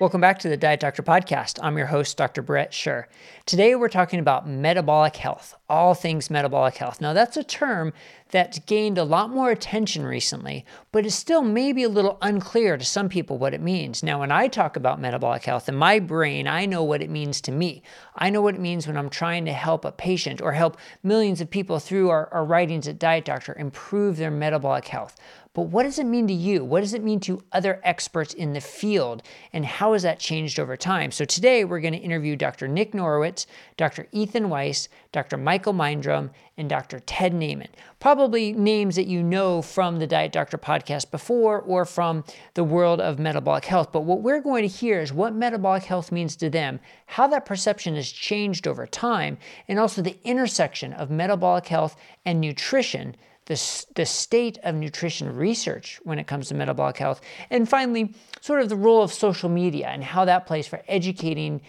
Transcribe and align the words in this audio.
Welcome 0.00 0.22
back 0.22 0.38
to 0.38 0.48
the 0.48 0.56
Diet 0.56 0.80
Doctor 0.80 1.02
Podcast. 1.02 1.58
I'm 1.62 1.76
your 1.76 1.88
host, 1.88 2.16
Dr. 2.16 2.40
Bret 2.40 2.72
Scher. 2.72 3.04
Today 3.44 3.74
we're 3.74 3.90
talking 3.90 4.18
about 4.18 4.48
metabolic 4.48 5.16
health, 5.16 5.54
all 5.68 5.92
things 5.92 6.30
metabolic 6.30 6.78
health. 6.78 7.02
Now, 7.02 7.12
that's 7.12 7.36
a 7.36 7.44
term 7.44 7.92
that's 8.30 8.60
gained 8.60 8.96
a 8.96 9.04
lot 9.04 9.28
more 9.28 9.50
attention 9.50 10.06
recently, 10.06 10.64
but 10.90 11.04
it's 11.04 11.14
still 11.14 11.42
maybe 11.42 11.82
a 11.82 11.90
little 11.90 12.16
unclear 12.22 12.78
to 12.78 12.84
some 12.84 13.10
people 13.10 13.36
what 13.36 13.52
it 13.52 13.60
means. 13.60 14.02
Now, 14.02 14.20
when 14.20 14.32
I 14.32 14.48
talk 14.48 14.74
about 14.74 15.02
metabolic 15.02 15.44
health 15.44 15.68
in 15.68 15.74
my 15.74 15.98
brain, 15.98 16.48
I 16.48 16.64
know 16.64 16.82
what 16.82 17.02
it 17.02 17.10
means 17.10 17.42
to 17.42 17.52
me. 17.52 17.82
I 18.16 18.30
know 18.30 18.40
what 18.40 18.54
it 18.54 18.60
means 18.60 18.86
when 18.86 18.96
I'm 18.96 19.10
trying 19.10 19.44
to 19.44 19.52
help 19.52 19.84
a 19.84 19.92
patient 19.92 20.40
or 20.40 20.52
help 20.52 20.78
millions 21.02 21.42
of 21.42 21.50
people 21.50 21.78
through 21.78 22.08
our, 22.08 22.32
our 22.32 22.46
writings 22.46 22.88
at 22.88 22.98
Diet 22.98 23.26
Doctor 23.26 23.54
improve 23.58 24.16
their 24.16 24.30
metabolic 24.30 24.88
health. 24.88 25.14
But 25.52 25.62
what 25.62 25.82
does 25.82 25.98
it 25.98 26.06
mean 26.06 26.28
to 26.28 26.32
you? 26.32 26.64
What 26.64 26.80
does 26.80 26.94
it 26.94 27.02
mean 27.02 27.18
to 27.20 27.42
other 27.50 27.80
experts 27.82 28.32
in 28.34 28.52
the 28.52 28.60
field? 28.60 29.24
And 29.52 29.66
how 29.66 29.94
has 29.94 30.02
that 30.02 30.20
changed 30.20 30.60
over 30.60 30.76
time? 30.76 31.10
So 31.10 31.24
today 31.24 31.64
we're 31.64 31.80
going 31.80 31.92
to 31.92 31.98
interview 31.98 32.36
Dr. 32.36 32.68
Nick 32.68 32.92
Norwitz, 32.92 33.46
Dr. 33.76 34.06
Ethan 34.12 34.48
Weiss, 34.48 34.88
Dr. 35.10 35.36
Michael 35.36 35.74
Mindrum, 35.74 36.30
and 36.56 36.68
Dr. 36.70 37.00
Ted 37.00 37.32
Naiman. 37.32 37.66
Probably 37.98 38.52
names 38.52 38.94
that 38.94 39.08
you 39.08 39.24
know 39.24 39.60
from 39.60 39.98
the 39.98 40.06
Diet 40.06 40.30
Doctor 40.30 40.56
podcast 40.56 41.10
before 41.10 41.60
or 41.60 41.84
from 41.84 42.22
the 42.54 42.62
world 42.62 43.00
of 43.00 43.18
metabolic 43.18 43.64
health. 43.64 43.90
But 43.90 44.04
what 44.04 44.22
we're 44.22 44.40
going 44.40 44.62
to 44.62 44.68
hear 44.68 45.00
is 45.00 45.12
what 45.12 45.34
metabolic 45.34 45.82
health 45.82 46.12
means 46.12 46.36
to 46.36 46.48
them, 46.48 46.78
how 47.06 47.26
that 47.26 47.44
perception 47.44 47.96
has 47.96 48.12
changed 48.12 48.68
over 48.68 48.86
time, 48.86 49.36
and 49.66 49.80
also 49.80 50.00
the 50.00 50.16
intersection 50.22 50.92
of 50.92 51.10
metabolic 51.10 51.66
health 51.66 51.96
and 52.24 52.40
nutrition 52.40 53.16
the, 53.50 53.86
the 53.96 54.06
state 54.06 54.58
of 54.62 54.76
nutrition 54.76 55.34
research 55.34 56.00
when 56.04 56.20
it 56.20 56.28
comes 56.28 56.46
to 56.48 56.54
metabolic 56.54 56.96
health. 56.96 57.20
And 57.50 57.68
finally, 57.68 58.14
sort 58.40 58.62
of 58.62 58.68
the 58.68 58.76
role 58.76 59.02
of 59.02 59.12
social 59.12 59.48
media 59.48 59.88
and 59.88 60.04
how 60.04 60.24
that 60.24 60.46
plays 60.46 60.68
for 60.68 60.80
educating 60.86 61.60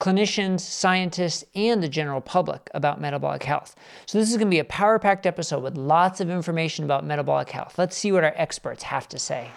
clinicians, 0.00 0.60
scientists, 0.60 1.44
and 1.54 1.80
the 1.80 1.88
general 1.88 2.20
public 2.20 2.68
about 2.74 3.00
metabolic 3.00 3.44
health. 3.44 3.76
So, 4.06 4.18
this 4.18 4.30
is 4.30 4.36
going 4.36 4.48
to 4.48 4.50
be 4.50 4.58
a 4.58 4.64
power 4.64 4.98
packed 4.98 5.26
episode 5.26 5.62
with 5.62 5.76
lots 5.76 6.20
of 6.20 6.28
information 6.28 6.84
about 6.84 7.06
metabolic 7.06 7.50
health. 7.50 7.78
Let's 7.78 7.96
see 7.96 8.10
what 8.10 8.24
our 8.24 8.34
experts 8.36 8.82
have 8.82 9.08
to 9.08 9.18
say. 9.20 9.50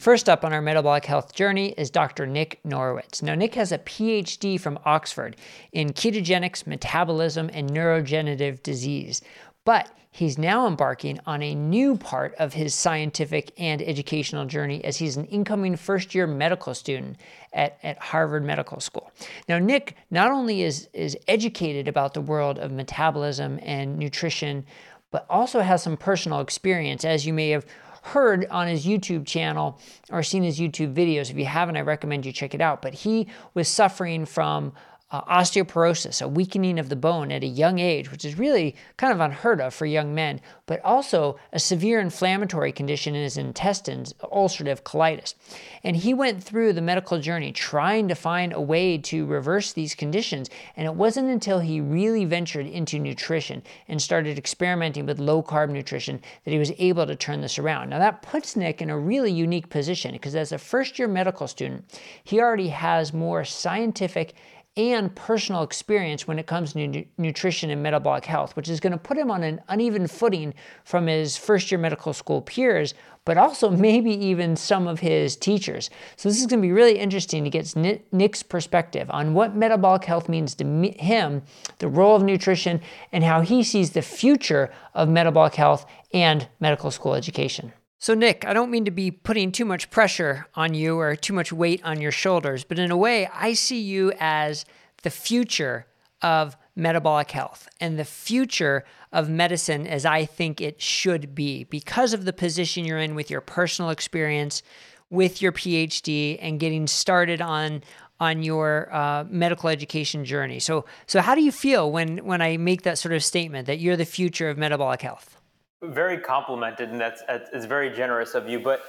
First 0.00 0.30
up 0.30 0.46
on 0.46 0.54
our 0.54 0.62
metabolic 0.62 1.04
health 1.04 1.34
journey 1.34 1.74
is 1.76 1.90
Dr. 1.90 2.26
Nick 2.26 2.58
Norwitz. 2.66 3.22
Now, 3.22 3.34
Nick 3.34 3.54
has 3.56 3.70
a 3.70 3.76
PhD 3.76 4.58
from 4.58 4.78
Oxford 4.86 5.36
in 5.72 5.92
ketogenics, 5.92 6.66
metabolism, 6.66 7.50
and 7.52 7.68
neurodegenerative 7.68 8.62
disease. 8.62 9.20
But 9.66 9.90
he's 10.10 10.38
now 10.38 10.66
embarking 10.66 11.20
on 11.26 11.42
a 11.42 11.54
new 11.54 11.98
part 11.98 12.34
of 12.36 12.54
his 12.54 12.74
scientific 12.74 13.52
and 13.58 13.82
educational 13.82 14.46
journey 14.46 14.82
as 14.86 14.96
he's 14.96 15.18
an 15.18 15.26
incoming 15.26 15.76
first 15.76 16.14
year 16.14 16.26
medical 16.26 16.72
student 16.72 17.18
at, 17.52 17.78
at 17.82 17.98
Harvard 17.98 18.42
Medical 18.42 18.80
School. 18.80 19.12
Now, 19.50 19.58
Nick 19.58 19.96
not 20.10 20.30
only 20.30 20.62
is, 20.62 20.88
is 20.94 21.14
educated 21.28 21.88
about 21.88 22.14
the 22.14 22.22
world 22.22 22.58
of 22.58 22.72
metabolism 22.72 23.60
and 23.62 23.98
nutrition, 23.98 24.64
but 25.10 25.26
also 25.28 25.60
has 25.60 25.82
some 25.82 25.98
personal 25.98 26.40
experience, 26.40 27.04
as 27.04 27.26
you 27.26 27.34
may 27.34 27.50
have 27.50 27.66
heard 28.02 28.46
on 28.50 28.66
his 28.66 28.86
YouTube 28.86 29.26
channel 29.26 29.78
or 30.10 30.22
seen 30.22 30.42
his 30.42 30.58
YouTube 30.58 30.94
videos. 30.94 31.30
If 31.30 31.36
you 31.36 31.44
haven't, 31.44 31.76
I 31.76 31.82
recommend 31.82 32.26
you 32.26 32.32
check 32.32 32.54
it 32.54 32.60
out. 32.60 32.82
But 32.82 32.94
he 32.94 33.26
was 33.54 33.68
suffering 33.68 34.24
from 34.24 34.72
uh, 35.12 35.22
osteoporosis, 35.22 36.22
a 36.22 36.28
weakening 36.28 36.78
of 36.78 36.88
the 36.88 36.96
bone 36.96 37.32
at 37.32 37.42
a 37.42 37.46
young 37.46 37.78
age, 37.78 38.10
which 38.10 38.24
is 38.24 38.38
really 38.38 38.76
kind 38.96 39.12
of 39.12 39.20
unheard 39.20 39.60
of 39.60 39.74
for 39.74 39.86
young 39.86 40.14
men, 40.14 40.40
but 40.66 40.80
also 40.84 41.36
a 41.52 41.58
severe 41.58 41.98
inflammatory 41.98 42.70
condition 42.70 43.14
in 43.14 43.22
his 43.22 43.36
intestines, 43.36 44.12
ulcerative 44.32 44.82
colitis. 44.82 45.34
And 45.82 45.96
he 45.96 46.14
went 46.14 46.42
through 46.42 46.74
the 46.74 46.80
medical 46.80 47.18
journey 47.18 47.50
trying 47.50 48.06
to 48.08 48.14
find 48.14 48.52
a 48.52 48.60
way 48.60 48.98
to 48.98 49.26
reverse 49.26 49.72
these 49.72 49.94
conditions. 49.94 50.48
And 50.76 50.86
it 50.86 50.94
wasn't 50.94 51.28
until 51.28 51.58
he 51.58 51.80
really 51.80 52.24
ventured 52.24 52.66
into 52.66 52.98
nutrition 52.98 53.62
and 53.88 54.00
started 54.00 54.38
experimenting 54.38 55.06
with 55.06 55.18
low 55.18 55.42
carb 55.42 55.70
nutrition 55.70 56.20
that 56.44 56.52
he 56.52 56.58
was 56.58 56.72
able 56.78 57.06
to 57.06 57.16
turn 57.16 57.40
this 57.40 57.58
around. 57.58 57.90
Now, 57.90 57.98
that 57.98 58.22
puts 58.22 58.54
Nick 58.54 58.80
in 58.80 58.90
a 58.90 58.98
really 58.98 59.32
unique 59.32 59.70
position 59.70 60.12
because 60.12 60.36
as 60.36 60.52
a 60.52 60.58
first 60.58 60.98
year 60.98 61.08
medical 61.08 61.48
student, 61.48 61.84
he 62.22 62.40
already 62.40 62.68
has 62.68 63.12
more 63.12 63.44
scientific 63.44 64.34
and 64.76 65.14
personal 65.16 65.62
experience 65.62 66.28
when 66.28 66.38
it 66.38 66.46
comes 66.46 66.72
to 66.72 66.86
nu- 66.86 67.04
nutrition 67.18 67.70
and 67.70 67.82
metabolic 67.82 68.24
health, 68.24 68.54
which 68.54 68.68
is 68.68 68.78
going 68.78 68.92
to 68.92 68.98
put 68.98 69.18
him 69.18 69.30
on 69.30 69.42
an 69.42 69.60
uneven 69.68 70.06
footing 70.06 70.54
from 70.84 71.06
his 71.06 71.36
first 71.36 71.70
year 71.70 71.78
medical 71.78 72.12
school 72.12 72.40
peers, 72.40 72.94
but 73.24 73.36
also 73.36 73.70
maybe 73.88 74.12
even 74.12 74.54
some 74.54 74.86
of 74.86 75.00
his 75.00 75.36
teachers. 75.36 75.90
So, 76.16 76.28
this 76.28 76.40
is 76.40 76.46
going 76.46 76.60
to 76.60 76.66
be 76.66 76.72
really 76.72 76.98
interesting 76.98 77.42
to 77.44 77.50
get 77.50 77.74
Nick's 78.12 78.42
perspective 78.42 79.10
on 79.10 79.34
what 79.34 79.56
metabolic 79.56 80.04
health 80.04 80.28
means 80.28 80.54
to 80.56 80.64
him, 80.98 81.42
the 81.78 81.88
role 81.88 82.14
of 82.14 82.22
nutrition, 82.22 82.80
and 83.12 83.24
how 83.24 83.40
he 83.40 83.64
sees 83.64 83.90
the 83.90 84.02
future 84.02 84.72
of 84.94 85.08
metabolic 85.08 85.56
health 85.56 85.84
and 86.12 86.48
medical 86.60 86.90
school 86.90 87.14
education. 87.14 87.72
So, 88.02 88.14
Nick, 88.14 88.46
I 88.46 88.54
don't 88.54 88.70
mean 88.70 88.86
to 88.86 88.90
be 88.90 89.10
putting 89.10 89.52
too 89.52 89.66
much 89.66 89.90
pressure 89.90 90.46
on 90.54 90.72
you 90.72 90.98
or 90.98 91.14
too 91.14 91.34
much 91.34 91.52
weight 91.52 91.82
on 91.84 92.00
your 92.00 92.12
shoulders, 92.12 92.64
but 92.64 92.78
in 92.78 92.90
a 92.90 92.96
way, 92.96 93.28
I 93.30 93.52
see 93.52 93.78
you 93.78 94.14
as 94.18 94.64
the 95.02 95.10
future 95.10 95.84
of 96.22 96.56
metabolic 96.74 97.30
health 97.30 97.68
and 97.78 97.98
the 97.98 98.06
future 98.06 98.84
of 99.12 99.28
medicine 99.28 99.86
as 99.86 100.06
I 100.06 100.24
think 100.24 100.62
it 100.62 100.80
should 100.80 101.34
be 101.34 101.64
because 101.64 102.14
of 102.14 102.24
the 102.24 102.32
position 102.32 102.86
you're 102.86 102.98
in 102.98 103.14
with 103.14 103.30
your 103.30 103.42
personal 103.42 103.90
experience, 103.90 104.62
with 105.10 105.42
your 105.42 105.52
PhD, 105.52 106.38
and 106.40 106.58
getting 106.58 106.86
started 106.86 107.42
on 107.42 107.82
on 108.18 108.42
your 108.42 108.94
uh, 108.94 109.24
medical 109.28 109.68
education 109.68 110.24
journey. 110.24 110.58
So, 110.58 110.86
so 111.06 111.20
how 111.20 111.34
do 111.34 111.42
you 111.42 111.52
feel 111.52 111.92
when 111.92 112.24
when 112.24 112.40
I 112.40 112.56
make 112.56 112.82
that 112.82 112.96
sort 112.96 113.12
of 113.12 113.22
statement 113.22 113.66
that 113.66 113.78
you're 113.78 113.96
the 113.96 114.06
future 114.06 114.48
of 114.48 114.56
metabolic 114.56 115.02
health? 115.02 115.39
Very 115.82 116.18
complimented, 116.18 116.90
and 116.90 117.00
that's 117.00 117.22
it's 117.28 117.64
very 117.64 117.90
generous 117.90 118.34
of 118.34 118.48
you. 118.48 118.60
But 118.60 118.82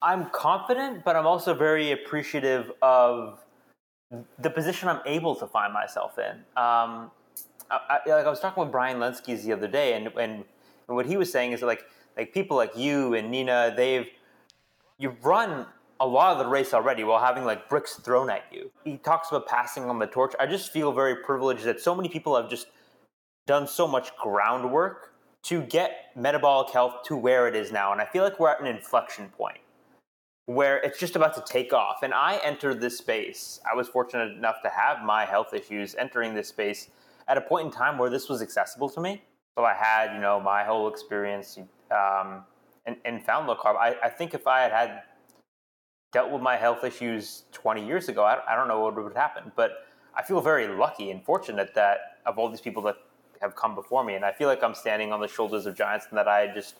I'm 0.00 0.30
confident, 0.30 1.04
but 1.04 1.14
I'm 1.14 1.26
also 1.26 1.52
very 1.52 1.92
appreciative 1.92 2.72
of 2.80 3.44
the 4.38 4.50
position 4.50 4.88
I'm 4.88 5.02
able 5.04 5.34
to 5.36 5.46
find 5.46 5.72
myself 5.72 6.18
in. 6.18 6.36
Um, 6.56 7.10
I, 7.70 7.98
I, 8.06 8.10
like 8.10 8.26
I 8.26 8.30
was 8.30 8.40
talking 8.40 8.62
with 8.62 8.72
Brian 8.72 8.98
Lenzkes 8.98 9.44
the 9.44 9.52
other 9.52 9.68
day, 9.68 9.94
and, 9.94 10.06
and 10.18 10.44
and 10.88 10.96
what 10.96 11.06
he 11.06 11.16
was 11.16 11.30
saying 11.30 11.52
is 11.52 11.60
that 11.60 11.66
like 11.66 11.84
like 12.16 12.32
people 12.32 12.56
like 12.56 12.76
you 12.76 13.14
and 13.14 13.30
Nina, 13.30 13.74
they've 13.76 14.06
you've 14.98 15.24
run 15.24 15.66
a 16.00 16.06
lot 16.06 16.32
of 16.32 16.38
the 16.38 16.50
race 16.50 16.72
already 16.72 17.04
while 17.04 17.20
having 17.20 17.44
like 17.44 17.68
bricks 17.68 17.96
thrown 17.96 18.30
at 18.30 18.44
you. 18.50 18.70
He 18.84 18.96
talks 18.96 19.28
about 19.28 19.46
passing 19.46 19.84
on 19.84 19.98
the 19.98 20.06
torch. 20.06 20.32
I 20.40 20.46
just 20.46 20.72
feel 20.72 20.90
very 20.90 21.16
privileged 21.16 21.64
that 21.64 21.80
so 21.80 21.94
many 21.94 22.08
people 22.08 22.34
have 22.34 22.48
just 22.48 22.68
done 23.46 23.66
so 23.66 23.86
much 23.86 24.16
groundwork 24.16 25.09
to 25.44 25.62
get 25.62 26.10
metabolic 26.14 26.70
health 26.70 27.02
to 27.04 27.16
where 27.16 27.48
it 27.48 27.56
is 27.56 27.72
now. 27.72 27.92
And 27.92 28.00
I 28.00 28.04
feel 28.04 28.22
like 28.22 28.38
we're 28.38 28.50
at 28.50 28.60
an 28.60 28.66
inflection 28.66 29.28
point 29.30 29.58
where 30.46 30.78
it's 30.78 30.98
just 30.98 31.14
about 31.16 31.34
to 31.34 31.44
take 31.52 31.72
off. 31.72 32.02
And 32.02 32.12
I 32.12 32.40
entered 32.42 32.80
this 32.80 32.98
space. 32.98 33.60
I 33.70 33.76
was 33.76 33.88
fortunate 33.88 34.32
enough 34.36 34.56
to 34.62 34.68
have 34.68 35.02
my 35.04 35.24
health 35.24 35.54
issues 35.54 35.94
entering 35.94 36.34
this 36.34 36.48
space 36.48 36.88
at 37.28 37.38
a 37.38 37.40
point 37.40 37.66
in 37.66 37.72
time 37.72 37.98
where 37.98 38.10
this 38.10 38.28
was 38.28 38.42
accessible 38.42 38.88
to 38.90 39.00
me. 39.00 39.22
So 39.56 39.64
I 39.64 39.74
had, 39.74 40.12
you 40.12 40.20
know, 40.20 40.40
my 40.40 40.64
whole 40.64 40.88
experience 40.88 41.58
um, 41.90 42.44
and, 42.86 42.96
and, 43.04 43.24
found 43.24 43.46
low 43.46 43.56
carb. 43.56 43.76
I, 43.76 43.96
I, 44.02 44.08
think 44.08 44.34
if 44.34 44.46
I 44.46 44.60
had 44.60 44.72
had 44.72 45.02
dealt 46.12 46.30
with 46.30 46.42
my 46.42 46.56
health 46.56 46.82
issues 46.82 47.44
20 47.52 47.86
years 47.86 48.08
ago, 48.08 48.24
I, 48.24 48.38
I 48.48 48.56
don't 48.56 48.68
know 48.68 48.80
what 48.80 48.96
would 48.96 49.16
happen. 49.16 49.52
But 49.54 49.86
I 50.14 50.22
feel 50.22 50.40
very 50.40 50.66
lucky 50.68 51.10
and 51.10 51.24
fortunate 51.24 51.74
that 51.74 51.98
of 52.26 52.38
all 52.38 52.48
these 52.48 52.60
people 52.60 52.82
that 52.84 52.96
have 53.40 53.56
come 53.56 53.74
before 53.74 54.04
me, 54.04 54.14
and 54.14 54.24
I 54.24 54.32
feel 54.32 54.48
like 54.48 54.62
I'm 54.62 54.74
standing 54.74 55.12
on 55.12 55.20
the 55.20 55.28
shoulders 55.28 55.66
of 55.66 55.76
giants, 55.76 56.06
and 56.10 56.18
that 56.18 56.28
I 56.28 56.52
just 56.52 56.76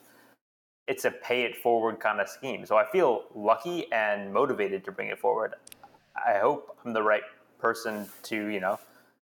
it's 0.87 1.05
a 1.05 1.11
pay 1.11 1.43
it 1.43 1.55
forward 1.55 1.99
kind 1.99 2.19
of 2.19 2.27
scheme. 2.27 2.65
So 2.65 2.75
I 2.75 2.85
feel 2.91 3.23
lucky 3.35 3.91
and 3.91 4.33
motivated 4.33 4.83
to 4.85 4.91
bring 4.91 5.09
it 5.09 5.19
forward. 5.19 5.53
I 6.15 6.39
hope 6.39 6.77
I'm 6.83 6.93
the 6.93 7.03
right 7.03 7.23
person 7.59 8.07
to 8.23 8.47
you 8.47 8.59
know 8.59 8.79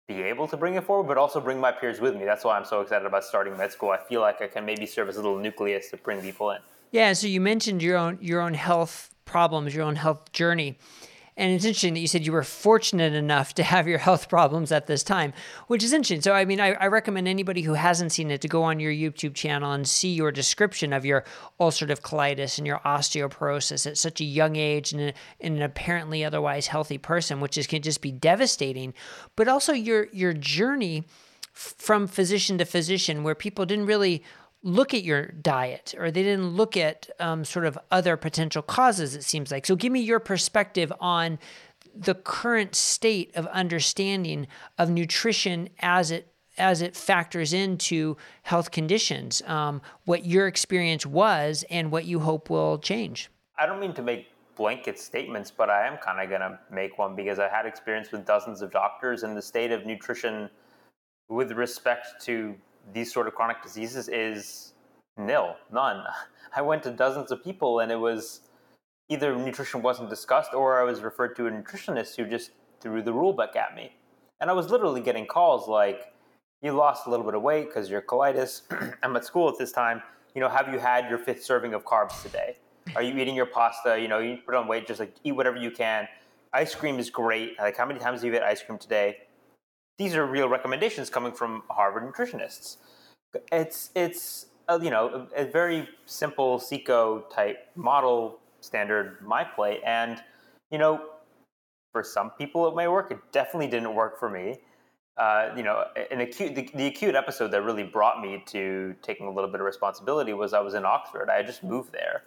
be 0.07 0.21
able 0.21 0.47
to 0.47 0.57
bring 0.57 0.75
it 0.75 0.83
forward, 0.83 1.07
but 1.07 1.17
also 1.17 1.39
bring 1.41 1.59
my 1.59 1.71
peers 1.71 1.99
with 1.99 2.15
me. 2.15 2.25
That's 2.25 2.43
why 2.43 2.57
I'm 2.57 2.65
so 2.65 2.81
excited 2.81 3.05
about 3.05 3.23
starting 3.23 3.57
med 3.57 3.71
school. 3.71 3.89
I 3.89 3.97
feel 3.97 4.21
like 4.21 4.41
I 4.41 4.47
can 4.47 4.65
maybe 4.65 4.85
serve 4.85 5.09
as 5.09 5.17
a 5.17 5.21
little 5.21 5.39
nucleus 5.39 5.89
to 5.89 5.97
bring 5.97 6.21
people 6.21 6.51
in. 6.51 6.59
Yeah. 6.91 7.13
So 7.13 7.27
you 7.27 7.41
mentioned 7.41 7.81
your 7.81 7.97
own 7.97 8.17
your 8.21 8.41
own 8.41 8.53
health 8.53 9.13
problems, 9.25 9.73
your 9.73 9.83
own 9.83 9.95
health 9.95 10.31
journey. 10.31 10.77
And 11.37 11.51
it's 11.51 11.65
interesting 11.65 11.95
that 11.95 11.99
you 11.99 12.07
said 12.07 12.25
you 12.25 12.31
were 12.31 12.43
fortunate 12.43 13.13
enough 13.13 13.53
to 13.55 13.63
have 13.63 13.89
your 13.89 13.97
health 13.97 14.29
problems 14.29 14.71
at 14.71 14.87
this 14.87 15.03
time, 15.03 15.33
which 15.67 15.83
is 15.83 15.91
interesting. 15.91 16.21
So, 16.21 16.31
I 16.31 16.45
mean, 16.45 16.61
I, 16.61 16.73
I, 16.73 16.87
recommend 16.87 17.27
anybody 17.27 17.61
who 17.61 17.73
hasn't 17.73 18.13
seen 18.13 18.31
it 18.31 18.39
to 18.41 18.47
go 18.47 18.63
on 18.63 18.79
your 18.79 18.93
YouTube 18.93 19.35
channel 19.35 19.73
and 19.73 19.85
see 19.85 20.13
your 20.13 20.31
description 20.31 20.93
of 20.93 21.03
your 21.03 21.25
ulcerative 21.59 21.99
colitis 21.99 22.57
and 22.57 22.65
your 22.65 22.79
osteoporosis 22.79 23.85
at 23.85 23.97
such 23.97 24.21
a 24.21 24.25
young 24.25 24.55
age 24.55 24.93
and 24.93 25.13
in 25.41 25.57
an 25.57 25.61
apparently 25.61 26.23
otherwise 26.23 26.67
healthy 26.67 26.97
person, 26.97 27.41
which 27.41 27.57
is, 27.57 27.67
can 27.67 27.81
just 27.81 28.01
be 28.01 28.13
devastating. 28.13 28.93
But 29.35 29.49
also 29.49 29.73
your 29.73 30.07
your 30.13 30.31
journey 30.31 31.03
from 31.51 32.07
physician 32.07 32.57
to 32.59 32.65
physician, 32.65 33.23
where 33.23 33.35
people 33.35 33.65
didn't 33.65 33.87
really 33.87 34.23
look 34.65 34.95
at 34.95 35.03
your 35.03 35.27
diet 35.27 35.93
or 35.97 36.09
they 36.09 36.23
didn't 36.23 36.49
look 36.49 36.75
at 36.75 37.09
um, 37.19 37.45
sort 37.45 37.65
of 37.65 37.77
other 37.91 38.17
potential 38.17 38.63
causes, 38.63 39.15
it 39.15 39.23
seems 39.23 39.51
like. 39.51 39.65
So, 39.65 39.75
give 39.75 39.91
me 39.91 40.01
your 40.01 40.19
perspective 40.19 40.91
on 40.99 41.39
the 41.95 42.15
current 42.15 42.75
state 42.75 43.33
of 43.35 43.45
understanding 43.47 44.47
of 44.77 44.89
nutrition 44.89 45.69
as 45.79 46.11
it 46.11 46.27
as 46.57 46.81
it 46.81 46.95
factors 46.95 47.51
into 47.51 48.15
health 48.43 48.71
conditions, 48.71 49.41
um, 49.45 49.81
what 50.05 50.25
your 50.25 50.47
experience 50.47 51.05
was 51.05 51.65
and 51.69 51.91
what 51.91 52.05
you 52.05 52.19
hope 52.19 52.49
will 52.49 52.79
change. 52.79 53.29
I 53.59 53.65
don't 53.65 53.79
mean 53.79 53.93
to 53.93 54.01
make 54.01 54.27
blanket 54.55 54.97
statements, 54.97 55.51
but 55.51 55.69
I 55.69 55.85
am 55.85 55.97
kind 55.97 56.21
of 56.21 56.29
going 56.29 56.39
to 56.39 56.57
make 56.71 56.97
one 56.97 57.13
because 57.13 57.39
I 57.39 57.49
had 57.49 57.65
experience 57.65 58.13
with 58.13 58.25
dozens 58.25 58.61
of 58.61 58.71
doctors, 58.71 59.23
and 59.23 59.35
the 59.35 59.41
state 59.41 59.73
of 59.73 59.85
nutrition 59.85 60.49
with 61.27 61.51
respect 61.51 62.23
to 62.23 62.55
these 62.93 63.11
sort 63.11 63.27
of 63.27 63.35
chronic 63.35 63.61
diseases 63.63 64.09
is 64.09 64.73
nil, 65.17 65.55
none. 65.71 66.03
I 66.55 66.61
went 66.61 66.83
to 66.83 66.91
dozens 66.91 67.31
of 67.31 67.43
people, 67.43 67.79
and 67.79 67.91
it 67.91 67.99
was 67.99 68.41
either 69.09 69.35
nutrition 69.35 69.81
wasn't 69.81 70.09
discussed 70.09 70.53
or 70.53 70.79
I 70.79 70.83
was 70.83 71.01
referred 71.01 71.35
to 71.35 71.47
a 71.47 71.51
nutritionist 71.51 72.15
who 72.15 72.25
just 72.25 72.51
threw 72.81 73.01
the 73.01 73.13
rule 73.13 73.33
book 73.33 73.55
at 73.55 73.75
me. 73.75 73.95
And 74.39 74.49
I 74.49 74.53
was 74.53 74.69
literally 74.69 75.01
getting 75.01 75.25
calls 75.25 75.67
like, 75.67 76.13
you 76.61 76.71
lost 76.71 77.07
a 77.07 77.09
little 77.09 77.25
bit 77.25 77.35
of 77.35 77.41
weight 77.41 77.67
because 77.67 77.89
your 77.89 78.01
colitis. 78.01 78.61
I'm 79.03 79.15
at 79.15 79.25
school 79.25 79.47
at 79.49 79.57
this 79.57 79.71
time. 79.71 80.01
You 80.33 80.41
know, 80.41 80.49
have 80.49 80.71
you 80.73 80.79
had 80.79 81.09
your 81.09 81.19
fifth 81.19 81.43
serving 81.43 81.73
of 81.73 81.85
carbs 81.85 82.21
today? 82.21 82.57
Are 82.95 83.01
you 83.01 83.17
eating 83.17 83.35
your 83.35 83.45
pasta? 83.45 83.99
You 83.99 84.07
know, 84.07 84.19
you 84.19 84.37
put 84.45 84.55
on 84.55 84.67
weight, 84.67 84.87
just 84.87 84.99
like 84.99 85.15
eat 85.23 85.33
whatever 85.33 85.57
you 85.57 85.71
can. 85.71 86.07
Ice 86.53 86.73
cream 86.73 86.99
is 86.99 87.09
great. 87.09 87.57
Like, 87.59 87.77
how 87.77 87.85
many 87.85 87.99
times 87.99 88.21
have 88.21 88.27
you 88.27 88.33
had 88.33 88.43
ice 88.43 88.61
cream 88.63 88.77
today? 88.77 89.17
These 89.97 90.15
are 90.15 90.25
real 90.25 90.49
recommendations 90.49 91.09
coming 91.09 91.31
from 91.31 91.63
Harvard 91.69 92.03
nutritionists. 92.03 92.77
It's 93.51 93.91
it's 93.95 94.47
a, 94.67 94.81
you 94.81 94.89
know 94.89 95.27
a, 95.35 95.43
a 95.43 95.45
very 95.45 95.87
simple 96.05 96.59
CICO 96.59 97.25
type 97.33 97.69
model 97.75 98.39
standard 98.61 99.17
my 99.21 99.43
plate, 99.43 99.81
and 99.85 100.21
you 100.71 100.77
know, 100.77 101.01
for 101.91 102.03
some 102.03 102.31
people 102.31 102.67
it 102.67 102.75
may 102.75 102.87
work. 102.87 103.11
It 103.11 103.19
definitely 103.31 103.67
didn't 103.67 103.93
work 103.93 104.19
for 104.19 104.29
me 104.29 104.59
uh, 105.17 105.49
you 105.55 105.63
know, 105.63 105.85
an 106.11 106.19
acute 106.19 106.55
the, 106.55 106.69
the, 106.75 106.87
acute 106.87 107.15
episode 107.15 107.49
that 107.49 107.61
really 107.61 107.83
brought 107.83 108.21
me 108.21 108.43
to 108.47 108.93
taking 109.01 109.27
a 109.27 109.31
little 109.31 109.49
bit 109.49 109.61
of 109.61 109.65
responsibility 109.65 110.33
was 110.33 110.53
I 110.53 110.59
was 110.59 110.73
in 110.73 110.85
Oxford. 110.85 111.29
I 111.29 111.37
had 111.37 111.47
just 111.47 111.63
moved 111.63 111.93
there, 111.93 112.23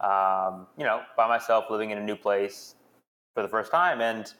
um, 0.00 0.68
you 0.78 0.84
know, 0.84 1.02
by 1.16 1.26
myself, 1.26 1.64
living 1.68 1.90
in 1.90 1.98
a 1.98 2.04
new 2.04 2.14
place 2.14 2.76
for 3.34 3.42
the 3.42 3.48
first 3.48 3.72
time, 3.72 4.00
and 4.00 4.32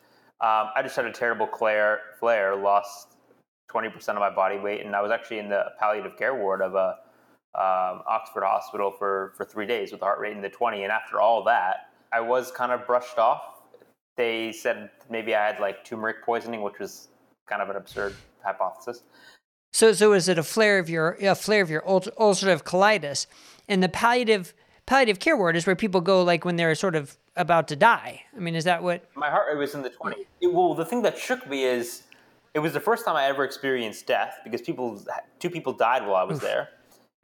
um, 0.42 0.70
I 0.74 0.82
just 0.82 0.96
had 0.96 1.04
a 1.04 1.12
terrible 1.12 1.46
flare. 1.46 2.00
Flare, 2.18 2.56
lost 2.56 3.16
twenty 3.68 3.88
percent 3.88 4.18
of 4.18 4.20
my 4.20 4.34
body 4.34 4.58
weight, 4.58 4.84
and 4.84 4.94
I 4.94 5.00
was 5.00 5.10
actually 5.10 5.38
in 5.38 5.48
the 5.48 5.66
palliative 5.78 6.16
care 6.16 6.34
ward 6.34 6.60
of 6.60 6.74
a 6.74 6.96
um, 7.54 8.02
Oxford 8.06 8.44
hospital 8.44 8.90
for 8.90 9.32
for 9.36 9.44
three 9.44 9.66
days 9.66 9.92
with 9.92 10.02
a 10.02 10.04
heart 10.04 10.18
rate 10.18 10.36
in 10.36 10.42
the 10.42 10.50
twenty. 10.50 10.82
And 10.82 10.92
after 10.92 11.20
all 11.20 11.44
that, 11.44 11.90
I 12.12 12.20
was 12.20 12.50
kind 12.50 12.72
of 12.72 12.86
brushed 12.86 13.18
off. 13.18 13.42
They 14.16 14.52
said 14.52 14.90
maybe 15.08 15.34
I 15.34 15.46
had 15.46 15.60
like 15.60 15.84
turmeric 15.84 16.22
poisoning, 16.24 16.62
which 16.62 16.78
was 16.78 17.08
kind 17.48 17.62
of 17.62 17.70
an 17.70 17.76
absurd 17.76 18.14
hypothesis. 18.44 19.02
So, 19.72 19.92
so 19.94 20.12
is 20.12 20.28
it 20.28 20.38
a 20.38 20.42
flare 20.42 20.78
of 20.78 20.90
your 20.90 21.16
a 21.20 21.34
flare 21.34 21.62
of 21.62 21.70
your 21.70 21.82
ulcerative 21.82 22.62
colitis, 22.62 23.26
and 23.68 23.82
the 23.82 23.88
palliative 23.88 24.52
palliative 24.86 25.18
care 25.18 25.36
ward 25.36 25.56
is 25.56 25.66
where 25.66 25.76
people 25.76 26.00
go 26.00 26.22
like 26.22 26.44
when 26.44 26.56
they're 26.56 26.74
sort 26.74 26.94
of 26.94 27.16
about 27.36 27.68
to 27.68 27.76
die. 27.76 28.22
I 28.36 28.40
mean, 28.40 28.54
is 28.54 28.64
that 28.64 28.82
what? 28.82 29.04
My 29.14 29.30
heart 29.30 29.46
rate 29.48 29.58
was 29.58 29.74
in 29.74 29.82
the 29.82 29.90
20. 29.90 30.26
well, 30.42 30.74
the 30.74 30.84
thing 30.84 31.02
that 31.02 31.18
shook 31.18 31.48
me 31.48 31.64
is 31.64 32.04
it 32.54 32.58
was 32.58 32.72
the 32.72 32.80
first 32.80 33.04
time 33.04 33.16
I 33.16 33.24
ever 33.24 33.44
experienced 33.44 34.06
death 34.06 34.38
because 34.44 34.60
people 34.60 35.02
two 35.38 35.50
people 35.50 35.72
died 35.72 36.06
while 36.06 36.16
I 36.16 36.24
was 36.24 36.38
Oof. 36.38 36.42
there, 36.42 36.68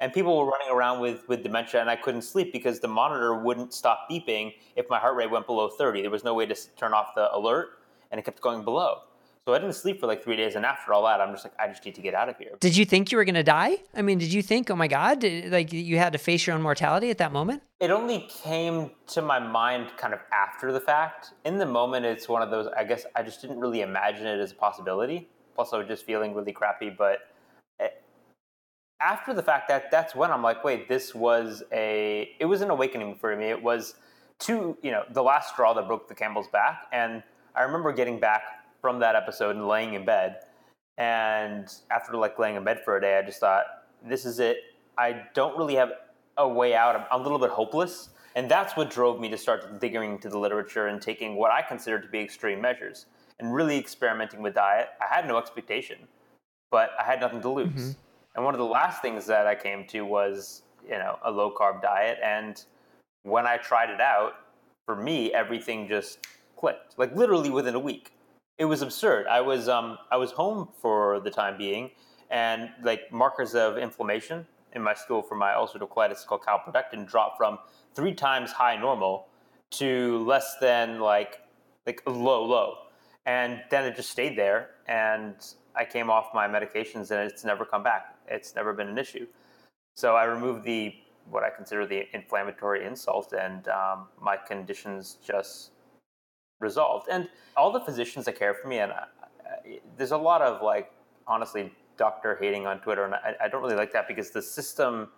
and 0.01 0.13
people 0.13 0.37
were 0.39 0.47
running 0.51 0.71
around 0.71 1.01
with 1.01 1.27
with 1.29 1.43
dementia, 1.43 1.81
and 1.81 1.91
I 1.91 1.97
couldn't 1.97 2.23
sleep 2.23 2.53
because 2.53 2.81
the 2.81 2.89
monitor 2.89 3.35
wouldn't 3.35 3.75
stop 3.75 4.09
beeping 4.11 4.55
if 4.77 4.89
my 4.89 4.99
heart 4.99 5.17
rate 5.17 5.31
went 5.31 5.47
below 5.47 5.69
30. 5.69 6.03
There 6.03 6.11
was 6.11 6.25
no 6.25 6.35
way 6.35 6.47
to 6.47 6.55
turn 6.77 6.95
off 6.95 7.15
the 7.15 7.35
alert, 7.35 7.79
and 8.11 8.19
it 8.19 8.25
kept 8.25 8.41
going 8.41 8.65
below. 8.65 9.03
So 9.49 9.55
I 9.55 9.59
didn't 9.61 9.77
sleep 9.77 9.99
for 9.99 10.07
like 10.07 10.23
three 10.23 10.37
days, 10.37 10.57
and 10.57 10.67
after 10.67 10.93
all 10.93 11.05
that, 11.05 11.23
I'm 11.23 11.33
just 11.33 11.43
like, 11.43 11.55
I 11.59 11.69
just 11.69 11.83
need 11.83 11.95
to 11.95 12.03
get 12.03 12.13
out 12.13 12.29
of 12.29 12.37
here. 12.37 12.51
Did 12.61 12.77
you 12.77 12.85
think 12.85 13.11
you 13.11 13.17
were 13.17 13.25
going 13.25 13.35
to 13.35 13.43
die? 13.43 13.79
I 13.95 14.03
mean, 14.03 14.19
did 14.19 14.31
you 14.31 14.43
think, 14.43 14.71
oh 14.71 14.77
my 14.77 14.89
God, 14.89 15.21
did, 15.21 15.51
like 15.51 15.73
you 15.73 15.97
had 15.97 16.13
to 16.13 16.19
face 16.19 16.47
your 16.47 16.55
own 16.55 16.61
mortality 16.61 17.09
at 17.09 17.17
that 17.17 17.33
moment? 17.33 17.63
It 17.81 17.91
only 17.91 18.29
came 18.29 18.91
to 19.07 19.23
my 19.23 19.39
mind 19.39 19.89
kind 19.97 20.13
of 20.13 20.21
after 20.35 20.71
the 20.71 20.81
fact. 20.81 21.33
In 21.47 21.57
the 21.57 21.65
moment, 21.65 22.05
it's 22.05 22.29
one 22.29 22.43
of 22.43 22.51
those. 22.51 22.67
I 22.77 22.85
guess 22.85 23.07
I 23.17 23.23
just 23.23 23.41
didn't 23.41 23.59
really 23.59 23.81
imagine 23.81 24.27
it 24.27 24.39
as 24.39 24.53
a 24.53 24.55
possibility. 24.55 25.31
Plus, 25.55 25.73
I 25.73 25.79
was 25.79 25.87
just 25.87 26.05
feeling 26.05 26.35
really 26.35 26.53
crappy. 26.53 26.91
But 26.91 27.21
eh, 27.81 27.89
after 29.01 29.33
the 29.33 29.43
fact, 29.43 29.69
that 29.69 29.91
that's 29.91 30.15
when 30.15 30.31
I'm 30.31 30.43
like, 30.43 30.63
wait, 30.63 30.91
this 30.91 31.15
was 31.15 31.63
a. 31.73 32.29
It 32.39 32.45
was 32.45 32.61
an 32.61 32.69
awakening 32.69 33.17
for 33.17 33.35
me. 33.35 33.47
It 33.47 33.63
was 33.63 33.95
two, 34.39 34.77
you 34.83 34.91
know, 34.91 35.05
the 35.15 35.23
last 35.23 35.55
straw 35.55 35.73
that 35.73 35.87
broke 35.87 36.07
the 36.07 36.15
camel's 36.15 36.49
back, 36.49 36.83
and 36.93 37.23
I 37.57 37.63
remember 37.63 37.95
getting 37.95 38.21
back 38.21 38.43
from 38.81 38.99
that 39.01 39.17
episode 39.17 39.57
and 39.57 39.67
laying 39.67 39.95
in 39.95 40.05
bed. 40.05 40.41
And 40.97 41.73
after 41.91 42.17
like 42.17 42.39
laying 42.39 42.57
in 42.57 42.65
bed 42.65 42.81
for 42.85 42.97
a 42.97 43.01
day, 43.01 43.19
I 43.19 43.23
just 43.23 43.41
thought, 43.41 43.65
this 44.05 44.25
is 44.25 44.41
it. 44.41 44.59
I 44.97 45.23
don't 45.35 45.57
really 45.57 45.77
have 45.77 45.93
a 46.37 46.49
way 46.49 46.75
out. 46.75 46.97
I'm 47.11 47.21
a 47.21 47.23
little 47.23 47.39
bit 47.39 47.51
hopeless. 47.51 48.11
And 48.35 48.51
that's 48.51 48.77
what 48.77 48.91
drove 48.91 49.21
me 49.21 49.29
to 49.31 49.37
start 49.37 49.81
digging 49.81 50.03
into 50.03 50.29
the 50.29 50.39
literature 50.39 50.87
and 50.87 51.01
taking 51.01 51.37
what 51.37 51.51
I 51.51 51.63
consider 51.63 52.01
to 52.01 52.09
be 52.09 52.21
extreme 52.21 52.61
measures 52.61 53.07
and 53.41 53.53
really 53.53 53.79
experimenting 53.79 54.43
with 54.43 54.55
diet. 54.55 54.89
I 55.01 55.13
had 55.13 55.27
no 55.27 55.39
expectation, 55.39 55.99
but 56.71 56.91
I 56.99 57.05
had 57.05 57.21
nothing 57.21 57.41
to 57.43 57.49
lose. 57.49 57.69
Mm-hmm. 57.69 57.91
And 58.37 58.45
one 58.45 58.55
of 58.55 58.59
the 58.59 58.67
last 58.67 59.03
things 59.03 59.27
that 59.27 59.47
I 59.47 59.55
came 59.55 59.87
to 59.89 60.03
was, 60.03 60.63
you 60.85 60.99
know, 60.99 61.19
a 61.25 61.31
low 61.31 61.53
carb 61.53 61.83
diet. 61.83 62.19
And 62.23 62.63
when 63.23 63.47
I 63.47 63.57
tried 63.57 63.91
it 63.91 64.01
out, 64.01 64.35
for 64.87 64.95
me, 64.95 65.33
everything 65.33 65.89
just 65.89 66.27
clicked. 66.57 66.99
Like 66.99 67.15
literally 67.15 67.51
within 67.51 67.75
a 67.75 67.81
week 67.81 68.13
it 68.59 68.65
was 68.65 68.83
absurd. 68.83 69.27
I 69.27 69.41
was 69.41 69.69
um, 69.69 69.99
I 70.11 70.17
was 70.17 70.33
home 70.33 70.69
for 70.81 71.21
the 71.21 71.31
time 71.31 71.57
being, 71.57 71.91
and 72.31 72.71
like 72.83 73.13
markers 73.13 73.55
of 73.55 73.79
inflammation 73.79 74.47
in 74.75 74.83
my 74.83 74.95
stool 74.95 75.23
for 75.23 75.37
my 75.37 75.53
ulcerative 75.53 75.89
colitis 75.89 76.27
called 76.27 76.43
calprotectin 76.43 77.09
dropped 77.09 77.39
from 77.39 77.59
three 77.95 78.13
times 78.13 78.53
high 78.53 78.77
normal 78.77 79.29
to 79.71 80.25
less 80.27 80.57
than 80.61 81.01
like 81.01 81.41
like 81.87 82.03
low 82.07 82.45
low, 82.45 82.75
and 83.27 83.63
then 83.71 83.85
it 83.85 83.97
just 83.97 84.11
stayed 84.11 84.37
there. 84.37 84.71
And 84.87 85.35
I 85.77 85.85
came 85.85 86.11
off 86.11 86.31
my 86.35 86.49
medications, 86.49 87.11
and 87.13 87.31
it's 87.31 87.45
never 87.45 87.65
come 87.65 87.85
back. 87.85 88.17
It's 88.27 88.55
never 88.57 88.73
been 88.73 88.89
an 88.89 88.99
issue. 88.99 89.27
So 89.95 90.17
I 90.17 90.25
removed 90.25 90.65
the 90.65 90.95
what 91.31 91.45
I 91.45 91.51
consider 91.51 91.87
the 91.87 92.05
inflammatory 92.13 92.85
insult, 92.85 93.33
and 93.33 93.69
um, 93.69 94.09
my 94.21 94.37
conditions 94.37 95.19
just 95.25 95.71
resolved. 96.61 97.09
And 97.11 97.29
all 97.57 97.73
the 97.73 97.81
physicians 97.81 98.25
that 98.27 98.39
care 98.39 98.55
for 98.55 98.69
me, 98.69 98.79
and 98.79 98.93
I, 98.93 99.05
I, 99.45 99.81
there's 99.97 100.13
a 100.13 100.17
lot 100.17 100.43
of 100.43 100.63
like, 100.63 100.93
honestly, 101.27 101.73
doctor 101.97 102.37
hating 102.41 102.67
on 102.67 102.81
Twitter, 102.81 103.05
and 103.05 103.15
I, 103.15 103.35
I, 103.43 103.49
don't 103.49 103.63
really 103.63 103.75
like 103.75 103.93
that 103.93 104.07
because 104.07 104.31
the 104.31 104.43
system 104.43 105.09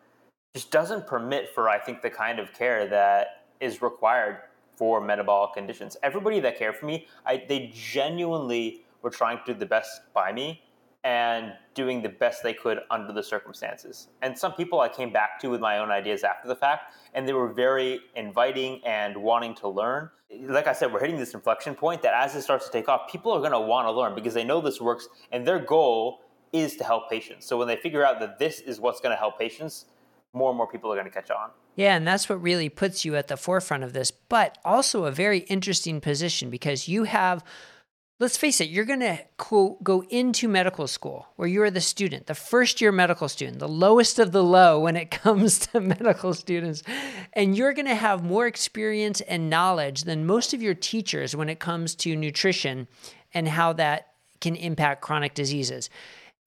just 0.55 0.71
doesn't 0.71 1.07
permit 1.07 1.51
for, 1.55 1.69
I 1.69 1.79
think, 1.79 2.03
the 2.03 2.11
kind 2.11 2.39
of 2.39 2.53
care 2.53 2.87
that 2.89 3.45
is 3.61 3.83
required 3.83 4.39
for 4.77 5.01
metabolic 5.01 5.53
conditions. 5.53 5.97
Everybody 6.03 6.41
that 6.41 6.59
cared 6.59 6.77
for 6.77 6.87
me, 6.87 7.07
they 7.27 7.71
genuinely 7.75 8.83
were 9.03 9.11
trying 9.11 9.39
to 9.45 9.53
do 9.53 9.59
the 9.59 9.67
best 9.67 10.01
by 10.15 10.33
me 10.33 10.63
and 11.05 11.53
doing 11.75 12.03
the 12.03 12.09
best 12.09 12.43
they 12.43 12.53
could 12.53 12.81
under 12.91 13.13
the 13.13 13.23
circumstances. 13.23 14.09
And 14.23 14.37
some 14.37 14.53
people 14.53 14.81
I 14.81 14.89
came 14.89 15.13
back 15.13 15.41
to 15.41 15.49
with 15.49 15.61
my 15.61 15.79
own 15.79 15.91
ideas 15.91 16.25
after 16.25 16.47
the 16.47 16.57
fact, 16.57 16.95
and 17.15 17.27
they 17.27 17.33
were 17.33 17.53
very 17.53 18.01
inviting 18.17 18.81
and 18.85 19.17
wanting 19.17 19.55
to 19.57 19.69
learn. 19.69 20.11
Like 20.47 20.67
I 20.67 20.73
said, 20.73 20.93
we're 20.93 21.01
hitting 21.01 21.17
this 21.17 21.35
inflection 21.35 21.75
point 21.75 22.03
that 22.03 22.15
as 22.15 22.35
it 22.37 22.43
starts 22.43 22.67
to 22.67 22.73
take 22.73 22.89
off, 22.89 23.11
people 23.11 23.33
are 23.33 23.41
going 23.41 23.53
to 23.53 23.61
want 23.61 23.87
to 23.89 23.93
learn 23.93 24.15
because 24.15 24.35
they 24.35 24.45
know 24.45 24.61
this 24.61 24.81
works, 24.81 25.09
and 25.33 25.47
their 25.47 25.59
goal 25.59 26.21
is 26.53 26.77
to 26.77 26.85
help 26.85 27.09
patients. 27.09 27.47
So 27.47 27.57
when 27.57 27.69
they 27.69 27.77
figure 27.77 28.05
out 28.05 28.21
that 28.21 28.39
this 28.39 28.61
is 28.61 28.79
what's 28.81 29.01
going 29.01 29.13
to 29.13 29.19
help 29.19 29.39
patients, 29.39 29.87
more 30.33 30.51
and 30.51 30.57
more 30.57 30.67
people 30.67 30.93
are 30.93 30.97
going 30.97 31.07
to 31.07 31.13
catch 31.13 31.31
on. 31.31 31.51
Yeah, 31.77 31.97
and 31.97 32.07
that's 32.07 32.29
what 32.29 32.43
really 32.43 32.69
puts 32.69 33.05
you 33.05 33.17
at 33.17 33.29
the 33.29 33.37
forefront 33.37 33.85
of 33.85 33.93
this, 33.93 34.11
but 34.11 34.59
also 34.65 35.05
a 35.05 35.11
very 35.11 35.41
interesting 35.41 36.01
position 36.01 36.51
because 36.51 36.89
you 36.89 37.05
have 37.05 37.45
let's 38.21 38.37
face 38.37 38.61
it, 38.61 38.69
you're 38.69 38.85
going 38.85 39.01
to 39.01 39.19
go 39.83 40.05
into 40.11 40.47
medical 40.47 40.87
school 40.87 41.27
where 41.37 41.49
you're 41.49 41.71
the 41.71 41.81
student, 41.81 42.27
the 42.27 42.35
first 42.35 42.81
year 42.81 42.93
medical 42.93 43.29
student, 43.29 43.59
the 43.59 43.69
lowest 43.69 44.19
of 44.19 44.31
the 44.31 44.45
low 44.45 44.79
when 44.79 44.95
it 44.95 45.11
comes 45.11 45.59
to 45.59 45.81
medical 45.81 46.35
students. 46.35 46.83
And 47.33 47.57
you're 47.57 47.73
going 47.73 47.89
to 47.89 47.95
have 47.95 48.23
more 48.23 48.47
experience 48.47 49.23
and 49.23 49.49
knowledge 49.49 50.05
than 50.05 50.27
most 50.27 50.53
of 50.55 50.63
your 50.63 50.75
teachers 50.75 51.35
when 51.35 51.49
it 51.49 51.59
comes 51.59 51.95
to 51.97 52.15
nutrition 52.15 52.87
and 53.33 53.49
how 53.49 53.73
that 53.73 54.09
can 54.41 54.55
impact 54.55 55.01
chronic 55.01 55.35
diseases. 55.35 55.89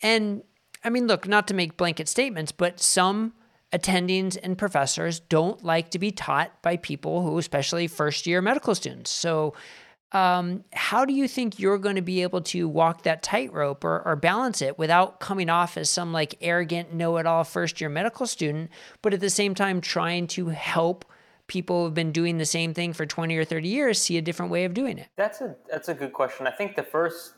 And 0.02 0.44
I 0.84 0.90
mean, 0.90 1.08
look, 1.08 1.28
not 1.28 1.48
to 1.48 1.54
make 1.54 1.76
blanket 1.76 2.08
statements, 2.08 2.52
but 2.52 2.80
some 2.80 3.34
attendings 3.72 4.38
and 4.42 4.58
professors 4.58 5.20
don't 5.20 5.64
like 5.64 5.90
to 5.90 6.00
be 6.00 6.12
taught 6.12 6.62
by 6.62 6.78
people 6.78 7.24
who, 7.24 7.38
especially 7.40 7.88
first 7.88 8.28
year 8.28 8.42
medical 8.42 8.76
students. 8.76 9.10
So, 9.10 9.56
um, 10.14 10.64
how 10.74 11.06
do 11.06 11.14
you 11.14 11.28
think 11.28 11.60
you're 11.60 11.78
going 11.78 11.96
to 11.96 12.02
be 12.02 12.22
able 12.22 12.42
to 12.42 12.68
walk 12.68 13.04
that 13.04 13.24
tightrope 13.24 13.84
or, 13.84 14.02
or 14.06 14.16
balance 14.16 14.62
it 14.62 14.78
without 14.78 15.20
coming 15.20 15.50
off 15.50 15.76
as 15.76 15.90
some 15.90 16.14
like 16.14 16.36
arrogant 16.42 16.94
know-it-all 16.94 17.44
first 17.44 17.82
year 17.82 17.90
medical 17.90 18.28
student 18.28 18.70
but 19.02 19.14
at 19.14 19.20
the 19.20 19.30
same 19.30 19.56
time 19.56 19.82
trying 19.82 20.28
to 20.28 20.48
help 20.50 21.06
people 21.48 21.84
who've 21.84 21.94
been 21.94 22.12
doing 22.12 22.38
the 22.38 22.46
same 22.46 22.74
thing 22.74 22.94
for 22.94 23.06
20 23.06 23.36
or 23.36 23.44
30 23.44 23.68
years 23.68 24.00
see 24.00 24.18
a 24.18 24.22
different 24.22 24.52
way 24.52 24.64
of 24.64 24.74
doing 24.74 24.98
it? 24.98 25.08
That's 25.18 25.42
a 25.42 25.56
that's 25.70 25.90
a 25.90 25.94
good 25.94 26.14
question. 26.14 26.48
I 26.48 26.52
think 26.52 26.76
the 26.76 26.84
first 26.84 27.34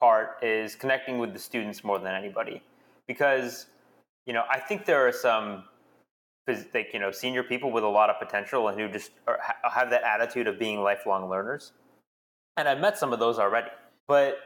part 0.00 0.38
is 0.42 0.74
connecting 0.74 1.18
with 1.18 1.32
the 1.32 1.38
students 1.38 1.84
more 1.84 1.98
than 1.98 2.14
anybody 2.14 2.62
because 3.06 3.66
you 4.26 4.32
know 4.32 4.44
i 4.50 4.58
think 4.58 4.84
there 4.86 5.06
are 5.06 5.12
some 5.12 5.64
like 6.74 6.90
you 6.92 6.98
know 6.98 7.10
senior 7.10 7.42
people 7.42 7.70
with 7.70 7.84
a 7.84 7.88
lot 7.88 8.10
of 8.10 8.18
potential 8.18 8.68
and 8.68 8.80
who 8.80 8.88
just 8.88 9.12
are, 9.28 9.38
have 9.70 9.90
that 9.90 10.02
attitude 10.02 10.48
of 10.48 10.58
being 10.58 10.82
lifelong 10.82 11.28
learners 11.28 11.72
and 12.60 12.68
I've 12.68 12.78
met 12.78 12.98
some 12.98 13.12
of 13.12 13.18
those 13.18 13.38
already. 13.38 13.68
But 14.06 14.36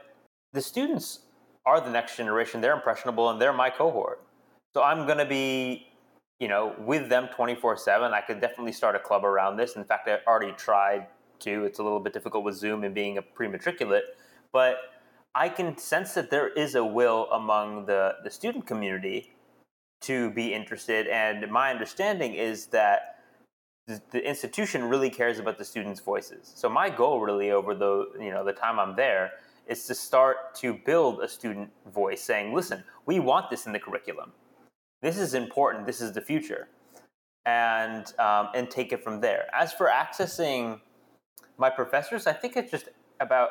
the 0.53 0.61
students 0.61 1.19
are 1.65 1.81
the 1.81 1.89
next 1.89 2.15
generation. 2.15 2.61
They're 2.61 2.73
impressionable 2.73 3.29
and 3.29 3.41
they're 3.41 3.53
my 3.53 3.69
cohort. 3.69 4.21
So 4.73 4.81
I'm 4.81 5.05
going 5.05 5.17
to 5.17 5.25
be, 5.25 5.87
you 6.39 6.47
know, 6.47 6.73
with 6.79 7.09
them 7.09 7.27
24 7.35 7.77
7. 7.77 8.13
I 8.13 8.21
could 8.21 8.39
definitely 8.39 8.71
start 8.71 8.95
a 8.95 8.99
club 8.99 9.25
around 9.25 9.57
this. 9.57 9.75
In 9.75 9.83
fact, 9.83 10.07
I 10.07 10.19
already 10.27 10.53
tried 10.53 11.07
to. 11.39 11.65
It's 11.65 11.79
a 11.79 11.83
little 11.83 11.99
bit 11.99 12.13
difficult 12.13 12.43
with 12.43 12.55
Zoom 12.55 12.83
and 12.83 12.95
being 12.95 13.17
a 13.17 13.21
pre 13.21 13.47
matriculate. 13.47 14.03
But 14.51 14.77
I 15.33 15.49
can 15.49 15.77
sense 15.77 16.13
that 16.13 16.31
there 16.31 16.47
is 16.47 16.75
a 16.75 16.85
will 16.85 17.27
among 17.31 17.85
the, 17.87 18.15
the 18.23 18.31
student 18.31 18.65
community 18.65 19.31
to 20.01 20.29
be 20.31 20.53
interested. 20.53 21.07
And 21.07 21.51
my 21.51 21.71
understanding 21.71 22.35
is 22.35 22.67
that 22.67 23.14
the, 23.87 24.27
institution 24.27 24.83
really 24.85 25.09
cares 25.09 25.39
about 25.39 25.57
the 25.57 25.65
students' 25.65 25.99
voices. 25.99 26.51
So 26.55 26.69
my 26.69 26.89
goal, 26.89 27.19
really, 27.19 27.51
over 27.51 27.75
the 27.75 28.07
you 28.19 28.31
know 28.31 28.43
the 28.43 28.53
time 28.53 28.79
I'm 28.79 28.95
there, 28.95 29.33
is 29.67 29.85
to 29.85 29.95
start 29.95 30.55
to 30.55 30.73
build 30.73 31.21
a 31.21 31.27
student 31.27 31.69
voice, 31.93 32.21
saying, 32.21 32.53
"Listen, 32.53 32.83
we 33.05 33.19
want 33.19 33.49
this 33.49 33.65
in 33.65 33.73
the 33.73 33.79
curriculum. 33.79 34.31
This 35.01 35.17
is 35.17 35.33
important. 35.33 35.85
This 35.85 36.01
is 36.01 36.13
the 36.13 36.21
future," 36.21 36.67
and 37.45 38.11
um, 38.19 38.49
and 38.55 38.69
take 38.69 38.91
it 38.91 39.03
from 39.03 39.21
there. 39.21 39.45
As 39.53 39.71
for 39.71 39.87
accessing 39.87 40.79
my 41.57 41.69
professors, 41.69 42.25
I 42.27 42.33
think 42.33 42.57
it's 42.57 42.71
just 42.71 42.89
about 43.19 43.49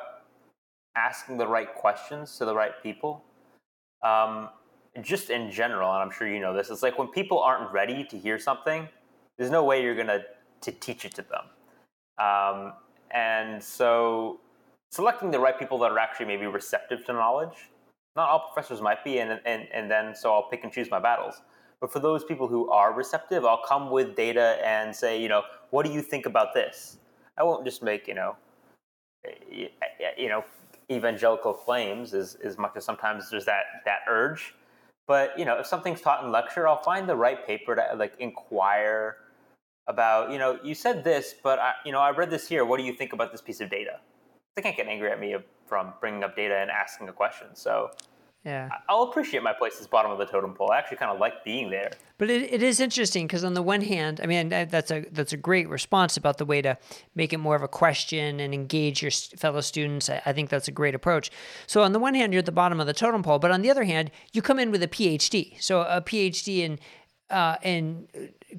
asking 0.97 1.37
the 1.37 1.47
right 1.47 1.73
questions 1.75 2.37
to 2.38 2.45
the 2.45 2.55
right 2.55 2.83
people. 2.83 3.25
Um, 4.03 4.50
just 5.00 5.31
in 5.31 5.50
general, 5.50 5.93
and 5.93 6.03
I'm 6.03 6.11
sure 6.11 6.29
you 6.29 6.41
know 6.41 6.55
this, 6.55 6.71
it's 6.71 6.83
like 6.83 6.99
when 6.99 7.09
people 7.09 7.41
aren't 7.41 7.73
ready 7.73 8.05
to 8.05 8.19
hear 8.19 8.38
something 8.38 8.88
there's 9.38 9.50
no 9.50 9.64
way 9.64 9.83
you're 9.83 9.97
gonna 9.97 10.21
to 10.62 10.73
teach 10.73 11.05
it 11.05 11.14
to 11.14 11.23
them. 11.23 12.25
Um, 12.25 12.73
and 13.11 13.62
so 13.62 14.41
selecting 14.91 15.31
the 15.31 15.41
right 15.41 15.59
people 15.59 15.79
that 15.79 15.91
are 15.91 15.99
actually 15.99 16.26
maybe 16.26 16.47
receptive 16.47 17.05
to 17.07 17.12
knowledge. 17.12 17.71
Not 18.17 18.29
all 18.29 18.50
professors 18.53 18.81
might 18.81 19.03
be, 19.03 19.19
and, 19.19 19.41
and, 19.45 19.67
and 19.73 19.91
then 19.91 20.14
so 20.14 20.33
I'll 20.33 20.49
pick 20.49 20.62
and 20.62 20.73
choose 20.73 20.88
my 20.88 21.00
battles. 21.00 21.43
But 21.81 21.93
for 21.93 21.99
those 21.99 22.25
people 22.25 22.47
who 22.47 22.71
are 22.71 22.93
receptive, 22.93 23.45
I'll 23.45 23.62
come 23.67 23.91
with 23.91 24.14
data 24.14 24.59
and 24.64 24.95
say, 24.95 25.21
you 25.21 25.29
know, 25.29 25.43
what 25.71 25.85
do 25.85 25.93
you 25.93 26.00
think 26.00 26.26
about 26.26 26.55
this? 26.55 26.99
I 27.37 27.43
won't 27.43 27.64
just 27.64 27.83
make, 27.83 28.07
you 28.07 28.14
know, 28.14 28.37
you 30.17 30.29
know, 30.29 30.45
evangelical 30.91 31.53
claims 31.53 32.14
as, 32.14 32.37
as 32.45 32.57
much 32.57 32.73
as 32.76 32.85
sometimes 32.85 33.31
there's 33.31 33.45
that, 33.47 33.64
that 33.85 34.00
urge. 34.09 34.55
But, 35.07 35.37
you 35.38 35.45
know, 35.45 35.59
if 35.59 35.67
something's 35.67 36.00
taught 36.00 36.25
in 36.25 36.31
lecture, 36.31 36.69
I'll 36.69 36.83
find 36.83 37.09
the 37.09 37.17
right 37.17 37.45
paper 37.45 37.75
to 37.75 37.97
like 37.97 38.14
inquire 38.21 39.17
about, 39.87 40.31
you 40.31 40.38
know, 40.38 40.59
you 40.62 40.75
said 40.75 41.05
this, 41.05 41.35
but 41.43 41.59
I, 41.59 41.73
you 41.85 41.93
know, 41.93 42.00
I 42.00 42.11
read 42.11 42.31
this 42.31 42.49
here. 42.49 42.64
What 42.64 42.79
do 42.79 42.85
you 42.85 42.93
think 42.93 43.12
about 43.12 43.33
this 43.33 43.41
piece 43.41 43.61
of 43.61 43.71
data? 43.71 44.00
They 44.57 44.62
can't 44.62 44.76
get 44.76 44.87
angry 44.87 45.11
at 45.11 45.21
me 45.21 45.37
from 45.67 45.93
bringing 46.00 46.25
up 46.25 46.37
data 46.37 46.57
and 46.57 46.71
asking 46.71 47.09
a 47.09 47.12
question. 47.12 47.49
So 47.55 47.91
yeah. 48.45 48.69
I'll 48.91 49.05
appreciate 49.05 49.43
my 49.43 49.55
place 49.55 49.81
as 49.81 49.87
bottom 49.87 50.11
of 50.11 50.19
the 50.19 50.26
totem 50.26 50.53
pole. 50.53 50.71
I 50.71 50.79
actually 50.79 50.99
kind 50.99 51.11
of 51.11 51.19
like 51.19 51.45
being 51.45 51.71
there. 51.71 51.91
But 52.19 52.29
it, 52.29 52.53
it 52.53 52.62
is 52.62 52.79
interesting 52.79 53.26
because 53.26 53.43
on 53.43 53.55
the 53.55 53.62
one 53.62 53.81
hand, 53.81 54.21
I 54.23 54.26
mean 54.26 54.50
that's 54.50 54.91
a 54.91 55.07
that's 55.12 55.33
a 55.33 55.38
great 55.38 55.69
response 55.69 56.19
about 56.19 56.37
the 56.37 56.45
way 56.45 56.61
to 56.61 56.76
make 57.14 57.33
it 57.33 57.38
more 57.38 57.57
of 57.57 57.62
a 57.62 57.69
question 57.69 58.41
and 58.41 58.53
engage 58.53 59.00
your 59.00 59.11
fellow 59.11 59.62
students. 59.62 60.11
I, 60.11 60.21
I 60.26 60.33
think 60.35 60.50
that's 60.50 60.69
a 60.69 60.73
great 60.73 60.95
approach. 60.95 61.31
So 61.67 61.83
on 61.83 61.93
the 61.93 61.99
one 61.99 62.14
hand, 62.14 62.35
you're 62.35 62.41
at 62.41 62.47
the 62.47 62.53
bottom 62.53 62.81
of 62.81 62.87
the 62.87 62.93
totem 62.93 63.23
pole, 63.23 63.38
but 63.38 63.50
on 63.50 63.62
the 63.62 63.71
other 63.71 63.85
hand, 63.85 64.11
you 64.35 64.43
come 64.43 64.59
in 64.59 64.71
with 64.71 64.83
a 64.83 64.88
PhD. 64.88 65.61
So 65.62 65.81
a 65.81 66.03
PhD 66.03 66.59
in 66.59 66.79
uh, 67.31 67.57
in 67.62 68.09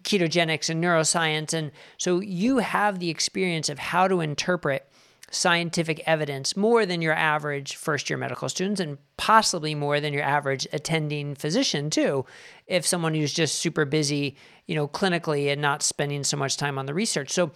ketogenics 0.01 0.69
and 0.69 0.83
neuroscience. 0.83 1.53
And 1.53 1.71
so 1.97 2.19
you 2.19 2.59
have 2.59 2.99
the 2.99 3.09
experience 3.09 3.69
of 3.69 3.79
how 3.79 4.07
to 4.07 4.21
interpret 4.21 4.89
scientific 5.31 6.01
evidence 6.05 6.55
more 6.55 6.85
than 6.85 7.01
your 7.01 7.13
average 7.13 7.75
first 7.75 8.09
year 8.09 8.17
medical 8.17 8.47
students 8.47 8.79
and 8.79 8.97
possibly 9.17 9.73
more 9.73 9.99
than 9.99 10.13
your 10.13 10.23
average 10.23 10.67
attending 10.71 11.35
physician 11.35 11.89
too 11.89 12.23
if 12.67 12.85
someone 12.85 13.13
who's 13.13 13.33
just 13.33 13.57
super 13.57 13.85
busy 13.85 14.37
you 14.67 14.75
know 14.75 14.87
clinically 14.87 15.51
and 15.51 15.61
not 15.61 15.81
spending 15.81 16.23
so 16.23 16.37
much 16.37 16.57
time 16.57 16.77
on 16.77 16.85
the 16.85 16.93
research 16.93 17.31
so 17.31 17.51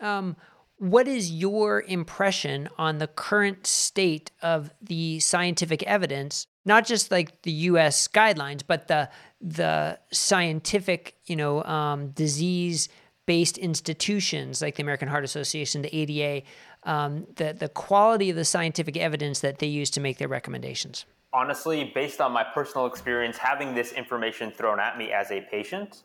um, 0.00 0.36
what 0.76 1.08
is 1.08 1.30
your 1.30 1.82
impression 1.88 2.68
on 2.76 2.98
the 2.98 3.06
current 3.06 3.66
state 3.66 4.30
of 4.42 4.70
the 4.82 5.18
scientific 5.20 5.82
evidence 5.84 6.46
not 6.66 6.84
just 6.84 7.10
like 7.10 7.42
the 7.42 7.52
US 7.52 8.08
guidelines 8.08 8.62
but 8.66 8.88
the 8.88 9.08
the 9.40 9.98
scientific, 10.12 11.16
you 11.26 11.36
know, 11.36 11.62
um, 11.64 12.08
disease 12.10 12.88
based 13.26 13.58
institutions 13.58 14.62
like 14.62 14.76
the 14.76 14.82
American 14.82 15.08
Heart 15.08 15.24
Association, 15.24 15.82
the 15.82 15.94
ADA, 15.94 16.46
um, 16.84 17.26
the, 17.36 17.52
the 17.52 17.68
quality 17.68 18.30
of 18.30 18.36
the 18.36 18.44
scientific 18.44 18.96
evidence 18.96 19.40
that 19.40 19.58
they 19.58 19.66
use 19.66 19.90
to 19.90 20.00
make 20.00 20.18
their 20.18 20.28
recommendations? 20.28 21.04
Honestly, 21.32 21.90
based 21.92 22.20
on 22.20 22.32
my 22.32 22.44
personal 22.44 22.86
experience, 22.86 23.36
having 23.36 23.74
this 23.74 23.92
information 23.92 24.50
thrown 24.52 24.78
at 24.78 24.96
me 24.96 25.12
as 25.12 25.32
a 25.32 25.40
patient, 25.50 26.04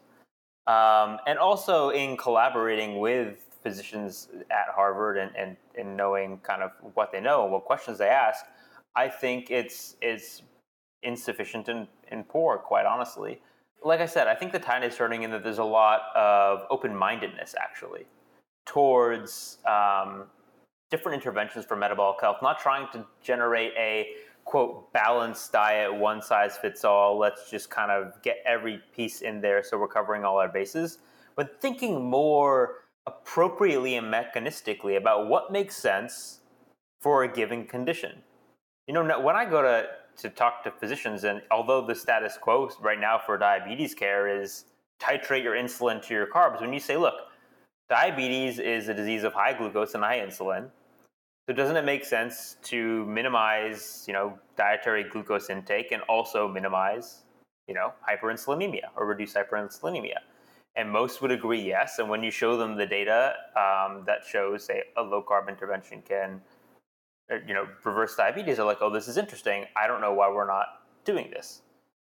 um, 0.67 1.19
and 1.27 1.37
also 1.39 1.89
in 1.89 2.17
collaborating 2.17 2.99
with 2.99 3.45
physicians 3.63 4.27
at 4.49 4.73
Harvard 4.73 5.17
and, 5.17 5.31
and, 5.35 5.55
and 5.77 5.95
knowing 5.95 6.39
kind 6.39 6.63
of 6.63 6.71
what 6.95 7.11
they 7.11 7.21
know 7.21 7.43
and 7.43 7.51
what 7.51 7.65
questions 7.65 7.99
they 7.99 8.07
ask, 8.07 8.45
I 8.95 9.07
think 9.07 9.51
it's, 9.51 9.95
it's 10.01 10.41
insufficient 11.03 11.67
and, 11.67 11.87
and 12.09 12.27
poor, 12.27 12.57
quite 12.57 12.85
honestly. 12.85 13.41
Like 13.83 13.99
I 13.99 14.05
said, 14.05 14.27
I 14.27 14.35
think 14.35 14.51
the 14.51 14.59
tide 14.59 14.83
is 14.83 14.95
turning 14.95 15.23
in 15.23 15.31
that 15.31 15.43
there's 15.43 15.57
a 15.57 15.63
lot 15.63 16.01
of 16.15 16.63
open 16.69 16.95
mindedness 16.95 17.55
actually 17.59 18.05
towards 18.65 19.57
um, 19.67 20.25
different 20.91 21.15
interventions 21.15 21.65
for 21.65 21.75
metabolic 21.75 22.21
health, 22.21 22.37
not 22.41 22.59
trying 22.59 22.87
to 22.93 23.05
generate 23.23 23.71
a 23.77 24.07
quote 24.45 24.91
balanced 24.93 25.51
diet, 25.51 25.93
one 25.93 26.21
size 26.21 26.57
fits 26.57 26.83
all. 26.83 27.17
Let's 27.17 27.49
just 27.49 27.69
kind 27.69 27.91
of 27.91 28.21
get 28.21 28.37
every 28.45 28.81
piece 28.95 29.21
in 29.21 29.41
there 29.41 29.63
so 29.63 29.77
we're 29.77 29.87
covering 29.87 30.25
all 30.25 30.37
our 30.37 30.49
bases, 30.49 30.99
but 31.35 31.61
thinking 31.61 32.03
more 32.03 32.75
appropriately 33.07 33.95
and 33.95 34.13
mechanistically 34.13 34.97
about 34.97 35.27
what 35.27 35.51
makes 35.51 35.75
sense 35.75 36.41
for 37.01 37.23
a 37.23 37.27
given 37.27 37.65
condition. 37.65 38.21
You 38.87 38.93
know, 38.93 39.19
when 39.21 39.35
I 39.35 39.45
go 39.45 39.61
to 39.61 39.87
to 40.21 40.29
talk 40.29 40.63
to 40.63 40.71
physicians. 40.71 41.23
And 41.23 41.41
although 41.51 41.85
the 41.85 41.95
status 41.95 42.37
quo 42.39 42.69
right 42.79 42.99
now 42.99 43.19
for 43.23 43.37
diabetes 43.37 43.93
care 43.93 44.27
is 44.27 44.65
titrate 44.99 45.43
your 45.43 45.55
insulin 45.55 46.01
to 46.03 46.13
your 46.13 46.27
carbs, 46.27 46.61
when 46.61 46.73
you 46.73 46.79
say, 46.79 46.97
look, 46.97 47.15
diabetes 47.89 48.59
is 48.59 48.87
a 48.87 48.93
disease 48.93 49.23
of 49.23 49.33
high 49.33 49.53
glucose 49.53 49.93
and 49.95 50.03
high 50.03 50.19
insulin, 50.19 50.69
so 51.47 51.53
doesn't 51.53 51.75
it 51.75 51.85
make 51.85 52.05
sense 52.05 52.57
to 52.63 53.05
minimize, 53.07 54.05
you 54.07 54.13
know, 54.13 54.37
dietary 54.55 55.03
glucose 55.03 55.49
intake 55.49 55.91
and 55.91 56.01
also 56.03 56.47
minimize, 56.47 57.23
you 57.67 57.73
know, 57.73 57.93
hyperinsulinemia 58.07 58.85
or 58.95 59.05
reduce 59.05 59.33
hyperinsulinemia? 59.33 60.19
And 60.75 60.89
most 60.89 61.21
would 61.21 61.31
agree 61.31 61.61
yes. 61.61 61.99
And 61.99 62.09
when 62.09 62.23
you 62.23 62.31
show 62.31 62.55
them 62.55 62.77
the 62.77 62.85
data 62.85 63.33
um, 63.57 64.03
that 64.05 64.19
shows, 64.25 64.63
say, 64.63 64.83
a 64.95 65.01
low 65.01 65.21
carb 65.27 65.49
intervention 65.49 66.01
can 66.07 66.41
Uh, 67.31 67.37
you 67.47 67.53
know, 67.53 67.67
reverse 67.83 68.15
diabetes 68.15 68.59
are 68.59 68.65
like, 68.65 68.79
oh, 68.81 68.89
this 68.89 69.07
is 69.07 69.17
interesting. 69.17 69.65
I 69.81 69.87
don't 69.87 70.01
know 70.01 70.13
why 70.13 70.29
we're 70.29 70.47
not 70.47 70.67
doing 71.05 71.29
this. 71.31 71.61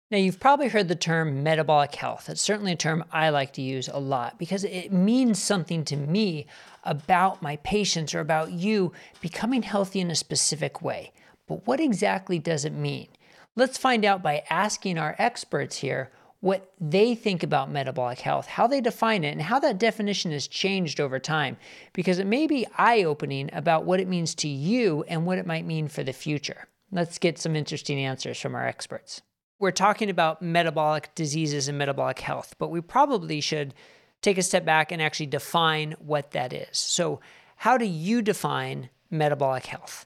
Now, 0.08 0.18
you've 0.18 0.38
probably 0.38 0.68
heard 0.68 0.86
the 0.86 0.94
term 0.94 1.42
metabolic 1.42 1.96
health. 1.96 2.28
It's 2.28 2.40
certainly 2.40 2.70
a 2.70 2.76
term 2.76 3.04
I 3.10 3.30
like 3.30 3.52
to 3.54 3.62
use 3.62 3.88
a 3.88 3.98
lot 3.98 4.38
because 4.38 4.62
it 4.62 4.92
means 4.92 5.42
something 5.42 5.84
to 5.86 5.96
me 5.96 6.46
about 6.84 7.42
my 7.42 7.56
patients 7.56 8.14
or 8.14 8.20
about 8.20 8.52
you 8.52 8.92
becoming 9.20 9.62
healthy 9.62 9.98
in 9.98 10.12
a 10.12 10.14
specific 10.14 10.80
way. 10.80 11.12
But 11.48 11.66
what 11.66 11.80
exactly 11.80 12.38
does 12.38 12.64
it 12.64 12.72
mean? 12.72 13.08
Let's 13.56 13.78
find 13.78 14.04
out 14.04 14.22
by 14.22 14.44
asking 14.48 14.96
our 14.96 15.16
experts 15.18 15.78
here 15.78 16.12
what 16.40 16.72
they 16.80 17.14
think 17.14 17.42
about 17.42 17.70
metabolic 17.70 18.20
health, 18.20 18.46
how 18.46 18.66
they 18.66 18.80
define 18.80 19.24
it, 19.24 19.32
and 19.32 19.42
how 19.42 19.58
that 19.58 19.78
definition 19.78 20.32
has 20.32 20.46
changed 20.46 21.00
over 21.00 21.18
time, 21.18 21.56
because 21.92 22.18
it 22.18 22.26
may 22.26 22.46
be 22.46 22.66
eye 22.76 23.02
opening 23.02 23.50
about 23.52 23.84
what 23.84 24.00
it 24.00 24.08
means 24.08 24.34
to 24.34 24.48
you 24.48 25.04
and 25.08 25.24
what 25.24 25.38
it 25.38 25.46
might 25.46 25.64
mean 25.64 25.88
for 25.88 26.02
the 26.02 26.12
future. 26.12 26.68
Let's 26.92 27.18
get 27.18 27.38
some 27.38 27.56
interesting 27.56 27.98
answers 27.98 28.40
from 28.40 28.54
our 28.54 28.66
experts. 28.66 29.22
We're 29.58 29.70
talking 29.70 30.10
about 30.10 30.42
metabolic 30.42 31.14
diseases 31.14 31.68
and 31.68 31.78
metabolic 31.78 32.20
health, 32.20 32.54
but 32.58 32.70
we 32.70 32.80
probably 32.80 33.40
should 33.40 33.74
take 34.20 34.38
a 34.38 34.42
step 34.42 34.64
back 34.64 34.92
and 34.92 35.00
actually 35.00 35.26
define 35.26 35.94
what 35.98 36.32
that 36.32 36.52
is. 36.52 36.78
So, 36.78 37.20
how 37.56 37.78
do 37.78 37.86
you 37.86 38.20
define 38.20 38.90
metabolic 39.10 39.64
health? 39.64 40.04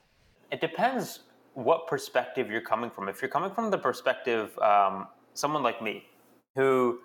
It 0.53 0.61
depends 0.61 1.21
what 1.55 1.89
perspective 1.89 2.49
you're 2.49 2.61
coming 2.61 2.91
from. 2.91 3.09
If 3.09 3.21
you're 3.21 3.31
coming 3.31 3.51
from 3.51 3.71
the 3.71 3.79
perspective, 3.79 4.57
um, 4.61 5.09
someone 5.35 5.65
like 5.65 5.83
me, 5.83 6.05
who 6.57 7.01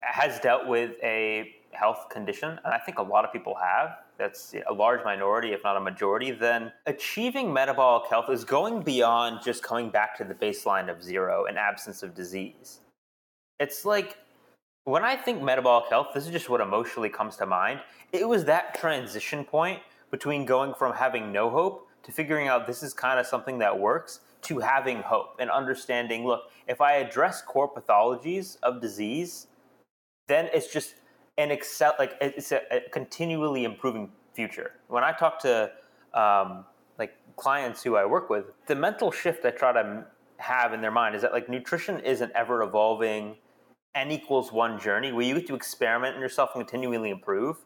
has 0.00 0.40
dealt 0.40 0.66
with 0.66 0.92
a 1.02 1.54
health 1.72 2.08
condition, 2.10 2.58
and 2.64 2.74
I 2.74 2.78
think 2.78 2.98
a 2.98 3.02
lot 3.02 3.24
of 3.24 3.32
people 3.32 3.54
have, 3.54 3.96
that's 4.18 4.54
a 4.68 4.72
large 4.72 5.04
minority, 5.04 5.52
if 5.52 5.60
not 5.64 5.76
a 5.76 5.80
majority, 5.80 6.30
then 6.32 6.72
achieving 6.86 7.52
metabolic 7.52 8.08
health 8.08 8.30
is 8.30 8.44
going 8.44 8.82
beyond 8.82 9.40
just 9.42 9.62
coming 9.62 9.90
back 9.90 10.16
to 10.18 10.24
the 10.24 10.34
baseline 10.34 10.90
of 10.90 11.02
zero 11.02 11.46
and 11.46 11.58
absence 11.58 12.02
of 12.02 12.14
disease. 12.14 12.80
It's 13.58 13.84
like 13.84 14.18
when 14.84 15.04
I 15.04 15.16
think 15.16 15.42
metabolic 15.42 15.88
health, 15.88 16.08
this 16.14 16.26
is 16.26 16.32
just 16.32 16.50
what 16.50 16.60
emotionally 16.60 17.08
comes 17.08 17.36
to 17.36 17.46
mind. 17.46 17.80
It 18.12 18.28
was 18.28 18.44
that 18.44 18.74
transition 18.74 19.44
point 19.44 19.80
between 20.10 20.44
going 20.44 20.74
from 20.74 20.92
having 20.94 21.32
no 21.32 21.48
hope 21.48 21.88
to 22.02 22.12
figuring 22.12 22.48
out 22.48 22.66
this 22.66 22.82
is 22.82 22.92
kind 22.92 23.18
of 23.18 23.26
something 23.26 23.58
that 23.58 23.78
works 23.78 24.20
to 24.42 24.58
having 24.58 25.02
hope 25.02 25.36
and 25.38 25.50
understanding 25.50 26.26
look, 26.26 26.50
if 26.66 26.80
I 26.80 26.94
address 26.94 27.42
core 27.42 27.72
pathologies 27.72 28.56
of 28.62 28.80
disease, 28.80 29.46
then 30.28 30.48
it's 30.52 30.72
just 30.72 30.96
an 31.38 31.50
excel 31.50 31.94
like 31.98 32.14
it's 32.20 32.52
a, 32.52 32.60
a 32.70 32.80
continually 32.90 33.64
improving 33.64 34.10
future. 34.34 34.72
When 34.88 35.04
I 35.04 35.12
talk 35.12 35.38
to 35.40 35.70
um, 36.14 36.64
like 36.98 37.14
clients 37.36 37.82
who 37.82 37.96
I 37.96 38.04
work 38.04 38.30
with, 38.30 38.46
the 38.66 38.74
mental 38.74 39.10
shift 39.10 39.44
I 39.44 39.50
try 39.50 39.72
to 39.72 40.04
have 40.38 40.72
in 40.72 40.80
their 40.80 40.90
mind 40.90 41.14
is 41.14 41.22
that 41.22 41.32
like 41.32 41.48
nutrition 41.48 42.00
is 42.00 42.20
an 42.20 42.30
ever 42.34 42.62
evolving 42.62 43.36
n 43.94 44.10
equals 44.10 44.52
one 44.52 44.80
journey 44.80 45.12
where 45.12 45.24
you 45.24 45.34
get 45.34 45.46
to 45.46 45.54
experiment 45.54 46.16
in 46.16 46.20
yourself 46.20 46.50
and 46.54 46.66
continually 46.66 47.10
improve. 47.10 47.58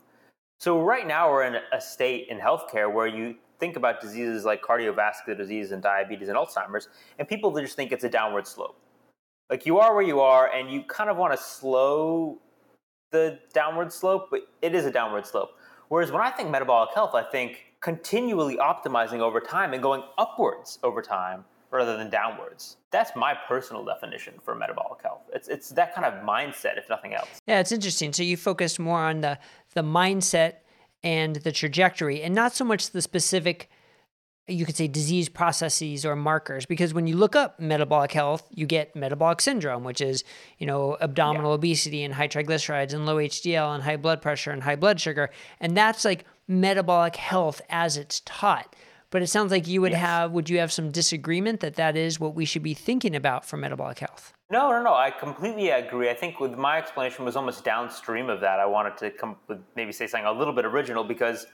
So 0.58 0.80
right 0.80 1.06
now 1.06 1.30
we're 1.30 1.44
in 1.44 1.56
a 1.72 1.80
state 1.80 2.28
in 2.28 2.38
healthcare 2.38 2.92
where 2.92 3.06
you 3.06 3.36
think 3.58 3.76
about 3.76 4.00
diseases 4.00 4.44
like 4.44 4.62
cardiovascular 4.62 5.36
disease 5.36 5.72
and 5.72 5.82
diabetes 5.82 6.28
and 6.28 6.36
Alzheimer's, 6.36 6.88
and 7.18 7.28
people 7.28 7.54
just 7.60 7.76
think 7.76 7.92
it's 7.92 8.04
a 8.04 8.08
downward 8.08 8.46
slope. 8.46 8.78
Like 9.50 9.66
you 9.66 9.78
are 9.78 9.94
where 9.94 10.04
you 10.04 10.20
are, 10.20 10.52
and 10.52 10.70
you 10.70 10.82
kind 10.82 11.08
of 11.08 11.16
want 11.16 11.32
to 11.32 11.38
slow 11.38 12.38
the 13.12 13.38
downward 13.52 13.92
slope, 13.92 14.28
but 14.30 14.40
it 14.62 14.74
is 14.74 14.84
a 14.84 14.90
downward 14.90 15.26
slope. 15.26 15.50
Whereas 15.88 16.10
when 16.10 16.20
I 16.20 16.30
think 16.30 16.50
metabolic 16.50 16.90
health, 16.94 17.14
I 17.14 17.22
think 17.22 17.58
continually 17.80 18.56
optimizing 18.56 19.20
over 19.20 19.40
time 19.40 19.72
and 19.72 19.82
going 19.82 20.02
upwards 20.18 20.78
over 20.82 21.00
time 21.00 21.44
rather 21.70 21.96
than 21.96 22.10
downwards. 22.10 22.78
That's 22.90 23.14
my 23.14 23.34
personal 23.46 23.84
definition 23.84 24.34
for 24.42 24.54
metabolic 24.54 25.02
health. 25.02 25.22
It's 25.32 25.48
it's 25.48 25.68
that 25.70 25.94
kind 25.94 26.06
of 26.06 26.24
mindset, 26.24 26.78
if 26.78 26.88
nothing 26.88 27.14
else. 27.14 27.28
Yeah, 27.46 27.60
it's 27.60 27.72
interesting. 27.72 28.12
So 28.12 28.22
you 28.22 28.36
focus 28.36 28.78
more 28.78 29.00
on 29.00 29.20
the 29.20 29.38
the 29.74 29.82
mindset 29.82 30.54
and 31.06 31.36
the 31.36 31.52
trajectory, 31.52 32.20
and 32.20 32.34
not 32.34 32.52
so 32.52 32.64
much 32.64 32.90
the 32.90 33.00
specific 33.00 33.70
you 34.48 34.66
could 34.66 34.76
say 34.76 34.88
disease 34.88 35.28
processes 35.28 36.04
or 36.04 36.14
markers 36.14 36.66
because 36.66 36.94
when 36.94 37.08
you 37.08 37.16
look 37.16 37.34
up 37.34 37.58
metabolic 37.58 38.12
health 38.12 38.46
you 38.54 38.64
get 38.64 38.94
metabolic 38.94 39.40
syndrome 39.40 39.82
which 39.82 40.00
is 40.00 40.22
you 40.58 40.66
know 40.68 40.96
abdominal 41.00 41.50
yeah. 41.50 41.54
obesity 41.56 42.04
and 42.04 42.14
high 42.14 42.28
triglycerides 42.28 42.94
and 42.94 43.06
low 43.06 43.16
hdl 43.16 43.74
and 43.74 43.82
high 43.82 43.96
blood 43.96 44.22
pressure 44.22 44.52
and 44.52 44.62
high 44.62 44.76
blood 44.76 45.00
sugar 45.00 45.30
and 45.58 45.76
that's 45.76 46.04
like 46.04 46.24
metabolic 46.46 47.16
health 47.16 47.60
as 47.70 47.96
it's 47.96 48.22
taught 48.24 48.76
but 49.10 49.22
it 49.22 49.28
sounds 49.28 49.50
like 49.50 49.66
you 49.66 49.80
would 49.80 49.92
yes. 49.92 50.00
have 50.00 50.32
would 50.32 50.48
you 50.48 50.58
have 50.58 50.72
some 50.72 50.90
disagreement 50.90 51.60
that 51.60 51.74
that 51.74 51.96
is 51.96 52.18
what 52.20 52.34
we 52.34 52.44
should 52.44 52.62
be 52.62 52.74
thinking 52.74 53.14
about 53.14 53.44
for 53.44 53.56
metabolic 53.56 53.98
health 53.98 54.32
no 54.50 54.70
no 54.70 54.82
no 54.82 54.94
i 54.94 55.10
completely 55.10 55.70
agree 55.70 56.10
i 56.10 56.14
think 56.14 56.40
with 56.40 56.56
my 56.56 56.78
explanation 56.78 57.24
was 57.24 57.36
almost 57.36 57.64
downstream 57.64 58.28
of 58.28 58.40
that 58.40 58.60
i 58.60 58.66
wanted 58.66 58.96
to 58.96 59.10
come 59.10 59.36
with 59.48 59.58
maybe 59.74 59.92
say 59.92 60.06
something 60.06 60.26
a 60.26 60.32
little 60.32 60.54
bit 60.54 60.64
original 60.64 61.04
because 61.04 61.46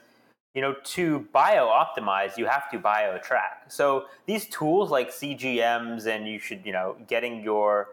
you 0.53 0.61
know, 0.61 0.75
to 0.83 1.27
bio 1.33 1.67
optimize, 1.67 2.37
you 2.37 2.45
have 2.45 2.69
to 2.69 2.77
bio 2.77 3.17
track. 3.17 3.63
So 3.69 4.05
these 4.27 4.47
tools 4.47 4.91
like 4.91 5.09
CGMs, 5.09 6.05
and 6.05 6.27
you 6.27 6.37
should, 6.37 6.61
you 6.63 6.71
know, 6.71 6.95
getting 7.07 7.41
your 7.41 7.89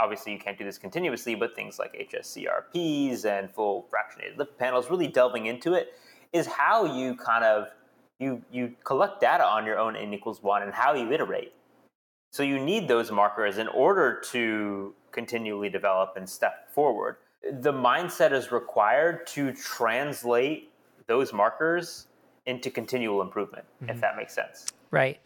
obviously 0.00 0.32
you 0.32 0.38
can't 0.38 0.56
do 0.56 0.64
this 0.64 0.78
continuously, 0.78 1.34
but 1.34 1.54
things 1.54 1.78
like 1.78 1.94
HSCRPs 2.10 3.26
and 3.26 3.50
full 3.50 3.86
fractionated 3.92 4.36
lipid 4.38 4.56
panels, 4.58 4.90
really 4.90 5.08
delving 5.08 5.46
into 5.46 5.74
it, 5.74 5.92
is 6.32 6.46
how 6.46 6.84
you 6.86 7.14
kind 7.14 7.44
of 7.44 7.68
you 8.18 8.42
you 8.50 8.74
collect 8.84 9.20
data 9.20 9.44
on 9.44 9.66
your 9.66 9.78
own 9.78 9.96
n 9.96 10.12
equals 10.12 10.42
one 10.42 10.62
and 10.62 10.72
how 10.72 10.94
you 10.94 11.12
iterate. 11.12 11.52
So 12.32 12.42
you 12.42 12.58
need 12.58 12.88
those 12.88 13.10
markers 13.10 13.58
in 13.58 13.68
order 13.68 14.20
to 14.32 14.94
continually 15.12 15.68
develop 15.68 16.14
and 16.16 16.28
step 16.28 16.70
forward. 16.72 17.16
The 17.60 17.72
mindset 17.72 18.32
is 18.32 18.52
required 18.52 19.26
to 19.28 19.52
translate 19.52 20.70
those 21.06 21.32
markers 21.32 22.08
into 22.44 22.70
continual 22.70 23.22
improvement, 23.22 23.64
mm-hmm. 23.80 23.90
if 23.90 24.00
that 24.00 24.16
makes 24.16 24.34
sense. 24.34 24.66
Right. 24.90 25.20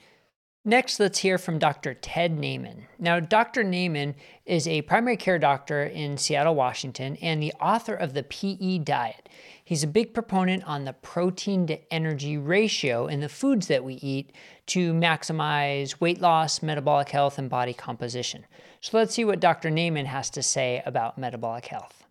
Next, 0.64 1.00
let's 1.00 1.18
hear 1.18 1.38
from 1.38 1.58
Dr. 1.58 1.94
Ted 1.94 2.36
Naiman. 2.36 2.82
Now, 2.98 3.18
Dr. 3.18 3.64
Naiman 3.64 4.14
is 4.44 4.68
a 4.68 4.82
primary 4.82 5.16
care 5.16 5.38
doctor 5.38 5.84
in 5.84 6.18
Seattle, 6.18 6.54
Washington, 6.54 7.16
and 7.22 7.42
the 7.42 7.54
author 7.54 7.94
of 7.94 8.12
the 8.12 8.24
PE 8.24 8.78
diet. 8.78 9.30
He's 9.70 9.84
a 9.84 9.86
big 9.86 10.12
proponent 10.14 10.64
on 10.64 10.84
the 10.84 10.94
protein 10.94 11.68
to 11.68 11.78
energy 11.94 12.36
ratio 12.36 13.06
in 13.06 13.20
the 13.20 13.28
foods 13.28 13.68
that 13.68 13.84
we 13.84 13.94
eat 14.02 14.32
to 14.66 14.92
maximize 14.92 16.00
weight 16.00 16.20
loss, 16.20 16.60
metabolic 16.60 17.10
health, 17.10 17.38
and 17.38 17.48
body 17.48 17.72
composition. 17.72 18.46
So 18.80 18.98
let's 18.98 19.14
see 19.14 19.24
what 19.24 19.38
Dr. 19.38 19.70
Naiman 19.70 20.06
has 20.06 20.28
to 20.30 20.42
say 20.42 20.82
about 20.84 21.18
metabolic 21.18 21.66
health. 21.66 22.02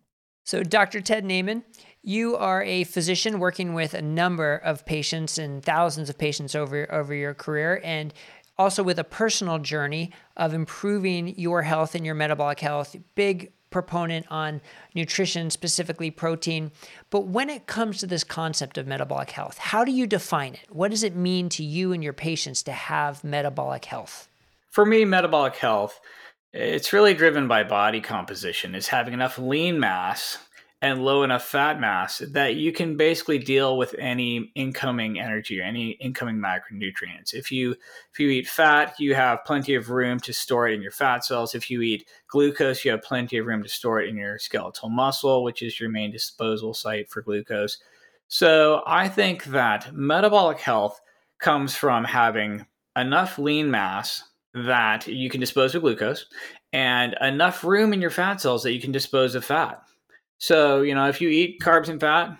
So, 0.42 0.62
Dr. 0.62 1.02
Ted 1.02 1.22
Naiman, 1.22 1.62
you 2.02 2.34
are 2.34 2.62
a 2.62 2.84
physician 2.84 3.38
working 3.38 3.74
with 3.74 3.92
a 3.92 4.00
number 4.00 4.56
of 4.56 4.86
patients 4.86 5.36
and 5.36 5.62
thousands 5.62 6.08
of 6.08 6.16
patients 6.16 6.54
over, 6.54 6.90
over 6.90 7.12
your 7.12 7.34
career, 7.34 7.82
and 7.84 8.14
also 8.56 8.82
with 8.82 8.98
a 8.98 9.04
personal 9.04 9.58
journey 9.58 10.12
of 10.34 10.54
improving 10.54 11.38
your 11.38 11.60
health 11.60 11.94
and 11.94 12.06
your 12.06 12.14
metabolic 12.14 12.60
health. 12.60 12.96
Big 13.14 13.52
proponent 13.70 14.26
on 14.30 14.60
nutrition, 14.94 15.50
specifically 15.50 16.10
protein. 16.10 16.72
But 17.10 17.26
when 17.26 17.48
it 17.48 17.66
comes 17.66 17.98
to 17.98 18.06
this 18.06 18.24
concept 18.24 18.76
of 18.76 18.86
metabolic 18.86 19.30
health, 19.30 19.58
how 19.58 19.84
do 19.84 19.92
you 19.92 20.06
define 20.06 20.54
it? 20.54 20.66
What 20.68 20.90
does 20.90 21.02
it 21.02 21.16
mean 21.16 21.48
to 21.50 21.64
you 21.64 21.92
and 21.92 22.02
your 22.02 22.12
patients 22.12 22.62
to 22.64 22.72
have 22.72 23.24
metabolic 23.24 23.84
health? 23.86 24.28
For 24.70 24.84
me, 24.84 25.04
metabolic 25.04 25.56
health, 25.56 26.00
it's 26.52 26.92
really 26.92 27.14
driven 27.14 27.48
by 27.48 27.64
body 27.64 28.00
composition, 28.00 28.74
is 28.74 28.88
having 28.88 29.14
enough 29.14 29.38
lean 29.38 29.80
mass 29.80 30.38
and 30.82 31.04
low 31.04 31.22
enough 31.22 31.44
fat 31.44 31.78
mass 31.78 32.22
that 32.30 32.56
you 32.56 32.72
can 32.72 32.96
basically 32.96 33.38
deal 33.38 33.76
with 33.76 33.94
any 33.98 34.50
incoming 34.54 35.20
energy 35.20 35.60
or 35.60 35.64
any 35.64 35.90
incoming 35.92 36.36
macronutrients. 36.36 37.34
If 37.34 37.52
you 37.52 37.72
if 38.12 38.18
you 38.18 38.30
eat 38.30 38.48
fat, 38.48 38.94
you 38.98 39.14
have 39.14 39.44
plenty 39.44 39.74
of 39.74 39.90
room 39.90 40.20
to 40.20 40.32
store 40.32 40.68
it 40.68 40.74
in 40.74 40.82
your 40.82 40.90
fat 40.90 41.24
cells. 41.24 41.54
If 41.54 41.70
you 41.70 41.82
eat 41.82 42.08
glucose, 42.28 42.84
you 42.84 42.92
have 42.92 43.02
plenty 43.02 43.36
of 43.36 43.46
room 43.46 43.62
to 43.62 43.68
store 43.68 44.00
it 44.00 44.08
in 44.08 44.16
your 44.16 44.38
skeletal 44.38 44.88
muscle, 44.88 45.44
which 45.44 45.62
is 45.62 45.78
your 45.78 45.90
main 45.90 46.10
disposal 46.10 46.72
site 46.72 47.10
for 47.10 47.20
glucose. 47.20 47.78
So 48.28 48.82
I 48.86 49.08
think 49.08 49.44
that 49.46 49.94
metabolic 49.94 50.60
health 50.60 51.00
comes 51.38 51.74
from 51.74 52.04
having 52.04 52.64
enough 52.96 53.38
lean 53.38 53.70
mass 53.70 54.24
that 54.54 55.06
you 55.06 55.28
can 55.30 55.40
dispose 55.40 55.74
of 55.74 55.82
glucose 55.82 56.26
and 56.72 57.14
enough 57.20 57.64
room 57.64 57.92
in 57.92 58.00
your 58.00 58.10
fat 58.10 58.40
cells 58.40 58.62
that 58.62 58.72
you 58.72 58.80
can 58.80 58.92
dispose 58.92 59.34
of 59.34 59.44
fat. 59.44 59.82
So, 60.40 60.80
you 60.80 60.94
know, 60.94 61.06
if 61.06 61.20
you 61.20 61.28
eat 61.28 61.60
carbs 61.60 61.90
and 61.90 62.00
fat, 62.00 62.36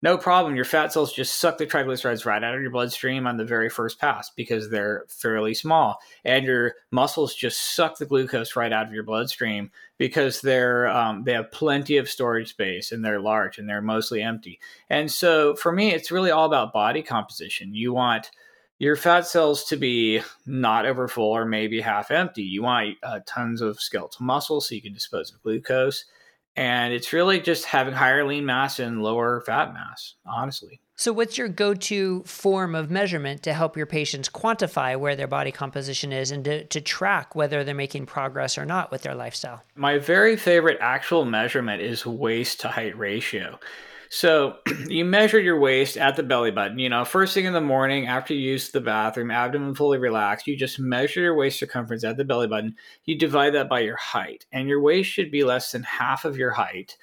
no 0.00 0.16
problem. 0.16 0.56
Your 0.56 0.64
fat 0.64 0.90
cells 0.92 1.12
just 1.12 1.38
suck 1.38 1.58
the 1.58 1.66
triglycerides 1.66 2.24
right 2.24 2.42
out 2.42 2.54
of 2.54 2.62
your 2.62 2.72
bloodstream 2.72 3.26
on 3.26 3.36
the 3.36 3.44
very 3.44 3.68
first 3.68 4.00
pass 4.00 4.30
because 4.34 4.70
they're 4.70 5.04
fairly 5.08 5.52
small. 5.54 5.98
And 6.24 6.46
your 6.46 6.74
muscles 6.90 7.34
just 7.34 7.74
suck 7.76 7.98
the 7.98 8.06
glucose 8.06 8.56
right 8.56 8.72
out 8.72 8.86
of 8.86 8.94
your 8.94 9.04
bloodstream 9.04 9.70
because 9.98 10.40
they're 10.40 10.88
um, 10.88 11.24
they 11.24 11.34
have 11.34 11.52
plenty 11.52 11.98
of 11.98 12.08
storage 12.08 12.48
space 12.48 12.90
and 12.90 13.04
they're 13.04 13.20
large 13.20 13.58
and 13.58 13.68
they're 13.68 13.82
mostly 13.82 14.22
empty. 14.22 14.58
And 14.88 15.12
so 15.12 15.54
for 15.54 15.70
me, 15.70 15.92
it's 15.92 16.10
really 16.10 16.30
all 16.30 16.46
about 16.46 16.72
body 16.72 17.02
composition. 17.02 17.74
You 17.74 17.92
want 17.92 18.30
your 18.78 18.96
fat 18.96 19.26
cells 19.26 19.62
to 19.64 19.76
be 19.76 20.22
not 20.46 20.86
over 20.86 21.06
full 21.06 21.30
or 21.30 21.44
maybe 21.44 21.82
half 21.82 22.10
empty. 22.10 22.42
You 22.42 22.62
want 22.62 22.96
uh, 23.02 23.20
tons 23.26 23.60
of 23.60 23.78
skeletal 23.78 24.24
muscle 24.24 24.62
so 24.62 24.74
you 24.74 24.82
can 24.82 24.94
dispose 24.94 25.32
of 25.32 25.42
glucose 25.42 26.06
and 26.56 26.92
it's 26.92 27.12
really 27.12 27.40
just 27.40 27.64
having 27.64 27.94
higher 27.94 28.26
lean 28.26 28.44
mass 28.44 28.78
and 28.78 29.02
lower 29.02 29.40
fat 29.40 29.72
mass, 29.72 30.14
honestly. 30.26 30.80
So, 30.94 31.12
what's 31.12 31.38
your 31.38 31.48
go 31.48 31.74
to 31.74 32.22
form 32.24 32.74
of 32.74 32.90
measurement 32.90 33.42
to 33.44 33.52
help 33.54 33.76
your 33.76 33.86
patients 33.86 34.28
quantify 34.28 34.96
where 34.96 35.16
their 35.16 35.26
body 35.26 35.50
composition 35.50 36.12
is 36.12 36.30
and 36.30 36.44
to, 36.44 36.64
to 36.64 36.80
track 36.80 37.34
whether 37.34 37.64
they're 37.64 37.74
making 37.74 38.06
progress 38.06 38.58
or 38.58 38.66
not 38.66 38.90
with 38.90 39.02
their 39.02 39.14
lifestyle? 39.14 39.62
My 39.74 39.98
very 39.98 40.36
favorite 40.36 40.78
actual 40.80 41.24
measurement 41.24 41.82
is 41.82 42.06
waist 42.06 42.60
to 42.60 42.68
height 42.68 42.96
ratio. 42.96 43.58
So 44.12 44.58
you 44.88 45.06
measure 45.06 45.40
your 45.40 45.58
waist 45.58 45.96
at 45.96 46.16
the 46.16 46.22
belly 46.22 46.50
button. 46.50 46.78
You 46.78 46.90
know, 46.90 47.02
first 47.02 47.32
thing 47.32 47.46
in 47.46 47.54
the 47.54 47.62
morning 47.62 48.08
after 48.08 48.34
you 48.34 48.50
use 48.50 48.68
the 48.68 48.80
bathroom, 48.82 49.30
abdomen 49.30 49.74
fully 49.74 49.96
relaxed, 49.96 50.46
you 50.46 50.54
just 50.54 50.78
measure 50.78 51.22
your 51.22 51.34
waist 51.34 51.58
circumference 51.58 52.04
at 52.04 52.18
the 52.18 52.24
belly 52.24 52.46
button. 52.46 52.76
You 53.06 53.16
divide 53.16 53.54
that 53.54 53.70
by 53.70 53.80
your 53.80 53.96
height, 53.96 54.44
and 54.52 54.68
your 54.68 54.82
waist 54.82 55.08
should 55.08 55.30
be 55.30 55.44
less 55.44 55.72
than 55.72 55.82
half 55.84 56.26
of 56.26 56.36
your 56.36 56.50
height. 56.50 56.98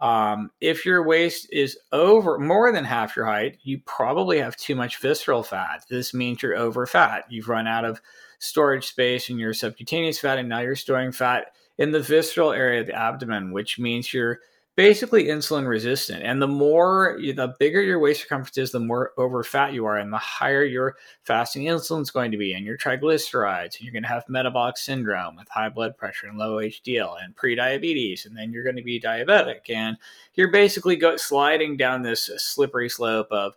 Um, 0.00 0.50
if 0.60 0.86
your 0.86 1.04
waist 1.04 1.48
is 1.50 1.76
over 1.90 2.38
more 2.38 2.70
than 2.70 2.84
half 2.84 3.16
your 3.16 3.26
height, 3.26 3.58
you 3.64 3.80
probably 3.84 4.38
have 4.38 4.56
too 4.56 4.76
much 4.76 4.98
visceral 4.98 5.42
fat. 5.42 5.84
This 5.90 6.14
means 6.14 6.42
you're 6.42 6.56
over 6.56 6.86
fat. 6.86 7.24
You've 7.28 7.48
run 7.48 7.66
out 7.66 7.84
of 7.84 8.00
storage 8.38 8.86
space 8.86 9.30
in 9.30 9.38
your 9.40 9.52
subcutaneous 9.52 10.20
fat, 10.20 10.38
and 10.38 10.48
now 10.48 10.60
you're 10.60 10.76
storing 10.76 11.10
fat 11.10 11.56
in 11.78 11.90
the 11.90 12.00
visceral 12.00 12.52
area 12.52 12.82
of 12.82 12.86
the 12.86 12.94
abdomen, 12.94 13.50
which 13.50 13.80
means 13.80 14.14
you're 14.14 14.38
basically 14.74 15.24
insulin 15.24 15.66
resistant. 15.68 16.22
And 16.22 16.40
the 16.40 16.48
more, 16.48 17.18
the 17.18 17.54
bigger 17.58 17.82
your 17.82 17.98
waist 17.98 18.22
circumference 18.22 18.56
is, 18.56 18.72
the 18.72 18.80
more 18.80 19.12
over 19.18 19.42
fat 19.42 19.74
you 19.74 19.84
are, 19.84 19.98
and 19.98 20.12
the 20.12 20.18
higher 20.18 20.64
your 20.64 20.96
fasting 21.24 21.64
insulin 21.64 22.02
is 22.02 22.10
going 22.10 22.30
to 22.30 22.38
be, 22.38 22.54
and 22.54 22.64
your 22.64 22.78
triglycerides. 22.78 23.76
And 23.76 23.80
you're 23.80 23.92
going 23.92 24.02
to 24.02 24.08
have 24.08 24.28
metabolic 24.28 24.78
syndrome 24.78 25.36
with 25.36 25.48
high 25.48 25.68
blood 25.68 25.96
pressure 25.96 26.26
and 26.26 26.38
low 26.38 26.56
HDL 26.56 27.16
and 27.22 27.36
prediabetes. 27.36 28.24
And 28.24 28.36
then 28.36 28.52
you're 28.52 28.64
going 28.64 28.76
to 28.76 28.82
be 28.82 29.00
diabetic. 29.00 29.68
And 29.68 29.98
you're 30.34 30.50
basically 30.50 30.96
go, 30.96 31.16
sliding 31.16 31.76
down 31.76 32.02
this 32.02 32.30
slippery 32.38 32.88
slope 32.88 33.28
of 33.30 33.54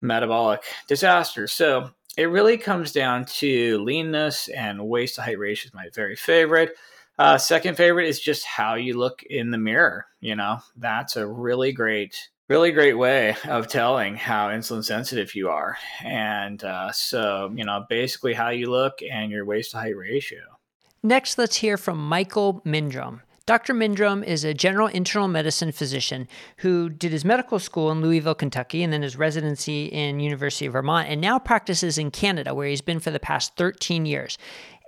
metabolic 0.00 0.62
disaster. 0.88 1.46
So 1.46 1.90
it 2.16 2.24
really 2.24 2.56
comes 2.56 2.92
down 2.92 3.26
to 3.26 3.82
leanness 3.84 4.48
and 4.48 4.88
waist 4.88 5.16
to 5.16 5.22
height 5.22 5.38
ratio 5.38 5.68
is 5.68 5.74
my 5.74 5.90
very 5.94 6.16
favorite. 6.16 6.76
Uh, 7.18 7.38
second 7.38 7.76
favorite 7.76 8.08
is 8.08 8.20
just 8.20 8.44
how 8.44 8.74
you 8.74 8.98
look 8.98 9.22
in 9.22 9.50
the 9.50 9.58
mirror. 9.58 10.06
You 10.20 10.36
know, 10.36 10.58
that's 10.76 11.16
a 11.16 11.26
really 11.26 11.72
great, 11.72 12.28
really 12.48 12.72
great 12.72 12.98
way 12.98 13.36
of 13.48 13.68
telling 13.68 14.16
how 14.16 14.48
insulin 14.48 14.84
sensitive 14.84 15.34
you 15.34 15.48
are. 15.48 15.78
And 16.04 16.62
uh, 16.62 16.92
so, 16.92 17.52
you 17.54 17.64
know, 17.64 17.86
basically 17.88 18.34
how 18.34 18.50
you 18.50 18.70
look 18.70 19.00
and 19.02 19.30
your 19.30 19.44
waist 19.44 19.70
to 19.70 19.78
height 19.78 19.96
ratio. 19.96 20.40
Next, 21.02 21.38
let's 21.38 21.56
hear 21.56 21.76
from 21.76 22.06
Michael 22.06 22.60
Mindrum. 22.66 23.20
Dr. 23.46 23.74
Mindrum 23.74 24.24
is 24.24 24.42
a 24.42 24.52
general 24.52 24.88
internal 24.88 25.28
medicine 25.28 25.70
physician 25.70 26.26
who 26.58 26.88
did 26.88 27.12
his 27.12 27.24
medical 27.24 27.60
school 27.60 27.92
in 27.92 28.00
Louisville, 28.00 28.34
Kentucky, 28.34 28.82
and 28.82 28.92
then 28.92 29.02
his 29.02 29.16
residency 29.16 29.84
in 29.84 30.18
University 30.18 30.66
of 30.66 30.72
Vermont, 30.72 31.08
and 31.08 31.20
now 31.20 31.38
practices 31.38 31.96
in 31.96 32.10
Canada, 32.10 32.56
where 32.56 32.66
he's 32.66 32.80
been 32.80 32.98
for 32.98 33.12
the 33.12 33.20
past 33.20 33.54
13 33.56 34.04
years. 34.04 34.36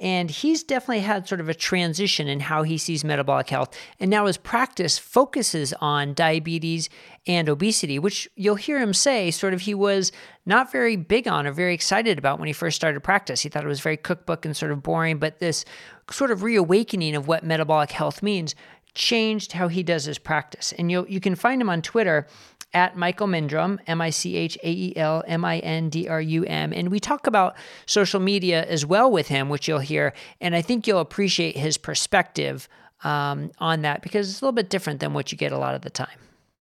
And 0.01 0.31
he's 0.31 0.63
definitely 0.63 1.01
had 1.01 1.27
sort 1.27 1.41
of 1.41 1.49
a 1.49 1.55
transition 1.55 2.29
in 2.29 2.41
how 2.41 2.63
he 2.63 2.79
sees 2.79 3.05
metabolic 3.05 3.51
health. 3.51 3.77
And 3.99 4.11
now 4.11 4.27
his 4.27 4.37
practice 4.37 4.97
focuses 4.97 5.75
on 5.81 6.15
diabetes 6.15 6.89
and 7.27 7.49
obesity, 7.49 7.99
which 7.99 8.29
you'll 8.37 8.55
hear 8.55 8.79
him 8.79 8.95
say 8.95 9.31
sort 9.31 9.55
of 9.55 9.63
he 9.63 9.75
was 9.75 10.13
not 10.47 10.71
very 10.71 10.97
big 10.97 11.27
on 11.27 11.47
or 11.47 11.53
very 11.53 11.75
excited 11.75 12.17
about 12.17 12.39
when 12.39 12.47
he 12.47 12.53
first 12.53 12.77
started 12.77 13.01
practice. 13.03 13.41
He 13.41 13.49
thought 13.49 13.65
it 13.65 13.69
was 13.69 13.81
very 13.81 13.97
cookbook 13.97 14.45
and 14.45 14.57
sort 14.57 14.73
of 14.73 14.83
boring, 14.83 15.19
but 15.19 15.41
this 15.41 15.65
sort 16.11 16.31
of 16.31 16.43
reawakening 16.43 17.17
of 17.17 17.27
what 17.27 17.45
metabolic 17.45 17.91
health 17.91 18.23
means 18.23 18.55
changed 18.95 19.53
how 19.53 19.69
he 19.69 19.83
does 19.83 20.05
his 20.05 20.19
practice. 20.19 20.73
And 20.79 20.91
you 20.91 21.07
you 21.09 21.21
can 21.21 21.35
find 21.35 21.61
him 21.61 21.71
on 21.71 21.83
Twitter 21.83 22.27
at 22.75 22.97
Michael 22.97 23.27
Mindrum, 23.27 23.79
M 23.87 24.01
I 24.01 24.11
C 24.11 24.37
H 24.37 24.59
A 24.63 24.71
E 24.71 24.93
L 24.97 25.25
M 25.27 25.45
I 25.45 25.59
N 25.59 25.89
D 25.89 26.09
R 26.09 26.21
U 26.21 26.45
M. 26.45 26.73
And 26.73 26.91
we 26.91 27.01
talk 27.01 27.27
about 27.27 27.57
social 27.87 28.21
media 28.21 28.65
as 28.65 28.85
well 28.85 29.11
with 29.11 29.29
him, 29.29 29.49
which 29.49 29.69
you'll 29.69 29.79
hear. 29.79 30.13
And 30.41 30.55
I 30.55 30.63
think 30.63 30.87
you'll 30.87 31.01
appreciate 31.01 31.57
his 31.57 31.79
perspective 31.79 32.69
um, 33.05 33.51
on 33.59 33.83
that 33.83 34.03
because 34.03 34.29
it's 34.29 34.43
a 34.43 34.45
little 34.45 34.55
bit 34.55 34.71
different 34.71 35.01
than 35.01 35.13
what 35.13 35.33
you 35.33 35.39
get 35.39 35.53
a 35.53 35.59
lot 35.59 35.75
of 35.75 35.83
the 35.83 35.91
time. 35.91 36.19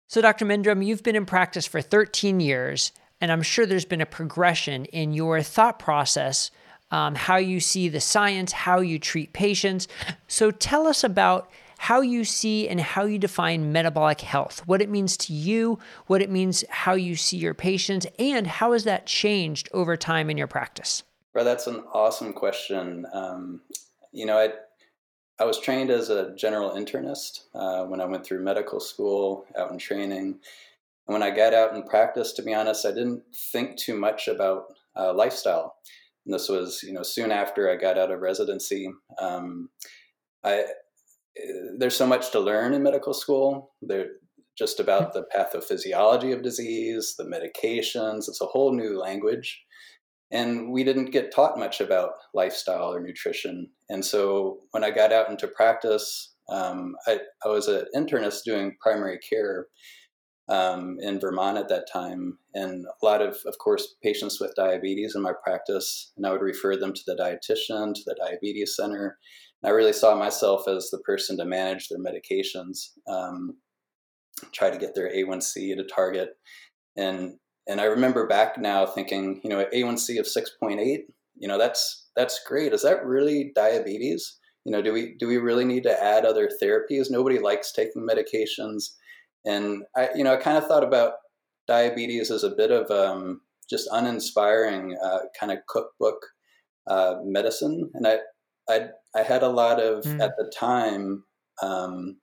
So, 0.09 0.20
Dr. 0.20 0.44
Mindrum, 0.44 0.85
you've 0.85 1.02
been 1.02 1.16
in 1.16 1.26
practice 1.26 1.66
for 1.66 1.80
13 1.80 2.38
years, 2.40 2.92
and 3.20 3.32
I'm 3.32 3.42
sure 3.42 3.66
there's 3.66 3.85
been 3.85 4.00
a 4.00 4.06
progression 4.06 4.85
in 4.87 5.12
your 5.12 5.42
thought 5.42 5.78
process. 5.78 6.50
Um, 6.92 7.16
how 7.16 7.37
you 7.37 7.59
see 7.59 7.88
the 7.88 8.00
science, 8.00 8.52
how 8.52 8.78
you 8.78 9.00
treat 9.00 9.32
patients. 9.32 9.88
So, 10.28 10.52
tell 10.52 10.87
us 10.87 11.02
about 11.02 11.50
how 11.78 12.00
you 12.00 12.24
see 12.24 12.68
and 12.68 12.80
how 12.80 13.04
you 13.04 13.18
define 13.18 13.72
metabolic 13.72 14.20
health, 14.20 14.66
what 14.66 14.82
it 14.82 14.88
means 14.88 15.16
to 15.16 15.32
you, 15.32 15.78
what 16.06 16.22
it 16.22 16.30
means 16.30 16.64
how 16.68 16.94
you 16.94 17.16
see 17.16 17.36
your 17.36 17.54
patients, 17.54 18.06
and 18.18 18.46
how 18.46 18.72
has 18.72 18.84
that 18.84 19.06
changed 19.06 19.68
over 19.72 19.96
time 19.96 20.30
in 20.30 20.36
your 20.36 20.46
practice? 20.46 21.02
Well, 21.34 21.44
that's 21.44 21.66
an 21.66 21.84
awesome 21.92 22.32
question. 22.32 23.06
Um, 23.12 23.60
you 24.12 24.24
know, 24.24 24.38
I, 24.38 24.50
I 25.38 25.44
was 25.44 25.60
trained 25.60 25.90
as 25.90 26.08
a 26.08 26.34
general 26.34 26.70
internist 26.70 27.40
uh, 27.54 27.84
when 27.84 28.00
I 28.00 28.06
went 28.06 28.24
through 28.24 28.42
medical 28.42 28.80
school, 28.80 29.44
out 29.58 29.70
in 29.70 29.78
training. 29.78 30.38
And 31.06 31.14
when 31.14 31.22
I 31.22 31.30
got 31.30 31.52
out 31.52 31.74
in 31.74 31.82
practice, 31.82 32.32
to 32.32 32.42
be 32.42 32.54
honest, 32.54 32.86
I 32.86 32.90
didn't 32.90 33.22
think 33.52 33.76
too 33.76 33.98
much 33.98 34.28
about 34.28 34.72
uh, 34.96 35.12
lifestyle. 35.12 35.76
And 36.24 36.34
this 36.34 36.48
was, 36.48 36.82
you 36.82 36.92
know, 36.92 37.02
soon 37.02 37.30
after 37.30 37.70
I 37.70 37.76
got 37.76 37.98
out 37.98 38.10
of 38.10 38.20
residency. 38.20 38.90
Um, 39.18 39.68
I 40.42 40.64
there's 41.79 41.96
so 41.96 42.07
much 42.07 42.31
to 42.33 42.40
learn 42.40 42.75
in 42.75 42.83
medical 42.83 43.14
school. 43.14 43.75
They're 43.83 44.09
just 44.57 44.81
about 44.81 45.12
the 45.12 45.27
pathophysiology 45.35 46.33
of 46.33 46.42
disease, 46.42 47.14
the 47.18 47.25
medications. 47.25 48.29
It's 48.29 48.40
a 48.40 48.46
whole 48.46 48.75
new 48.75 48.99
language. 48.99 49.62
And 50.31 50.72
we 50.72 50.83
didn't 50.83 51.12
get 51.12 51.33
taught 51.33 51.59
much 51.59 51.81
about 51.81 52.12
lifestyle 52.35 52.92
or 52.92 53.01
nutrition. 53.01 53.70
And 53.88 54.05
so 54.05 54.61
when 54.72 54.83
I 54.83 54.90
got 54.90 55.12
out 55.12 55.31
into 55.31 55.46
practice, 55.46 56.35
um, 56.49 56.94
I, 57.07 57.20
I, 57.44 57.49
was 57.49 57.68
an 57.68 57.85
internist 57.94 58.42
doing 58.44 58.77
primary 58.81 59.18
care 59.18 59.66
um, 60.49 60.96
in 61.01 61.20
Vermont 61.20 61.59
at 61.59 61.68
that 61.68 61.87
time. 61.92 62.38
And 62.55 62.87
a 62.87 63.05
lot 63.05 63.20
of, 63.20 63.37
of 63.46 63.59
course, 63.59 63.94
patients 64.03 64.40
with 64.40 64.55
diabetes 64.57 65.14
in 65.14 65.22
my 65.22 65.33
practice. 65.44 66.12
And 66.16 66.27
I 66.27 66.33
would 66.33 66.40
refer 66.40 66.77
them 66.77 66.92
to 66.92 67.03
the 67.07 67.16
dietitian, 67.16 67.94
to 67.94 68.01
the 68.05 68.16
diabetes 68.18 68.75
center 68.75 69.18
I 69.66 69.70
really 69.70 69.92
saw 69.92 70.14
myself 70.14 70.68
as 70.68 70.90
the 70.90 70.98
person 70.98 71.37
to 71.38 71.44
manage 71.44 71.88
their 71.88 71.98
medications, 71.98 72.90
um, 73.09 73.57
try 74.52 74.70
to 74.70 74.79
get 74.79 74.94
their 74.94 75.12
A1C 75.12 75.76
to 75.76 75.85
target, 75.85 76.31
and 76.96 77.35
and 77.68 77.81
I 77.81 77.85
remember 77.85 78.29
back 78.29 78.59
now 78.59 78.87
thinking, 78.87 79.40
you 79.42 79.50
know, 79.50 79.66
A1C 79.74 80.20
of 80.20 80.26
six 80.26 80.52
point 80.61 80.79
eight, 80.79 81.07
you 81.37 81.48
know, 81.48 81.59
that's 81.59 82.07
that's 82.14 82.40
great. 82.46 82.72
Is 82.72 82.83
that 82.83 83.05
really 83.05 83.52
diabetes? 83.55 84.38
You 84.64 84.72
know, 84.72 84.83
do 84.83 84.92
we 84.92 85.16
do 85.18 85.26
we 85.26 85.37
really 85.37 85.64
need 85.64 85.83
to 85.83 86.02
add 86.02 86.24
other 86.24 86.48
therapies? 86.62 87.11
Nobody 87.11 87.38
likes 87.38 87.72
taking 87.72 88.07
medications, 88.07 88.92
and 89.44 89.83
I, 89.96 90.11
you 90.14 90.22
know, 90.22 90.35
I 90.35 90.37
kind 90.37 90.57
of 90.57 90.66
thought 90.66 90.85
about 90.85 91.14
diabetes 91.66 92.31
as 92.31 92.44
a 92.44 92.55
bit 92.55 92.70
of 92.70 92.88
um, 92.90 93.40
just 93.68 93.88
uninspiring 93.90 94.96
uh, 95.05 95.18
kind 95.38 95.50
of 95.50 95.59
cookbook 95.68 96.24
uh, 96.87 97.16
medicine, 97.24 97.90
and 97.94 98.07
I 98.07 98.18
I 98.68 98.88
I 99.14 99.22
had 99.22 99.42
a 99.42 99.48
lot 99.48 99.81
of 99.81 100.05
mm. 100.05 100.20
at 100.20 100.37
the 100.37 100.52
time 100.55 101.24
um, 101.62 102.18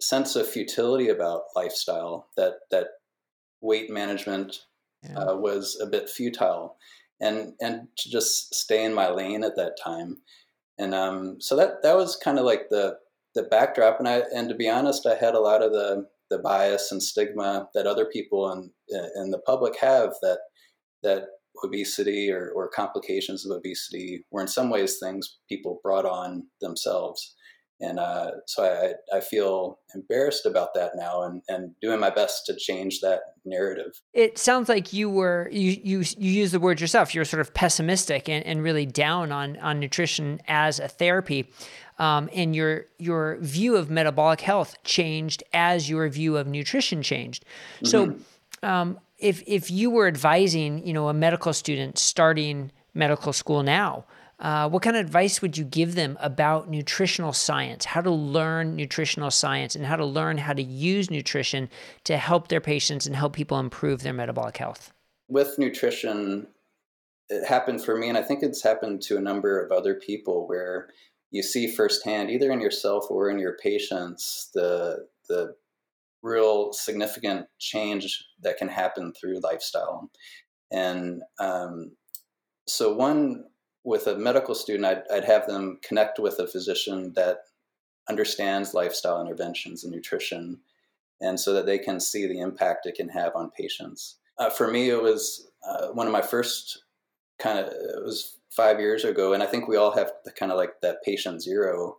sense 0.00 0.36
of 0.36 0.48
futility 0.48 1.08
about 1.08 1.42
lifestyle 1.56 2.28
that 2.36 2.54
that 2.70 2.88
weight 3.60 3.90
management 3.90 4.56
yeah. 5.02 5.18
uh, 5.18 5.36
was 5.36 5.78
a 5.80 5.86
bit 5.86 6.08
futile, 6.08 6.76
and 7.20 7.54
and 7.60 7.88
to 7.98 8.10
just 8.10 8.54
stay 8.54 8.84
in 8.84 8.94
my 8.94 9.10
lane 9.10 9.44
at 9.44 9.56
that 9.56 9.78
time, 9.82 10.18
and 10.78 10.94
um, 10.94 11.40
so 11.40 11.56
that 11.56 11.82
that 11.82 11.96
was 11.96 12.16
kind 12.16 12.38
of 12.38 12.44
like 12.44 12.68
the 12.70 12.96
the 13.34 13.44
backdrop, 13.44 13.98
and 13.98 14.08
I 14.08 14.22
and 14.34 14.48
to 14.48 14.54
be 14.54 14.68
honest, 14.68 15.06
I 15.06 15.14
had 15.14 15.34
a 15.34 15.40
lot 15.40 15.62
of 15.62 15.72
the 15.72 16.06
the 16.30 16.38
bias 16.38 16.90
and 16.90 17.02
stigma 17.02 17.68
that 17.74 17.86
other 17.86 18.06
people 18.06 18.50
in 18.50 18.70
in 19.16 19.30
the 19.30 19.40
public 19.46 19.76
have 19.78 20.14
that 20.22 20.38
that 21.02 21.24
obesity 21.62 22.30
or, 22.30 22.52
or 22.54 22.68
complications 22.68 23.46
of 23.46 23.56
obesity 23.56 24.24
were 24.30 24.40
in 24.40 24.48
some 24.48 24.70
ways 24.70 24.98
things 24.98 25.38
people 25.48 25.80
brought 25.82 26.06
on 26.06 26.46
themselves. 26.60 27.34
And 27.80 27.98
uh, 27.98 28.30
so 28.46 28.64
I, 28.64 29.16
I 29.16 29.20
feel 29.20 29.80
embarrassed 29.94 30.46
about 30.46 30.74
that 30.74 30.92
now 30.94 31.22
and, 31.22 31.42
and 31.48 31.74
doing 31.82 31.98
my 31.98 32.10
best 32.10 32.46
to 32.46 32.56
change 32.56 33.00
that 33.00 33.20
narrative. 33.44 34.00
It 34.12 34.38
sounds 34.38 34.68
like 34.68 34.92
you 34.92 35.10
were, 35.10 35.48
you, 35.50 35.76
you, 35.82 36.04
you 36.16 36.30
use 36.30 36.52
the 36.52 36.60
word 36.60 36.80
yourself, 36.80 37.14
you're 37.14 37.24
sort 37.24 37.40
of 37.40 37.52
pessimistic 37.52 38.28
and, 38.28 38.46
and 38.46 38.62
really 38.62 38.86
down 38.86 39.32
on, 39.32 39.56
on 39.58 39.80
nutrition 39.80 40.40
as 40.46 40.78
a 40.78 40.88
therapy. 40.88 41.50
Um, 41.98 42.28
and 42.32 42.56
your 42.56 42.86
your 42.98 43.36
view 43.38 43.76
of 43.76 43.88
metabolic 43.88 44.40
health 44.40 44.82
changed 44.82 45.44
as 45.52 45.88
your 45.88 46.08
view 46.08 46.36
of 46.36 46.48
nutrition 46.48 47.04
changed. 47.04 47.44
So, 47.84 48.06
mm-hmm. 48.06 48.66
um, 48.66 48.98
if 49.18 49.42
if 49.46 49.70
you 49.70 49.90
were 49.90 50.06
advising, 50.06 50.86
you 50.86 50.92
know, 50.92 51.08
a 51.08 51.14
medical 51.14 51.52
student 51.52 51.98
starting 51.98 52.72
medical 52.94 53.32
school 53.32 53.62
now, 53.62 54.04
uh, 54.40 54.68
what 54.68 54.82
kind 54.82 54.96
of 54.96 55.04
advice 55.04 55.40
would 55.40 55.56
you 55.56 55.64
give 55.64 55.94
them 55.94 56.18
about 56.20 56.68
nutritional 56.68 57.32
science, 57.32 57.84
how 57.84 58.00
to 58.00 58.10
learn 58.10 58.76
nutritional 58.76 59.30
science, 59.30 59.76
and 59.76 59.86
how 59.86 59.96
to 59.96 60.04
learn 60.04 60.38
how 60.38 60.52
to 60.52 60.62
use 60.62 61.10
nutrition 61.10 61.68
to 62.04 62.16
help 62.16 62.48
their 62.48 62.60
patients 62.60 63.06
and 63.06 63.14
help 63.14 63.32
people 63.32 63.58
improve 63.58 64.02
their 64.02 64.12
metabolic 64.12 64.56
health? 64.56 64.92
With 65.28 65.58
nutrition, 65.58 66.48
it 67.28 67.46
happened 67.46 67.82
for 67.82 67.96
me, 67.96 68.08
and 68.08 68.18
I 68.18 68.22
think 68.22 68.42
it's 68.42 68.62
happened 68.62 69.02
to 69.02 69.16
a 69.16 69.20
number 69.20 69.64
of 69.64 69.72
other 69.72 69.94
people 69.94 70.46
where 70.48 70.88
you 71.30 71.42
see 71.42 71.66
firsthand, 71.66 72.30
either 72.30 72.50
in 72.50 72.60
yourself 72.60 73.06
or 73.10 73.30
in 73.30 73.38
your 73.38 73.56
patients, 73.62 74.50
the 74.54 75.06
the 75.28 75.56
real 76.24 76.72
significant 76.72 77.46
change 77.58 78.24
that 78.42 78.56
can 78.56 78.68
happen 78.68 79.12
through 79.12 79.40
lifestyle. 79.40 80.10
And 80.72 81.22
um, 81.38 81.92
so, 82.66 82.94
one 82.94 83.44
with 83.84 84.06
a 84.06 84.16
medical 84.16 84.54
student, 84.54 84.86
I'd, 84.86 85.02
I'd 85.12 85.24
have 85.26 85.46
them 85.46 85.78
connect 85.86 86.18
with 86.18 86.38
a 86.38 86.46
physician 86.46 87.12
that 87.14 87.38
understands 88.08 88.74
lifestyle 88.74 89.20
interventions 89.20 89.84
and 89.84 89.92
nutrition 89.92 90.60
and 91.20 91.38
so 91.38 91.52
that 91.52 91.66
they 91.66 91.78
can 91.78 92.00
see 92.00 92.26
the 92.26 92.40
impact 92.40 92.86
it 92.86 92.96
can 92.96 93.08
have 93.08 93.36
on 93.36 93.50
patients. 93.50 94.16
Uh, 94.38 94.50
for 94.50 94.68
me, 94.68 94.90
it 94.90 95.00
was 95.00 95.48
uh, 95.66 95.88
one 95.88 96.06
of 96.06 96.12
my 96.12 96.22
first 96.22 96.82
kind 97.38 97.58
of, 97.58 97.68
it 97.68 98.04
was 98.04 98.38
five 98.50 98.80
years 98.80 99.04
ago, 99.04 99.32
and 99.32 99.42
I 99.42 99.46
think 99.46 99.68
we 99.68 99.76
all 99.76 99.92
have 99.92 100.12
the 100.24 100.32
kind 100.32 100.50
of 100.50 100.58
like 100.58 100.80
that 100.82 101.02
patient 101.04 101.42
zero. 101.42 101.96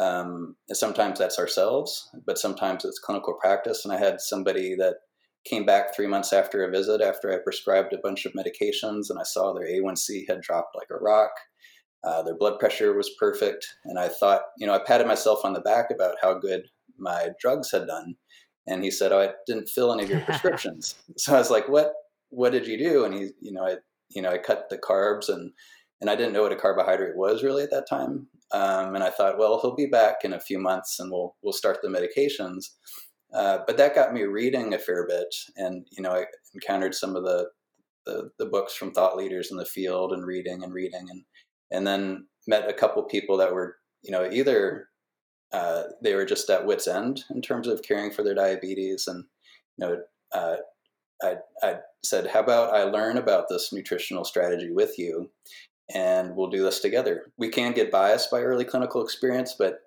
Um, 0.00 0.56
sometimes 0.72 1.18
that's 1.18 1.38
ourselves, 1.38 2.08
but 2.26 2.38
sometimes 2.38 2.84
it's 2.84 2.98
clinical 2.98 3.34
practice. 3.34 3.84
And 3.84 3.92
I 3.92 3.98
had 3.98 4.20
somebody 4.20 4.74
that 4.76 4.94
came 5.44 5.66
back 5.66 5.94
three 5.94 6.06
months 6.06 6.32
after 6.32 6.64
a 6.64 6.70
visit 6.70 7.00
after 7.00 7.32
I 7.32 7.42
prescribed 7.42 7.92
a 7.92 7.98
bunch 8.02 8.24
of 8.24 8.32
medications, 8.32 9.10
and 9.10 9.18
I 9.18 9.24
saw 9.24 9.52
their 9.52 9.66
A1C 9.66 10.24
had 10.28 10.40
dropped 10.40 10.74
like 10.74 10.88
a 10.90 11.02
rock. 11.02 11.30
Uh, 12.02 12.22
their 12.22 12.36
blood 12.36 12.58
pressure 12.58 12.94
was 12.94 13.14
perfect, 13.18 13.66
and 13.84 13.98
I 13.98 14.08
thought, 14.08 14.42
you 14.58 14.66
know, 14.66 14.74
I 14.74 14.78
patted 14.78 15.06
myself 15.06 15.44
on 15.44 15.52
the 15.52 15.60
back 15.60 15.90
about 15.90 16.16
how 16.22 16.34
good 16.34 16.62
my 16.98 17.28
drugs 17.40 17.70
had 17.70 17.86
done. 17.86 18.14
And 18.66 18.82
he 18.82 18.90
said, 18.90 19.12
"Oh, 19.12 19.20
I 19.20 19.30
didn't 19.46 19.68
fill 19.68 19.92
any 19.92 20.04
of 20.04 20.10
your 20.10 20.20
prescriptions." 20.24 20.94
so 21.18 21.34
I 21.34 21.38
was 21.38 21.50
like, 21.50 21.68
"What? 21.68 21.92
What 22.30 22.52
did 22.52 22.66
you 22.66 22.78
do?" 22.78 23.04
And 23.04 23.14
he, 23.14 23.30
you 23.40 23.52
know, 23.52 23.66
I, 23.66 23.76
you 24.10 24.22
know, 24.22 24.30
I 24.30 24.38
cut 24.38 24.70
the 24.70 24.78
carbs, 24.78 25.28
and 25.28 25.52
and 26.00 26.08
I 26.08 26.16
didn't 26.16 26.32
know 26.32 26.42
what 26.42 26.52
a 26.52 26.56
carbohydrate 26.56 27.16
was 27.16 27.42
really 27.42 27.62
at 27.62 27.70
that 27.70 27.88
time. 27.88 28.28
Um, 28.52 28.94
and 28.94 29.04
I 29.04 29.10
thought, 29.10 29.38
well, 29.38 29.60
he'll 29.60 29.76
be 29.76 29.86
back 29.86 30.16
in 30.24 30.32
a 30.32 30.40
few 30.40 30.58
months, 30.58 30.98
and 30.98 31.10
we'll 31.10 31.36
we'll 31.42 31.52
start 31.52 31.78
the 31.82 31.88
medications. 31.88 32.70
Uh, 33.32 33.58
but 33.66 33.76
that 33.76 33.94
got 33.94 34.12
me 34.12 34.22
reading 34.22 34.74
a 34.74 34.78
fair 34.78 35.06
bit, 35.06 35.34
and 35.56 35.86
you 35.92 36.02
know, 36.02 36.12
I 36.12 36.24
encountered 36.54 36.94
some 36.94 37.14
of 37.14 37.22
the, 37.22 37.48
the 38.06 38.30
the 38.38 38.46
books 38.46 38.74
from 38.74 38.92
thought 38.92 39.16
leaders 39.16 39.50
in 39.50 39.56
the 39.56 39.64
field, 39.64 40.12
and 40.12 40.26
reading 40.26 40.64
and 40.64 40.72
reading, 40.72 41.06
and 41.10 41.22
and 41.70 41.86
then 41.86 42.26
met 42.48 42.68
a 42.68 42.74
couple 42.74 43.02
people 43.04 43.36
that 43.36 43.52
were, 43.52 43.76
you 44.02 44.10
know, 44.10 44.28
either 44.28 44.88
uh, 45.52 45.84
they 46.02 46.14
were 46.14 46.24
just 46.24 46.50
at 46.50 46.66
wits 46.66 46.88
end 46.88 47.24
in 47.30 47.40
terms 47.40 47.68
of 47.68 47.82
caring 47.82 48.10
for 48.10 48.24
their 48.24 48.34
diabetes, 48.34 49.06
and 49.06 49.24
you 49.76 49.86
know, 49.86 49.96
uh, 50.32 50.56
I 51.22 51.36
I 51.62 51.76
said, 52.02 52.26
how 52.26 52.40
about 52.40 52.74
I 52.74 52.82
learn 52.82 53.16
about 53.16 53.44
this 53.48 53.72
nutritional 53.72 54.24
strategy 54.24 54.72
with 54.72 54.98
you, 54.98 55.30
and 55.94 56.34
we'll 56.36 56.50
do 56.50 56.62
this 56.62 56.80
together. 56.80 57.32
We 57.38 57.48
can 57.48 57.72
get 57.72 57.90
biased 57.90 58.30
by 58.30 58.40
early 58.40 58.64
clinical 58.64 59.02
experience, 59.02 59.54
but 59.58 59.80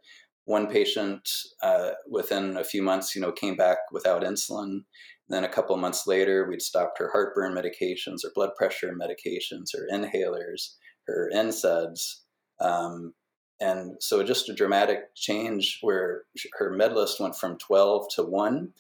one 0.45 0.67
patient 0.67 1.29
uh, 1.61 1.91
within 2.09 2.57
a 2.57 2.63
few 2.63 2.81
months, 2.81 3.15
you 3.15 3.21
know, 3.21 3.31
came 3.31 3.55
back 3.55 3.77
without 3.91 4.23
insulin. 4.23 4.81
Then 5.29 5.43
a 5.43 5.49
couple 5.49 5.75
months 5.77 6.05
later, 6.05 6.47
we'd 6.47 6.61
stopped 6.61 6.99
her 6.99 7.09
heartburn 7.11 7.55
medications, 7.55 8.25
or 8.25 8.31
blood 8.35 8.51
pressure 8.57 8.93
medications, 8.93 9.69
her 9.73 9.87
inhalers, 9.91 10.75
her 11.07 11.31
NSAIDs. 11.33 12.19
Um, 12.59 13.13
and 13.59 13.95
so 13.99 14.23
just 14.23 14.49
a 14.49 14.53
dramatic 14.53 15.15
change 15.15 15.79
where 15.81 16.23
her 16.57 16.71
med 16.71 16.93
list 16.93 17.19
went 17.19 17.35
from 17.35 17.57
12 17.57 18.07
to 18.15 18.23
1 18.23 18.73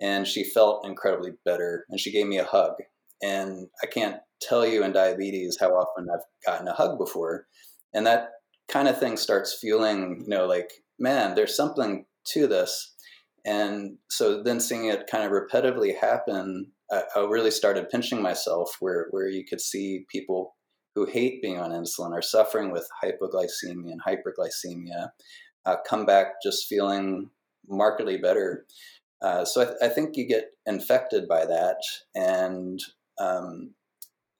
and 0.00 0.26
she 0.26 0.44
felt 0.44 0.86
incredibly 0.86 1.32
better 1.44 1.84
and 1.88 1.98
she 1.98 2.12
gave 2.12 2.26
me 2.26 2.38
a 2.38 2.44
hug 2.44 2.74
and 3.22 3.68
i 3.82 3.86
can't 3.86 4.16
tell 4.40 4.66
you 4.66 4.84
in 4.84 4.92
diabetes 4.92 5.56
how 5.60 5.70
often 5.70 6.06
i've 6.12 6.24
gotten 6.46 6.68
a 6.68 6.72
hug 6.72 6.98
before 6.98 7.46
and 7.92 8.06
that 8.06 8.30
kind 8.68 8.88
of 8.88 8.98
thing 8.98 9.16
starts 9.16 9.58
feeling 9.60 10.22
you 10.22 10.28
know 10.28 10.46
like 10.46 10.70
man, 10.98 11.34
there's 11.34 11.56
something 11.56 12.04
to 12.32 12.46
this. 12.46 12.94
And 13.44 13.98
so 14.10 14.42
then 14.42 14.60
seeing 14.60 14.86
it 14.86 15.08
kind 15.10 15.24
of 15.24 15.32
repetitively 15.32 15.98
happen, 15.98 16.72
I, 16.90 17.02
I 17.16 17.20
really 17.20 17.50
started 17.50 17.88
pinching 17.88 18.20
myself 18.20 18.76
where, 18.80 19.06
where 19.10 19.28
you 19.28 19.44
could 19.44 19.60
see 19.60 20.04
people 20.10 20.56
who 20.94 21.06
hate 21.06 21.40
being 21.40 21.58
on 21.58 21.70
insulin 21.70 22.12
are 22.12 22.22
suffering 22.22 22.72
with 22.72 22.88
hypoglycemia 23.02 23.92
and 23.92 24.02
hyperglycemia 24.06 25.10
uh, 25.64 25.76
come 25.88 26.04
back 26.04 26.42
just 26.42 26.66
feeling 26.66 27.30
markedly 27.68 28.18
better. 28.18 28.66
Uh, 29.22 29.44
so 29.44 29.62
I, 29.62 29.64
th- 29.64 29.76
I, 29.82 29.88
think 29.88 30.16
you 30.16 30.26
get 30.26 30.50
infected 30.66 31.28
by 31.28 31.44
that 31.44 31.78
and 32.14 32.80
um, 33.18 33.74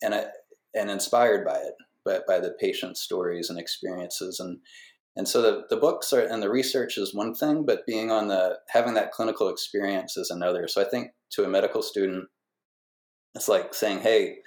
and 0.03 0.15
I, 0.15 0.27
and 0.75 0.91
inspired 0.91 1.45
by 1.45 1.57
it, 1.57 1.75
but 2.05 2.27
by 2.27 2.39
the 2.39 2.55
patient 2.61 2.97
stories 2.97 3.51
and 3.51 3.59
experiences. 3.59 4.41
And 4.41 4.59
and 5.17 5.27
so 5.27 5.43
the, 5.43 5.65
the 5.69 5.77
books 5.77 6.13
are, 6.13 6.21
and 6.21 6.41
the 6.41 6.51
research 6.51 6.97
is 6.97 7.13
one 7.13 7.35
thing, 7.35 7.65
but 7.67 7.85
being 7.87 8.13
on 8.13 8.29
the 8.29 8.59
having 8.69 8.95
that 8.95 9.11
clinical 9.11 9.49
experience 9.49 10.17
is 10.17 10.31
another. 10.31 10.69
So 10.69 10.81
I 10.81 10.85
think 10.85 11.11
to 11.31 11.45
a 11.45 11.49
medical 11.49 11.83
student, 11.83 12.29
it's 13.35 13.49
like 13.49 13.75
saying, 13.75 14.01
"Hey, 14.01 14.39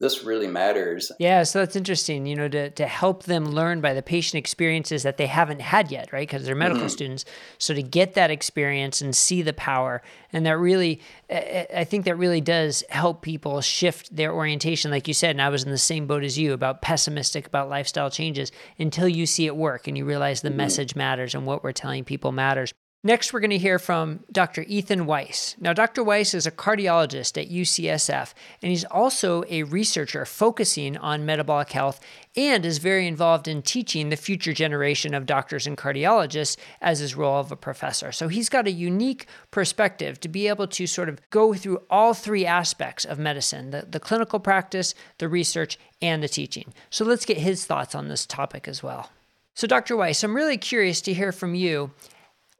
this 0.00 0.22
really 0.22 0.46
matters. 0.46 1.10
Yeah, 1.18 1.42
so 1.42 1.58
that's 1.58 1.74
interesting, 1.74 2.24
you 2.24 2.36
know, 2.36 2.48
to, 2.48 2.70
to 2.70 2.86
help 2.86 3.24
them 3.24 3.46
learn 3.46 3.80
by 3.80 3.94
the 3.94 4.02
patient 4.02 4.38
experiences 4.38 5.02
that 5.02 5.16
they 5.16 5.26
haven't 5.26 5.60
had 5.60 5.90
yet, 5.90 6.12
right? 6.12 6.26
Because 6.26 6.44
they're 6.44 6.54
medical 6.54 6.82
mm-hmm. 6.82 6.88
students. 6.88 7.24
So 7.58 7.74
to 7.74 7.82
get 7.82 8.14
that 8.14 8.30
experience 8.30 9.00
and 9.00 9.16
see 9.16 9.42
the 9.42 9.52
power, 9.52 10.00
and 10.32 10.46
that 10.46 10.56
really, 10.56 11.00
I 11.28 11.84
think 11.84 12.04
that 12.04 12.14
really 12.14 12.40
does 12.40 12.84
help 12.90 13.22
people 13.22 13.60
shift 13.60 14.14
their 14.14 14.32
orientation. 14.32 14.92
Like 14.92 15.08
you 15.08 15.14
said, 15.14 15.30
and 15.30 15.42
I 15.42 15.48
was 15.48 15.64
in 15.64 15.70
the 15.70 15.78
same 15.78 16.06
boat 16.06 16.22
as 16.22 16.38
you 16.38 16.52
about 16.52 16.80
pessimistic 16.80 17.48
about 17.48 17.68
lifestyle 17.68 18.10
changes 18.10 18.52
until 18.78 19.08
you 19.08 19.26
see 19.26 19.46
it 19.46 19.56
work 19.56 19.88
and 19.88 19.98
you 19.98 20.04
realize 20.04 20.42
the 20.42 20.48
mm-hmm. 20.48 20.58
message 20.58 20.94
matters 20.94 21.34
and 21.34 21.44
what 21.44 21.64
we're 21.64 21.72
telling 21.72 22.04
people 22.04 22.30
matters. 22.30 22.72
Next, 23.04 23.32
we're 23.32 23.38
going 23.38 23.50
to 23.50 23.58
hear 23.58 23.78
from 23.78 24.24
Dr. 24.32 24.62
Ethan 24.62 25.06
Weiss. 25.06 25.54
Now, 25.60 25.72
Dr. 25.72 26.02
Weiss 26.02 26.34
is 26.34 26.48
a 26.48 26.50
cardiologist 26.50 27.40
at 27.40 27.48
UCSF, 27.48 28.34
and 28.60 28.70
he's 28.70 28.84
also 28.86 29.44
a 29.48 29.62
researcher 29.62 30.24
focusing 30.24 30.96
on 30.96 31.24
metabolic 31.24 31.70
health 31.70 32.00
and 32.36 32.66
is 32.66 32.78
very 32.78 33.06
involved 33.06 33.46
in 33.46 33.62
teaching 33.62 34.08
the 34.08 34.16
future 34.16 34.52
generation 34.52 35.14
of 35.14 35.26
doctors 35.26 35.64
and 35.64 35.78
cardiologists 35.78 36.56
as 36.80 36.98
his 36.98 37.14
role 37.14 37.38
of 37.38 37.52
a 37.52 37.56
professor. 37.56 38.10
So 38.10 38.26
he's 38.26 38.48
got 38.48 38.66
a 38.66 38.72
unique 38.72 39.26
perspective 39.52 40.18
to 40.18 40.28
be 40.28 40.48
able 40.48 40.66
to 40.66 40.88
sort 40.88 41.08
of 41.08 41.20
go 41.30 41.54
through 41.54 41.80
all 41.88 42.14
three 42.14 42.44
aspects 42.44 43.04
of 43.04 43.16
medicine 43.16 43.70
the, 43.70 43.86
the 43.88 44.00
clinical 44.00 44.40
practice, 44.40 44.96
the 45.18 45.28
research, 45.28 45.78
and 46.02 46.20
the 46.20 46.28
teaching. 46.28 46.74
So 46.90 47.04
let's 47.04 47.24
get 47.24 47.38
his 47.38 47.64
thoughts 47.64 47.94
on 47.94 48.08
this 48.08 48.26
topic 48.26 48.66
as 48.66 48.82
well. 48.82 49.10
So, 49.54 49.68
Dr. 49.68 49.96
Weiss, 49.96 50.22
I'm 50.22 50.34
really 50.34 50.58
curious 50.58 51.00
to 51.02 51.12
hear 51.12 51.32
from 51.32 51.54
you 51.54 51.92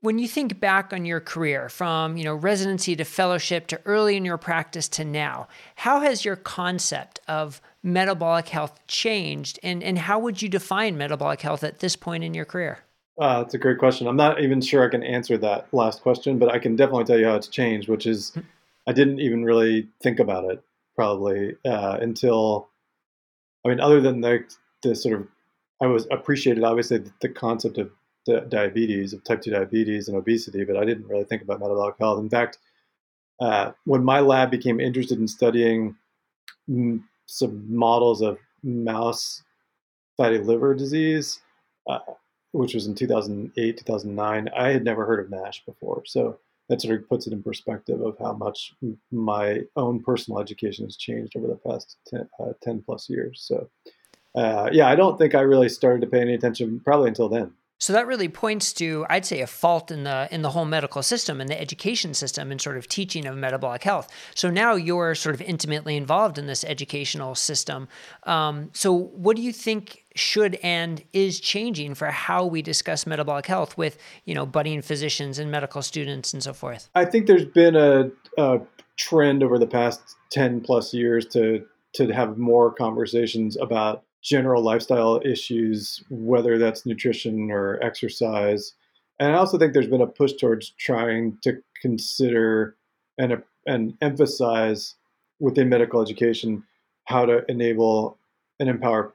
when 0.01 0.19
you 0.19 0.29
think 0.29 0.61
back 0.61 0.93
on 0.93 1.05
your 1.05 1.21
career 1.21 1.69
from 1.69 2.17
you 2.17 2.25
know 2.25 2.35
residency 2.35 2.95
to 2.97 3.05
fellowship 3.05 3.67
to 3.67 3.81
early 3.85 4.17
in 4.17 4.25
your 4.25 4.39
practice 4.39 4.89
to 4.89 5.05
now 5.05 5.49
how 5.77 6.01
has 6.01 6.25
your 6.25 6.37
concept 6.37 7.21
of 7.29 7.61
metabolic 7.83 8.49
health 8.49 8.79
changed 8.87 9.59
and, 9.63 9.83
and 9.83 9.99
how 9.99 10.19
would 10.19 10.43
you 10.43 10.49
define 10.49 10.97
metabolic 10.97 11.41
health 11.41 11.65
at 11.65 11.81
this 11.81 11.97
point 11.97 12.25
in 12.25 12.35
your 12.35 12.45
career 12.45 12.79
uh, 13.21 13.43
that's 13.43 13.55
a 13.55 13.59
great 13.59 13.79
question 13.79 14.07
i'm 14.07 14.17
not 14.17 14.41
even 14.41 14.61
sure 14.61 14.85
i 14.85 14.89
can 14.89 15.03
answer 15.03 15.37
that 15.37 15.67
last 15.73 16.03
question 16.03 16.39
but 16.39 16.53
i 16.53 16.59
can 16.59 16.77
definitely 16.77 17.05
tell 17.05 17.19
you 17.19 17.27
how 17.27 17.35
it's 17.35 17.49
changed 17.49 17.89
which 17.89 18.07
is 18.07 18.31
hmm. 18.31 18.41
i 18.87 18.93
didn't 18.93 19.21
even 19.21 19.45
really 19.45 19.89
think 20.03 20.19
about 20.19 20.45
it 20.45 20.63
probably 20.95 21.57
uh, 21.65 21.99
until 22.01 22.69
i 23.65 23.69
mean 23.69 23.81
other 23.81 24.01
than 24.01 24.21
the, 24.21 24.45
the 24.83 24.95
sort 24.95 25.21
of 25.21 25.27
i 25.81 25.87
was 25.87 26.07
appreciated 26.11 26.63
obviously 26.63 27.03
the 27.21 27.29
concept 27.29 27.79
of 27.79 27.91
diabetes, 28.49 29.12
of 29.12 29.25
type 29.25 29.43
2 29.43 29.51
diabetes 29.51 30.09
and 30.09 30.17
obesity, 30.17 30.64
but 30.64 30.77
I 30.77 30.85
didn't 30.85 31.09
really 31.09 31.25
think 31.25 31.43
about 31.43 31.61
metabolic 31.61 31.97
health. 31.99 32.21
In 32.21 32.29
fact, 32.29 32.59
uh, 33.41 33.73
when 33.85 34.05
my 34.05 34.21
lab 34.21 34.51
became 34.51 34.81
interested 34.81 35.19
in 35.19 35.29
studying 35.29 35.97
m- 36.69 37.09
some 37.27 37.64
models 37.75 38.21
of 38.21 38.38
mouse 38.62 39.43
fatty 40.17 40.38
liver 40.38 40.75
disease, 40.75 41.41
uh, 41.88 42.01
which 42.53 42.75
was 42.75 42.87
in 42.87 42.95
2008, 42.95 43.79
2009, 43.79 44.49
I 44.57 44.71
had 44.71 44.85
never 44.85 45.07
heard 45.07 45.21
of 45.21 45.31
NASH 45.31 45.64
before. 45.64 46.03
So 46.07 46.38
that 46.69 46.83
sort 46.83 47.01
of 47.01 47.09
puts 47.09 47.27
it 47.27 47.33
in 47.33 47.43
perspective 47.43 48.01
of 48.01 48.19
how 48.19 48.33
much 48.35 48.75
my 49.11 49.62
own 49.77 50.03
personal 50.03 50.41
education 50.41 50.85
has 50.85 50.97
changed 50.97 51.37
over 51.37 51.47
the 51.47 51.57
past 51.57 51.97
10, 52.09 52.29
uh, 52.41 52.53
10 52.62 52.83
plus 52.83 53.09
years. 53.09 53.41
So, 53.43 53.69
uh, 54.35 54.69
yeah, 54.73 54.88
I 54.88 54.95
don't 54.95 55.19
think 55.19 55.35
I 55.35 55.41
really 55.41 55.69
started 55.69 56.01
to 56.03 56.07
pay 56.07 56.21
any 56.21 56.35
attention 56.35 56.81
probably 56.81 57.09
until 57.09 57.29
then. 57.29 57.53
So 57.79 57.93
that 57.93 58.07
really 58.09 58.29
points 58.29 58.73
to, 58.75 59.07
I'd 59.09 59.25
say, 59.25 59.41
a 59.41 59.47
fault 59.47 59.91
in 59.91 60.03
the 60.03 60.29
in 60.33 60.43
the 60.43 60.51
whole 60.51 60.64
medical 60.64 61.03
system 61.03 61.41
and 61.41 61.49
the 61.49 61.61
education 61.61 62.12
system 62.12 62.51
and 62.51 62.61
sort 62.61 62.77
of 62.77 62.88
teaching 62.88 63.25
of 63.27 63.37
metabolic 63.37 63.85
health. 63.85 64.09
So 64.35 64.51
now 64.51 64.75
you're 64.75 65.14
sort 65.14 65.35
of 65.35 65.43
intimately 65.43 65.97
involved 65.97 66.38
in 66.38 66.47
this 66.47 66.64
educational 66.64 67.35
system. 67.37 67.88
Um, 68.25 68.71
so 68.73 68.93
what 68.93 69.37
do 69.37 69.43
you 69.43 69.53
think 69.53 70.05
should 70.17 70.57
and 70.57 71.03
is 71.12 71.38
changing 71.38 71.95
for 71.95 72.07
how 72.07 72.45
we 72.45 72.62
discuss 72.62 73.07
metabolic 73.07 73.47
health 73.47 73.79
with 73.79 73.97
you 74.25 74.35
know 74.35 74.45
budding 74.45 74.83
physicians 74.83 75.38
and 75.38 75.51
medical 75.51 75.81
students 75.81 76.33
and 76.33 76.43
so 76.43 76.53
forth? 76.53 76.91
I 76.97 77.05
think 77.05 77.27
there's 77.27 77.45
been 77.45 77.77
a, 77.77 78.11
a 78.37 78.61
trend 78.97 79.45
over 79.45 79.59
the 79.59 79.69
past 79.69 80.01
ten 80.31 80.61
plus 80.61 80.93
years 80.93 81.27
to 81.27 81.64
to 81.95 82.12
have 82.12 82.38
more 82.38 82.73
conversations 82.73 83.57
about 83.57 84.03
general 84.23 84.63
lifestyle 84.63 85.21
issues, 85.25 86.03
whether 86.11 86.59
that's 86.59 86.87
nutrition 86.87 87.51
or 87.51 87.83
exercise. 87.83 88.75
And 89.21 89.33
I 89.33 89.39
also 89.39 89.59
think 89.59 89.73
there's 89.73 89.89
been 89.89 90.01
a 90.01 90.07
push 90.07 90.35
towards 90.35 90.71
trying 90.71 91.39
to 91.43 91.59
consider 91.81 92.77
and, 93.19 93.43
and 93.67 93.95
emphasize 94.01 94.95
within 95.41 95.69
medical 95.69 96.03
education 96.03 96.65
how 97.05 97.25
to 97.25 97.45
enable 97.49 98.19
and 98.61 98.69
empower 98.69 99.15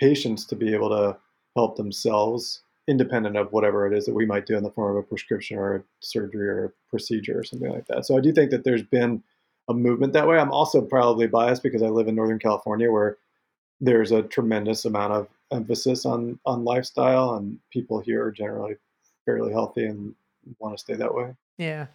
patients 0.00 0.44
to 0.46 0.56
be 0.56 0.74
able 0.74 0.90
to 0.90 1.16
help 1.56 1.76
themselves 1.76 2.62
independent 2.88 3.36
of 3.36 3.52
whatever 3.52 3.86
it 3.86 3.96
is 3.96 4.06
that 4.06 4.14
we 4.14 4.26
might 4.26 4.46
do 4.46 4.56
in 4.56 4.64
the 4.64 4.70
form 4.70 4.96
of 4.96 5.04
a 5.04 5.06
prescription 5.06 5.56
or 5.56 5.76
a 5.76 5.82
surgery 6.00 6.48
or 6.48 6.64
a 6.64 6.72
procedure 6.90 7.38
or 7.38 7.44
something 7.44 7.70
like 7.70 7.86
that. 7.86 8.04
So 8.04 8.16
I 8.16 8.20
do 8.20 8.32
think 8.32 8.50
that 8.50 8.64
there's 8.64 8.82
been 8.82 9.22
a 9.68 9.74
movement 9.74 10.12
that 10.14 10.26
way. 10.26 10.38
I'm 10.38 10.50
also 10.50 10.82
probably 10.82 11.26
biased 11.26 11.62
because 11.62 11.82
I 11.82 11.86
live 11.86 12.08
in 12.08 12.16
Northern 12.16 12.40
California 12.40 12.90
where 12.90 13.18
there's 13.82 14.12
a 14.12 14.22
tremendous 14.22 14.84
amount 14.84 15.12
of 15.12 15.28
emphasis 15.52 16.06
on 16.06 16.38
on 16.46 16.64
lifestyle 16.64 17.34
and 17.34 17.58
people 17.70 18.00
here 18.00 18.24
are 18.24 18.30
generally 18.30 18.76
fairly 19.26 19.52
healthy 19.52 19.84
and 19.84 20.14
want 20.58 20.74
to 20.76 20.80
stay 20.80 20.94
that 20.94 21.14
way. 21.14 21.34
Yeah. 21.58 21.86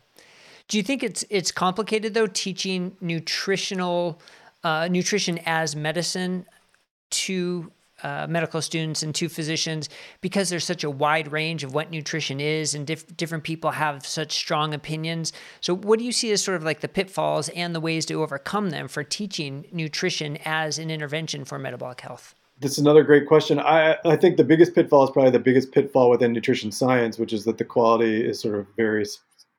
Do 0.67 0.77
you 0.77 0.83
think 0.83 1.01
it's 1.01 1.23
it's 1.29 1.51
complicated 1.51 2.13
though 2.13 2.27
teaching 2.27 2.95
nutritional 3.01 4.21
uh, 4.63 4.89
nutrition 4.91 5.39
as 5.45 5.75
medicine 5.75 6.45
to 7.09 7.71
uh, 8.03 8.27
medical 8.29 8.61
students 8.61 9.03
and 9.03 9.13
two 9.13 9.29
physicians 9.29 9.89
because 10.21 10.49
there's 10.49 10.65
such 10.65 10.83
a 10.83 10.89
wide 10.89 11.31
range 11.31 11.63
of 11.63 11.73
what 11.73 11.91
nutrition 11.91 12.39
is 12.39 12.75
and 12.75 12.85
diff- 12.85 13.15
different 13.17 13.43
people 13.43 13.71
have 13.71 14.05
such 14.05 14.33
strong 14.33 14.73
opinions. 14.73 15.33
So, 15.61 15.75
what 15.75 15.99
do 15.99 16.05
you 16.05 16.11
see 16.11 16.31
as 16.31 16.43
sort 16.43 16.57
of 16.57 16.63
like 16.63 16.81
the 16.81 16.87
pitfalls 16.87 17.49
and 17.49 17.73
the 17.73 17.79
ways 17.79 18.05
to 18.07 18.21
overcome 18.21 18.69
them 18.69 18.87
for 18.87 19.03
teaching 19.03 19.65
nutrition 19.71 20.37
as 20.45 20.77
an 20.77 20.91
intervention 20.91 21.45
for 21.45 21.57
metabolic 21.57 22.01
health? 22.01 22.35
That's 22.59 22.77
another 22.77 23.03
great 23.03 23.27
question. 23.27 23.59
I, 23.59 23.97
I 24.03 24.15
think 24.15 24.37
the 24.37 24.43
biggest 24.43 24.73
pitfall 24.73 25.03
is 25.03 25.11
probably 25.11 25.31
the 25.31 25.39
biggest 25.39 25.71
pitfall 25.71 26.09
within 26.09 26.33
nutrition 26.33 26.71
science, 26.71 27.19
which 27.19 27.31
is 27.31 27.45
that 27.45 27.59
the 27.59 27.65
quality 27.65 28.25
is 28.25 28.39
sort 28.41 28.55
of 28.55 28.65
very 28.75 29.05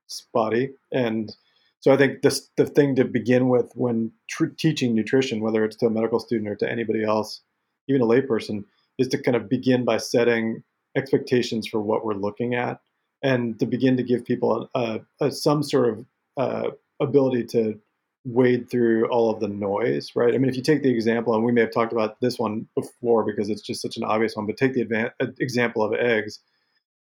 spotty. 0.08 0.70
And 0.92 1.34
so 1.80 1.92
I 1.92 1.96
think 1.96 2.22
this, 2.22 2.48
the 2.56 2.66
thing 2.66 2.96
to 2.96 3.04
begin 3.04 3.48
with 3.48 3.70
when 3.74 4.10
tr- 4.28 4.46
teaching 4.46 4.94
nutrition, 4.94 5.40
whether 5.40 5.64
it's 5.64 5.76
to 5.76 5.86
a 5.86 5.90
medical 5.90 6.18
student 6.18 6.48
or 6.48 6.56
to 6.56 6.68
anybody 6.68 7.04
else, 7.04 7.40
even 7.88 8.02
a 8.02 8.06
layperson, 8.06 8.64
is 8.98 9.08
to 9.08 9.18
kind 9.18 9.36
of 9.36 9.48
begin 9.48 9.84
by 9.84 9.96
setting 9.96 10.62
expectations 10.96 11.66
for 11.66 11.80
what 11.80 12.04
we're 12.04 12.14
looking 12.14 12.54
at, 12.54 12.80
and 13.22 13.58
to 13.58 13.66
begin 13.66 13.96
to 13.96 14.02
give 14.02 14.24
people 14.24 14.68
a, 14.74 15.00
a, 15.20 15.30
some 15.30 15.62
sort 15.62 15.88
of 15.88 16.06
uh, 16.36 16.70
ability 17.00 17.44
to 17.44 17.78
wade 18.24 18.70
through 18.70 19.08
all 19.08 19.30
of 19.30 19.40
the 19.40 19.48
noise, 19.48 20.12
right? 20.14 20.34
I 20.34 20.38
mean, 20.38 20.48
if 20.48 20.56
you 20.56 20.62
take 20.62 20.82
the 20.82 20.90
example, 20.90 21.34
and 21.34 21.44
we 21.44 21.52
may 21.52 21.62
have 21.62 21.72
talked 21.72 21.92
about 21.92 22.20
this 22.20 22.38
one 22.38 22.66
before 22.74 23.24
because 23.24 23.48
it's 23.48 23.62
just 23.62 23.80
such 23.80 23.96
an 23.96 24.04
obvious 24.04 24.36
one, 24.36 24.46
but 24.46 24.56
take 24.56 24.74
the 24.74 24.84
advan- 24.84 25.12
example 25.40 25.82
of 25.82 25.94
eggs, 25.94 26.40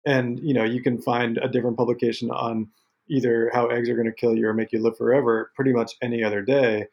and 0.07 0.38
you 0.40 0.55
know 0.55 0.64
you 0.64 0.83
can 0.83 1.01
find 1.01 1.38
a 1.38 1.49
different 1.49 1.77
publication 1.77 2.31
on 2.31 2.68
either 3.09 3.51
how 3.53 3.66
eggs 3.66 3.88
are 3.88 3.94
going 3.94 4.07
to 4.07 4.12
kill 4.12 4.37
you 4.37 4.49
or 4.49 4.55
make 4.55 4.72
you 4.72 4.81
live 4.81 4.96
forever 4.96 5.51
pretty 5.55 5.72
much 5.72 5.94
any 6.03 6.22
other 6.22 6.42
day. 6.42 6.87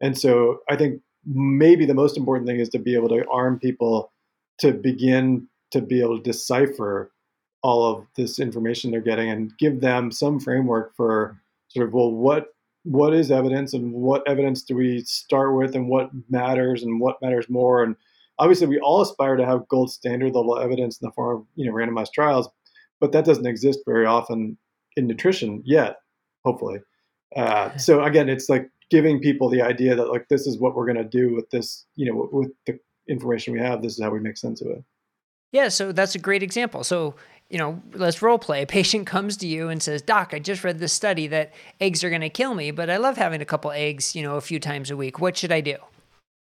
And 0.00 0.16
so 0.16 0.60
I 0.68 0.76
think 0.76 1.02
maybe 1.32 1.84
the 1.84 1.94
most 1.94 2.16
important 2.16 2.46
thing 2.46 2.60
is 2.60 2.68
to 2.70 2.78
be 2.78 2.94
able 2.94 3.08
to 3.08 3.28
arm 3.28 3.58
people 3.58 4.12
to 4.58 4.72
begin 4.72 5.46
to 5.70 5.80
be 5.80 6.00
able 6.00 6.16
to 6.16 6.22
decipher 6.22 7.12
all 7.62 7.84
of 7.84 8.06
this 8.16 8.38
information 8.38 8.90
they're 8.90 9.00
getting 9.00 9.28
and 9.28 9.52
give 9.58 9.80
them 9.80 10.10
some 10.10 10.40
framework 10.40 10.94
for 10.96 11.40
sort 11.68 11.86
of 11.86 11.92
well 11.92 12.10
what 12.10 12.48
what 12.84 13.12
is 13.12 13.30
evidence 13.30 13.74
and 13.74 13.92
what 13.92 14.26
evidence 14.26 14.62
do 14.62 14.74
we 14.74 15.00
start 15.02 15.54
with 15.54 15.74
and 15.74 15.88
what 15.88 16.10
matters 16.30 16.82
and 16.82 17.00
what 17.00 17.20
matters 17.20 17.48
more? 17.50 17.82
And 17.82 17.96
obviously 18.38 18.66
we 18.66 18.80
all 18.80 19.02
aspire 19.02 19.36
to 19.36 19.44
have 19.44 19.68
gold 19.68 19.90
standard 19.90 20.34
level 20.34 20.58
evidence 20.58 20.98
in 21.00 21.06
the 21.06 21.12
form 21.12 21.40
of 21.40 21.46
you 21.54 21.66
know 21.66 21.72
randomized 21.72 22.12
trials 22.14 22.48
but 23.00 23.12
that 23.12 23.24
doesn't 23.24 23.46
exist 23.46 23.80
very 23.86 24.06
often 24.06 24.56
in 24.96 25.06
nutrition 25.06 25.62
yet 25.64 25.96
hopefully. 26.44 26.78
Uh, 27.36 27.76
so 27.76 28.02
again 28.02 28.28
it's 28.28 28.48
like 28.48 28.70
giving 28.90 29.20
people 29.20 29.48
the 29.48 29.62
idea 29.62 29.94
that 29.94 30.08
like 30.08 30.28
this 30.28 30.46
is 30.46 30.58
what 30.58 30.74
we're 30.74 30.86
going 30.86 30.96
to 30.96 31.04
do 31.04 31.34
with 31.34 31.48
this 31.50 31.86
you 31.96 32.10
know 32.10 32.28
with 32.32 32.50
the 32.66 32.78
information 33.08 33.52
we 33.52 33.60
have 33.60 33.82
this 33.82 33.94
is 33.94 34.02
how 34.02 34.10
we 34.10 34.20
make 34.20 34.36
sense 34.36 34.60
of 34.60 34.68
it. 34.68 34.84
Yeah 35.52 35.68
so 35.68 35.92
that's 35.92 36.14
a 36.14 36.18
great 36.18 36.42
example. 36.42 36.84
So 36.84 37.14
you 37.50 37.58
know 37.58 37.82
let's 37.94 38.22
role 38.22 38.38
play. 38.38 38.62
A 38.62 38.66
patient 38.66 39.06
comes 39.14 39.36
to 39.38 39.46
you 39.46 39.68
and 39.68 39.82
says 39.82 40.02
doc 40.02 40.32
i 40.32 40.38
just 40.38 40.64
read 40.64 40.78
this 40.78 40.92
study 40.92 41.26
that 41.28 41.52
eggs 41.80 42.04
are 42.04 42.10
going 42.10 42.20
to 42.22 42.30
kill 42.30 42.54
me 42.54 42.70
but 42.70 42.90
i 42.90 42.96
love 42.96 43.16
having 43.16 43.40
a 43.40 43.46
couple 43.46 43.70
eggs 43.70 44.14
you 44.14 44.22
know 44.22 44.36
a 44.36 44.40
few 44.40 44.60
times 44.60 44.90
a 44.90 44.96
week. 44.96 45.20
What 45.20 45.36
should 45.36 45.52
i 45.52 45.60
do? 45.60 45.76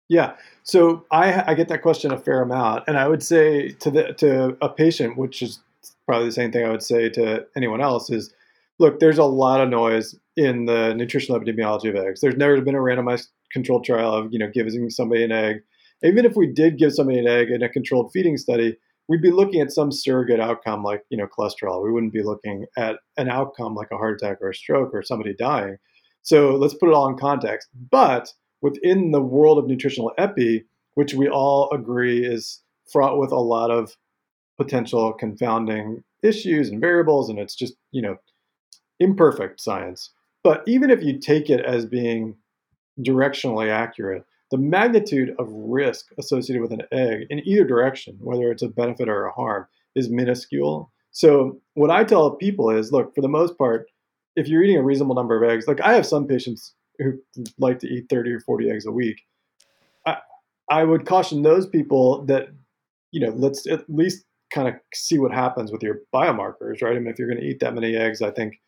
Yeah. 0.09 0.35
So 0.63 1.05
i 1.11 1.51
i 1.51 1.55
get 1.55 1.69
that 1.69 1.83
question 1.83 2.13
a 2.13 2.19
fair 2.19 2.43
amount. 2.43 2.85
And 2.87 2.99
i 2.99 3.09
would 3.09 3.23
say 3.23 3.71
to 3.71 3.91
the 3.91 4.13
to 4.15 4.57
a 4.61 4.69
patient 4.69 5.17
which 5.17 5.43
is 5.43 5.61
probably 6.07 6.27
the 6.27 6.33
same 6.33 6.51
thing 6.51 6.65
i 6.65 6.71
would 6.71 6.83
say 6.83 7.09
to 7.11 7.47
anyone 7.55 7.81
else 7.81 8.11
is 8.11 8.33
look 8.79 8.99
there's 8.99 9.19
a 9.19 9.25
lot 9.25 9.61
of 9.61 9.69
noise 9.69 10.15
in 10.39 10.67
the 10.67 10.95
nutritional 10.95 11.41
epidemiology 11.41 11.91
of 11.91 11.97
eggs. 11.97 12.21
There's 12.21 12.37
never 12.37 12.61
been 12.61 12.77
a 12.77 12.79
randomized 12.79 13.27
controlled 13.53 13.85
trial 13.85 14.13
of 14.15 14.33
you 14.33 14.39
know 14.39 14.49
giving 14.49 14.89
somebody 14.89 15.25
an 15.25 15.33
egg. 15.33 15.57
Even 16.05 16.25
if 16.25 16.37
we 16.37 16.47
did 16.47 16.79
give 16.79 16.95
somebody 16.95 17.19
an 17.19 17.27
egg 17.27 17.51
in 17.51 17.61
a 17.61 17.69
controlled 17.69 18.13
feeding 18.13 18.37
study, 18.37 18.77
we'd 19.09 19.21
be 19.21 19.33
looking 19.33 19.61
at 19.61 19.73
some 19.73 19.91
surrogate 19.91 20.39
outcome 20.39 20.85
like 20.85 21.03
you 21.11 21.19
know 21.19 21.27
cholesterol. 21.27 21.83
We 21.83 21.91
wouldn't 21.91 22.13
be 22.13 22.23
looking 22.23 22.67
at 22.77 23.01
an 23.17 23.29
outcome 23.29 23.75
like 23.75 23.89
a 23.91 23.97
heart 23.97 24.23
attack 24.23 24.39
or 24.41 24.51
a 24.51 24.55
stroke 24.55 24.91
or 24.95 25.03
somebody 25.03 25.35
dying. 25.35 25.77
So 26.23 26.55
let's 26.55 26.75
put 26.75 26.89
it 26.89 26.95
all 26.95 27.09
in 27.09 27.19
context. 27.19 27.69
But 27.91 28.29
within 28.63 29.11
the 29.11 29.21
world 29.23 29.59
of 29.59 29.67
nutritional 29.67 30.13
epi, 30.19 30.67
which 30.95 31.15
we 31.15 31.29
all 31.29 31.69
agree 31.73 32.25
is 32.25 32.63
fraught 32.93 33.19
with 33.19 33.33
a 33.33 33.41
lot 33.41 33.73
of 33.73 33.97
potential 34.57 35.13
confounding 35.13 36.05
issues 36.23 36.69
and 36.69 36.81
variables, 36.81 37.29
and 37.29 37.41
it's 37.41 37.57
just 37.57 37.75
you 37.91 38.03
know 38.03 38.19
imperfect 39.01 39.61
science 39.61 40.13
but 40.49 40.63
even 40.67 40.89
if 40.89 41.03
you 41.03 41.19
take 41.19 41.51
it 41.51 41.61
as 41.61 41.85
being 41.85 42.35
directionally 43.01 43.69
accurate, 43.69 44.25
the 44.51 44.57
magnitude 44.57 45.35
of 45.39 45.47
risk 45.53 46.07
associated 46.19 46.63
with 46.63 46.73
an 46.73 46.85
egg 46.91 47.27
in 47.29 47.47
either 47.47 47.65
direction, 47.65 48.17
whether 48.19 48.51
it's 48.51 48.63
a 48.63 48.69
benefit 48.69 49.11
or 49.11 49.27
a 49.27 49.33
harm, 49.33 49.67
is 49.95 50.09
minuscule. 50.09 50.91
So 51.11 51.61
what 51.75 51.91
I 51.91 52.03
tell 52.03 52.31
people 52.31 52.71
is, 52.71 52.93
look, 52.93 53.15
for 53.15 53.21
the 53.21 53.29
most 53.29 53.59
part, 53.59 53.91
if 54.37 54.49
you're 54.49 54.63
eating 54.63 54.79
a 54.79 54.83
reasonable 54.83 55.15
number 55.15 55.37
of 55.37 55.51
eggs, 55.51 55.69
like 55.69 55.83
I 55.83 55.93
have 55.93 56.07
some 56.07 56.27
patients 56.27 56.73
who 56.99 57.19
like 57.59 57.79
to 57.81 57.87
eat 57.87 58.07
30 58.09 58.33
or 58.33 58.41
40 58.41 58.71
eggs 58.71 58.87
a 58.87 58.91
week. 58.91 59.21
I, 60.07 60.17
I 60.71 60.83
would 60.85 61.05
caution 61.05 61.43
those 61.43 61.67
people 61.67 62.25
that, 62.25 62.49
you 63.13 63.21
know, 63.21 63.35
let's 63.37 63.67
at 63.67 63.85
least 63.91 64.25
kind 64.51 64.67
of 64.67 64.77
see 64.95 65.19
what 65.19 65.31
happens 65.31 65.71
with 65.71 65.83
your 65.83 65.99
biomarkers, 66.11 66.81
right? 66.81 66.97
I 66.97 67.01
mean, 67.01 67.09
if 67.09 67.19
you're 67.19 67.29
going 67.29 67.43
to 67.43 67.47
eat 67.47 67.61
that 67.61 67.75
many 67.75 67.95
eggs, 67.97 68.23
I 68.23 68.31
think 68.31 68.59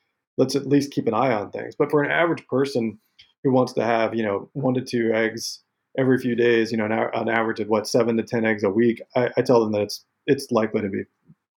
let's 0.40 0.56
at 0.56 0.66
least 0.66 0.90
keep 0.90 1.06
an 1.06 1.14
eye 1.14 1.32
on 1.32 1.50
things. 1.50 1.76
But 1.78 1.90
for 1.90 2.02
an 2.02 2.10
average 2.10 2.44
person 2.48 2.98
who 3.44 3.52
wants 3.52 3.74
to 3.74 3.84
have, 3.84 4.14
you 4.14 4.24
know, 4.24 4.48
one 4.54 4.74
to 4.74 4.80
two 4.80 5.12
eggs 5.12 5.60
every 5.98 6.18
few 6.18 6.34
days, 6.34 6.72
you 6.72 6.78
know, 6.78 6.86
on 6.86 7.28
average 7.28 7.60
of 7.60 7.68
what 7.68 7.86
seven 7.86 8.16
to 8.16 8.22
ten 8.22 8.44
eggs 8.44 8.64
a 8.64 8.70
week, 8.70 9.02
I, 9.14 9.28
I 9.36 9.42
tell 9.42 9.60
them 9.60 9.72
that 9.72 9.82
it's 9.82 10.04
it's 10.26 10.50
likely 10.50 10.80
to 10.80 10.88
be 10.88 11.02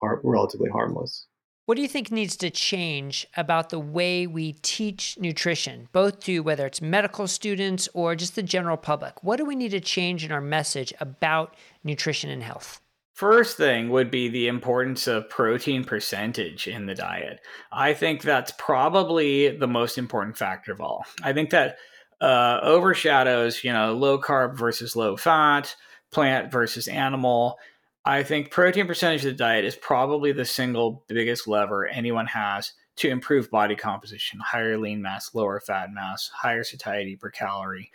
har- 0.03 0.21
relatively 0.25 0.68
harmless. 0.68 1.27
What 1.66 1.77
do 1.77 1.83
you 1.83 1.88
think 1.88 2.11
needs 2.11 2.37
to 2.38 2.51
change 2.51 3.25
about 3.37 3.71
the 3.71 3.79
way 3.79 4.27
we 4.27 4.55
teach 4.55 5.16
nutrition, 5.21 5.88
both 5.92 6.18
to 6.25 6.40
whether 6.40 6.66
it's 6.66 6.83
medical 6.83 7.29
students 7.29 7.88
or 7.95 8.16
just 8.16 8.35
the 8.35 8.42
general 8.42 8.77
public? 8.77 9.23
What 9.23 9.37
do 9.37 9.45
we 9.45 9.55
need 9.55 9.71
to 9.71 9.81
change 9.81 10.25
in 10.25 10.33
our 10.33 10.40
message 10.40 10.92
about 10.99 11.55
nutrition 11.85 12.31
and 12.31 12.42
health? 12.42 12.81
First 13.12 13.59
thing 13.59 13.90
would 13.90 14.11
be 14.11 14.29
the 14.29 14.48
importance 14.48 15.07
of 15.07 15.29
protein 15.29 15.85
percentage 15.85 16.66
in 16.66 16.87
the 16.87 16.94
diet. 16.94 17.40
I 17.70 17.92
think 17.92 18.22
that's 18.22 18.53
probably 18.57 19.55
the 19.57 19.68
most 19.68 19.98
important 19.98 20.38
factor 20.38 20.72
of 20.72 20.81
all. 20.81 21.05
I 21.22 21.33
think 21.35 21.51
that 21.51 21.77
uh, 22.22 22.61
overshadows, 22.62 23.64
you 23.64 23.72
know, 23.72 23.94
low 23.94 24.18
carb 24.18 24.57
versus 24.57 24.96
low 24.96 25.16
fat, 25.16 25.77
plant 26.11 26.51
versus 26.51 26.88
animal. 26.88 27.59
I 28.05 28.22
think 28.22 28.51
protein 28.51 28.87
percentage 28.87 29.25
of 29.25 29.33
the 29.33 29.37
diet 29.37 29.64
is 29.64 29.77
probably 29.77 30.33
the 30.33 30.44
single 30.44 31.05
biggest 31.07 31.46
lever 31.46 31.87
anyone 31.87 32.27
has 32.27 32.72
to 32.96 33.09
improve 33.09 33.51
body 33.51 33.77
composition, 33.77 34.40
higher 34.40 34.79
lean 34.79 35.03
mass, 35.03 35.35
lower 35.35 35.61
fat 35.61 35.92
mass, 35.92 36.31
higher 36.35 36.64
satiety 36.64 37.16
per 37.16 37.31
calorie 37.31 37.90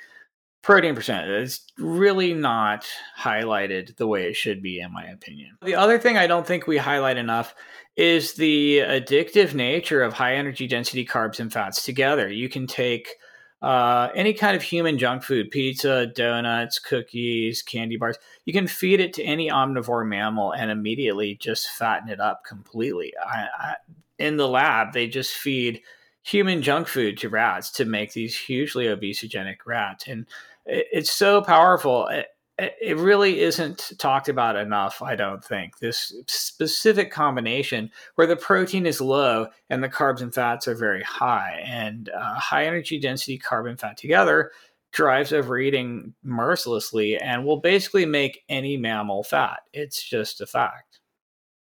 protein 0.68 0.94
percent. 0.94 1.28
Is 1.30 1.62
really 1.78 2.34
not 2.34 2.86
highlighted 3.18 3.96
the 3.96 4.06
way 4.06 4.26
it 4.28 4.36
should 4.36 4.62
be 4.62 4.82
in 4.82 4.92
my 4.92 5.06
opinion. 5.06 5.58
The 5.64 5.76
other 5.76 5.98
thing 5.98 6.18
i 6.18 6.28
don't 6.28 6.46
think 6.46 6.68
we 6.68 6.78
highlight 6.78 7.18
enough 7.18 7.56
is 7.96 8.34
the 8.34 8.80
addictive 8.80 9.56
nature 9.56 10.04
of 10.04 10.14
high 10.14 10.36
energy 10.36 10.68
density 10.68 11.06
carbs 11.06 11.40
and 11.40 11.52
fats 11.52 11.84
together. 11.84 12.30
You 12.30 12.50
can 12.50 12.68
take 12.68 13.16
uh, 13.60 14.10
any 14.14 14.34
kind 14.34 14.56
of 14.56 14.62
human 14.62 15.00
junk 15.00 15.24
food 15.24 15.50
pizza 15.50 16.06
donuts 16.06 16.78
cookies 16.78 17.64
candy 17.64 17.98
bars 17.98 18.16
you 18.46 18.54
can 18.54 18.68
feed 18.68 19.00
it 19.00 19.14
to 19.14 19.24
any 19.24 19.50
omnivore 19.50 20.08
mammal 20.08 20.52
and 20.52 20.70
immediately 20.70 21.36
just 21.40 21.70
fatten 21.72 22.10
it 22.10 22.20
up 22.20 22.44
completely. 22.44 23.14
I, 23.18 23.48
I, 23.58 23.76
in 24.20 24.36
the 24.36 24.50
lab 24.50 24.92
they 24.92 25.08
just 25.08 25.34
feed 25.34 25.82
human 26.28 26.62
junk 26.62 26.90
food 26.90 27.18
to 27.18 27.30
rats 27.30 27.72
to 27.72 27.86
make 27.86 28.12
these 28.12 28.38
hugely 28.38 28.88
obesogenic 28.88 29.60
rats. 29.66 30.08
And 30.08 30.26
it's 30.68 31.12
so 31.12 31.42
powerful. 31.42 32.08
It, 32.08 32.98
really 32.98 33.42
isn't 33.42 33.92
talked 34.00 34.30
about 34.30 34.56
enough, 34.56 35.02
I 35.04 35.16
don't 35.16 35.44
think. 35.44 35.78
This 35.78 36.16
specific 36.28 37.12
combination 37.12 37.92
where 38.16 38.26
the 38.26 38.36
protein 38.36 38.88
is 38.88 39.00
low 39.00 39.48
and 39.70 39.84
the 39.84 39.90
carbs 39.90 40.22
and 40.22 40.34
fats 40.34 40.68
are 40.68 40.74
very 40.74 41.04
high, 41.04 41.62
and 41.64 42.10
uh, 42.10 42.34
high 42.34 42.66
energy 42.66 43.00
density 43.00 43.38
carb 43.38 43.70
and 43.70 43.80
fat 43.80 43.98
together 43.98 44.52
drives 44.92 45.34
overeating 45.34 46.14
mercilessly 46.24 47.18
and 47.18 47.46
will 47.46 47.60
basically 47.60 48.06
make 48.06 48.44
any 48.50 48.78
mammal 48.78 49.24
fat. 49.24 49.60
It's 49.74 50.02
just 50.02 50.42
a 50.42 50.48
fact. 50.48 51.00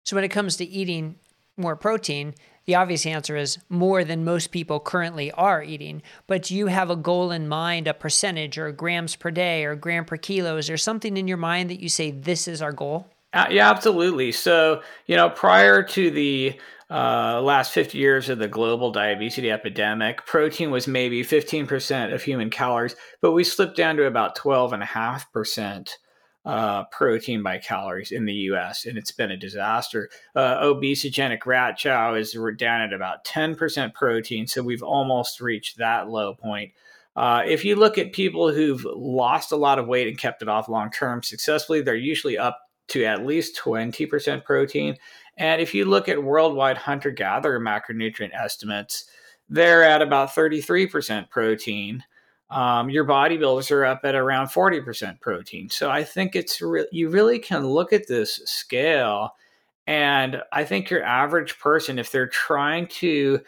So 0.04 0.18
when 0.18 0.26
it 0.26 0.30
comes 0.30 0.58
to 0.58 0.66
eating 0.66 1.16
more 1.56 1.76
protein, 1.76 2.34
the 2.66 2.76
obvious 2.76 3.06
answer 3.06 3.36
is 3.36 3.60
more 3.70 4.04
than 4.04 4.24
most 4.24 4.52
people 4.52 4.80
currently 4.80 5.32
are 5.32 5.62
eating. 5.62 6.02
But 6.28 6.44
do 6.44 6.56
you 6.56 6.68
have 6.68 6.90
a 6.90 6.96
goal 6.96 7.32
in 7.32 7.48
mind, 7.48 7.88
a 7.88 7.94
percentage 7.94 8.58
or 8.58 8.72
grams 8.72 9.16
per 9.16 9.32
day 9.32 9.66
or 9.66 9.76
gram 9.76 10.06
per 10.06 10.18
kilo? 10.18 10.58
Is 10.58 10.68
there 10.68 10.78
something 10.78 11.18
in 11.18 11.28
your 11.28 11.38
mind 11.38 11.70
that 11.70 11.82
you 11.82 11.90
say 11.90 12.12
this 12.12 12.48
is 12.48 12.62
our 12.62 12.72
goal? 12.72 13.08
Uh, 13.34 13.48
yeah, 13.50 13.70
absolutely. 13.70 14.32
So, 14.32 14.82
you 15.08 15.16
know, 15.16 15.30
prior 15.30 15.82
to 15.84 16.12
the 16.12 16.60
uh, 16.90 17.42
last 17.42 17.72
50 17.72 17.98
years 17.98 18.30
of 18.30 18.38
the 18.38 18.48
global 18.48 18.92
diabetes 18.92 19.40
epidemic, 19.40 20.26
protein 20.26 20.70
was 20.70 20.88
maybe 20.88 21.24
15% 21.24 22.14
of 22.14 22.22
human 22.22 22.52
calories, 22.52 22.96
but 23.22 23.32
we 23.32 23.44
slipped 23.44 23.76
down 23.76 23.98
to 23.98 24.06
about 24.06 24.38
12.5% 24.38 25.90
uh, 26.46 26.84
protein 26.86 27.42
by 27.42 27.58
calories 27.58 28.12
in 28.12 28.26
the 28.26 28.34
US, 28.34 28.86
and 28.86 28.98
it's 28.98 29.12
been 29.12 29.32
a 29.32 29.38
disaster. 29.38 30.10
Uh, 30.36 30.62
obesogenic 30.62 31.46
rat 31.46 31.78
chow 31.78 32.16
is 32.16 32.38
down 32.58 32.82
at 32.82 32.94
about 32.94 33.24
10% 33.26 33.94
protein, 33.94 34.48
so 34.48 34.62
we've 34.62 34.84
almost 34.84 35.40
reached 35.40 35.78
that 35.78 36.10
low 36.10 36.34
point. 36.34 36.72
Uh, 37.16 37.44
if 37.46 37.64
you 37.64 37.76
look 37.76 37.98
at 37.98 38.12
people 38.12 38.52
who've 38.52 38.86
lost 38.86 39.52
a 39.52 39.56
lot 39.56 39.80
of 39.80 39.88
weight 39.88 40.08
and 40.08 40.18
kept 40.18 40.42
it 40.42 40.50
off 40.50 40.68
long 40.68 40.90
term 40.92 41.22
successfully, 41.22 41.82
they're 41.82 41.96
usually 41.96 42.38
up 42.38 42.60
to 42.90 43.06
at 43.06 43.26
least 43.26 43.58
20% 43.58 44.44
protein. 44.44 44.98
And 45.38 45.62
if 45.62 45.74
you 45.74 45.86
look 45.86 46.10
at 46.10 46.24
worldwide 46.24 46.78
hunter 46.78 47.12
gatherer 47.12 47.60
macronutrient 47.60 48.34
estimates, 48.34 49.06
they're 49.48 49.84
at 49.84 50.02
about 50.02 50.30
33% 50.30 51.30
protein. 51.30 52.04
Um, 52.54 52.90
your 52.90 53.06
bodybuilders 53.06 53.72
are 53.72 53.84
up 53.84 54.02
at 54.04 54.14
around 54.14 54.48
40% 54.48 55.20
protein. 55.20 55.70
So 55.70 55.90
I 55.90 56.04
think 56.04 56.36
it's 56.36 56.62
re- 56.62 56.88
you 56.92 57.10
really 57.10 57.40
can 57.40 57.66
look 57.66 57.92
at 57.92 58.08
this 58.08 58.42
scale. 58.46 59.32
And 59.88 60.42
I 60.52 60.64
think 60.64 60.90
your 60.90 61.04
average 61.04 61.58
person, 61.60 61.98
if 61.98 62.12
they're 62.12 62.28
trying 62.28 62.88
to 62.88 63.42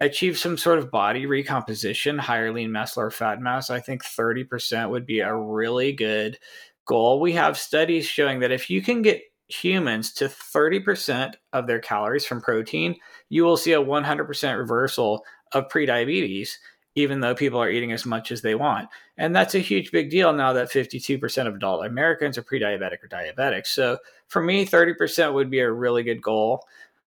achieve 0.00 0.36
some 0.36 0.58
sort 0.58 0.78
of 0.78 0.90
body 0.90 1.26
recomposition, 1.26 2.18
higher 2.18 2.52
lean 2.52 2.72
mass, 2.72 2.96
lower 2.96 3.10
fat 3.10 3.40
mass, 3.40 3.70
I 3.70 3.80
think 3.80 4.04
30% 4.04 4.90
would 4.90 5.06
be 5.06 5.20
a 5.20 5.34
really 5.34 5.92
good 5.92 6.38
goal. 6.86 7.20
We 7.20 7.32
have 7.34 7.56
studies 7.56 8.04
showing 8.04 8.40
that 8.40 8.50
if 8.50 8.68
you 8.68 8.82
can 8.82 9.00
get 9.00 9.22
humans 9.48 10.12
to 10.14 10.26
30% 10.26 11.34
of 11.52 11.66
their 11.66 11.78
calories 11.78 12.24
from 12.24 12.40
protein, 12.40 12.96
you 13.28 13.44
will 13.44 13.56
see 13.56 13.72
a 13.72 13.82
100% 13.82 14.58
reversal 14.58 15.24
of 15.52 15.68
prediabetes, 15.68 16.50
even 16.94 17.20
though 17.20 17.34
people 17.34 17.60
are 17.62 17.70
eating 17.70 17.92
as 17.92 18.04
much 18.04 18.32
as 18.32 18.42
they 18.42 18.54
want. 18.54 18.88
And 19.16 19.34
that's 19.34 19.54
a 19.54 19.60
huge 19.60 19.92
big 19.92 20.10
deal 20.10 20.32
now 20.32 20.52
that 20.52 20.70
52% 20.70 21.46
of 21.46 21.54
adult 21.54 21.86
Americans 21.86 22.36
are 22.36 22.42
pre-diabetic 22.42 23.02
or 23.02 23.08
diabetic. 23.08 23.66
So 23.66 23.98
for 24.28 24.42
me, 24.42 24.66
30% 24.66 25.32
would 25.32 25.50
be 25.50 25.60
a 25.60 25.70
really 25.70 26.02
good 26.02 26.20
goal. 26.20 26.66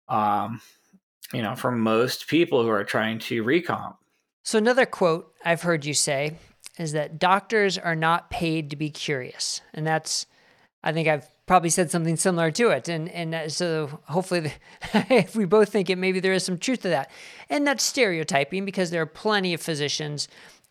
Um, 0.08 0.62
you 1.34 1.42
know, 1.42 1.56
for 1.56 1.72
most 1.72 2.28
people 2.28 2.62
who 2.62 2.70
are 2.70 2.84
trying 2.84 3.20
to 3.20 3.44
recomp. 3.44 3.96
So 4.44 4.58
another 4.58 4.86
quote 4.86 5.34
I've 5.46 5.62
heard 5.62 5.86
you 5.86 5.94
say 5.94 6.36
is 6.78 6.92
that 6.94 7.20
doctors 7.20 7.78
are 7.78 7.96
not 7.96 8.30
paid 8.30 8.70
to 8.72 8.76
be 8.76 8.90
curious. 8.90 9.62
And 9.74 9.86
that's, 9.86 10.26
I 10.84 10.94
think 10.94 11.08
I've 11.08 11.30
probably 11.46 11.70
said 11.70 11.92
something 11.92 12.16
similar 12.16 12.52
to 12.52 12.70
it. 12.70 12.88
And, 12.88 13.10
and 13.10 13.36
uh, 13.36 13.50
so 13.50 14.00
hopefully, 14.06 14.40
the, 14.42 14.54
if 15.10 15.36
we 15.36 15.46
both 15.46 15.70
think 15.70 15.90
it, 15.90 15.98
maybe 15.98 16.20
there 16.20 16.34
is 16.34 16.46
some 16.46 16.58
truth 16.58 16.82
to 16.84 16.90
that. 16.90 17.12
And 17.50 17.66
that's 17.66 17.84
stereotyping 17.84 18.66
because 18.66 18.90
there 18.90 19.02
are 19.02 19.08
plenty 19.08 19.54
of 19.54 19.62
physicians 19.62 20.28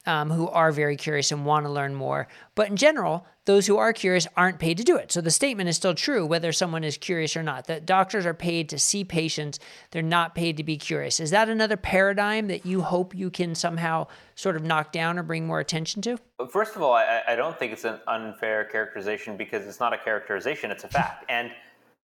um, 0.07 0.31
who 0.31 0.49
are 0.49 0.73
very 0.73 0.97
curious 0.97 1.31
and 1.31 1.45
want 1.45 1.67
to 1.67 1.73
learn 1.73 1.95
more. 1.95 2.29
But 2.55 2.69
in 2.69 2.77
general, 2.77 3.27
those 3.51 3.67
who 3.67 3.79
are 3.79 3.93
curious 3.93 4.29
aren't 4.37 4.61
paid 4.61 4.77
to 4.79 4.85
do 4.85 4.97
it. 4.97 5.11
So 5.11 5.21
the 5.21 5.33
statement 5.33 5.69
is 5.69 5.75
still 5.75 5.93
true 5.93 6.25
whether 6.25 6.53
someone 6.53 6.85
is 6.85 6.97
curious 6.97 7.37
or 7.37 7.43
not. 7.43 7.67
That 7.67 7.85
doctors 7.85 8.25
are 8.25 8.33
paid 8.33 8.69
to 8.69 8.79
see 8.79 9.03
patients, 9.03 9.59
they're 9.91 10.03
not 10.03 10.37
paid 10.37 10.57
to 10.59 10.63
be 10.63 10.77
curious. 10.77 11.19
Is 11.19 11.31
that 11.31 11.49
another 11.49 11.77
paradigm 11.77 12.47
that 12.47 12.65
you 12.65 12.81
hope 12.83 13.13
you 13.13 13.29
can 13.29 13.57
somehow 13.57 14.07
sort 14.37 14.55
of 14.55 14.63
knock 14.63 14.93
down 14.93 15.19
or 15.19 15.25
bring 15.25 15.49
more 15.49 15.59
attention 15.59 16.01
to? 16.03 16.17
First 16.49 16.77
of 16.77 16.83
all, 16.83 16.93
I, 16.93 17.23
I 17.27 17.35
don't 17.35 17.59
think 17.59 17.73
it's 17.73 17.85
an 17.85 17.99
unfair 18.07 18.67
characterization 18.67 19.37
because 19.37 19.67
it's 19.67 19.81
not 19.81 19.93
a 19.93 19.99
characterization, 19.99 20.71
it's 20.71 20.85
a 20.85 20.89
fact. 20.89 21.25
And 21.29 21.51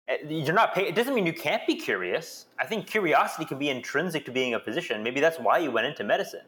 eh, 0.06 0.18
you're 0.28 0.54
not 0.54 0.72
paid. 0.72 0.86
It 0.86 0.94
doesn't 0.94 1.16
mean 1.16 1.26
you 1.26 1.32
can't 1.32 1.66
be 1.66 1.74
curious. 1.74 2.46
I 2.60 2.64
think 2.64 2.86
curiosity 2.86 3.44
can 3.44 3.58
be 3.58 3.70
intrinsic 3.70 4.24
to 4.26 4.30
being 4.30 4.54
a 4.54 4.60
physician. 4.60 5.02
Maybe 5.02 5.18
that's 5.18 5.40
why 5.40 5.58
you 5.58 5.72
went 5.72 5.88
into 5.88 6.04
medicine. 6.04 6.46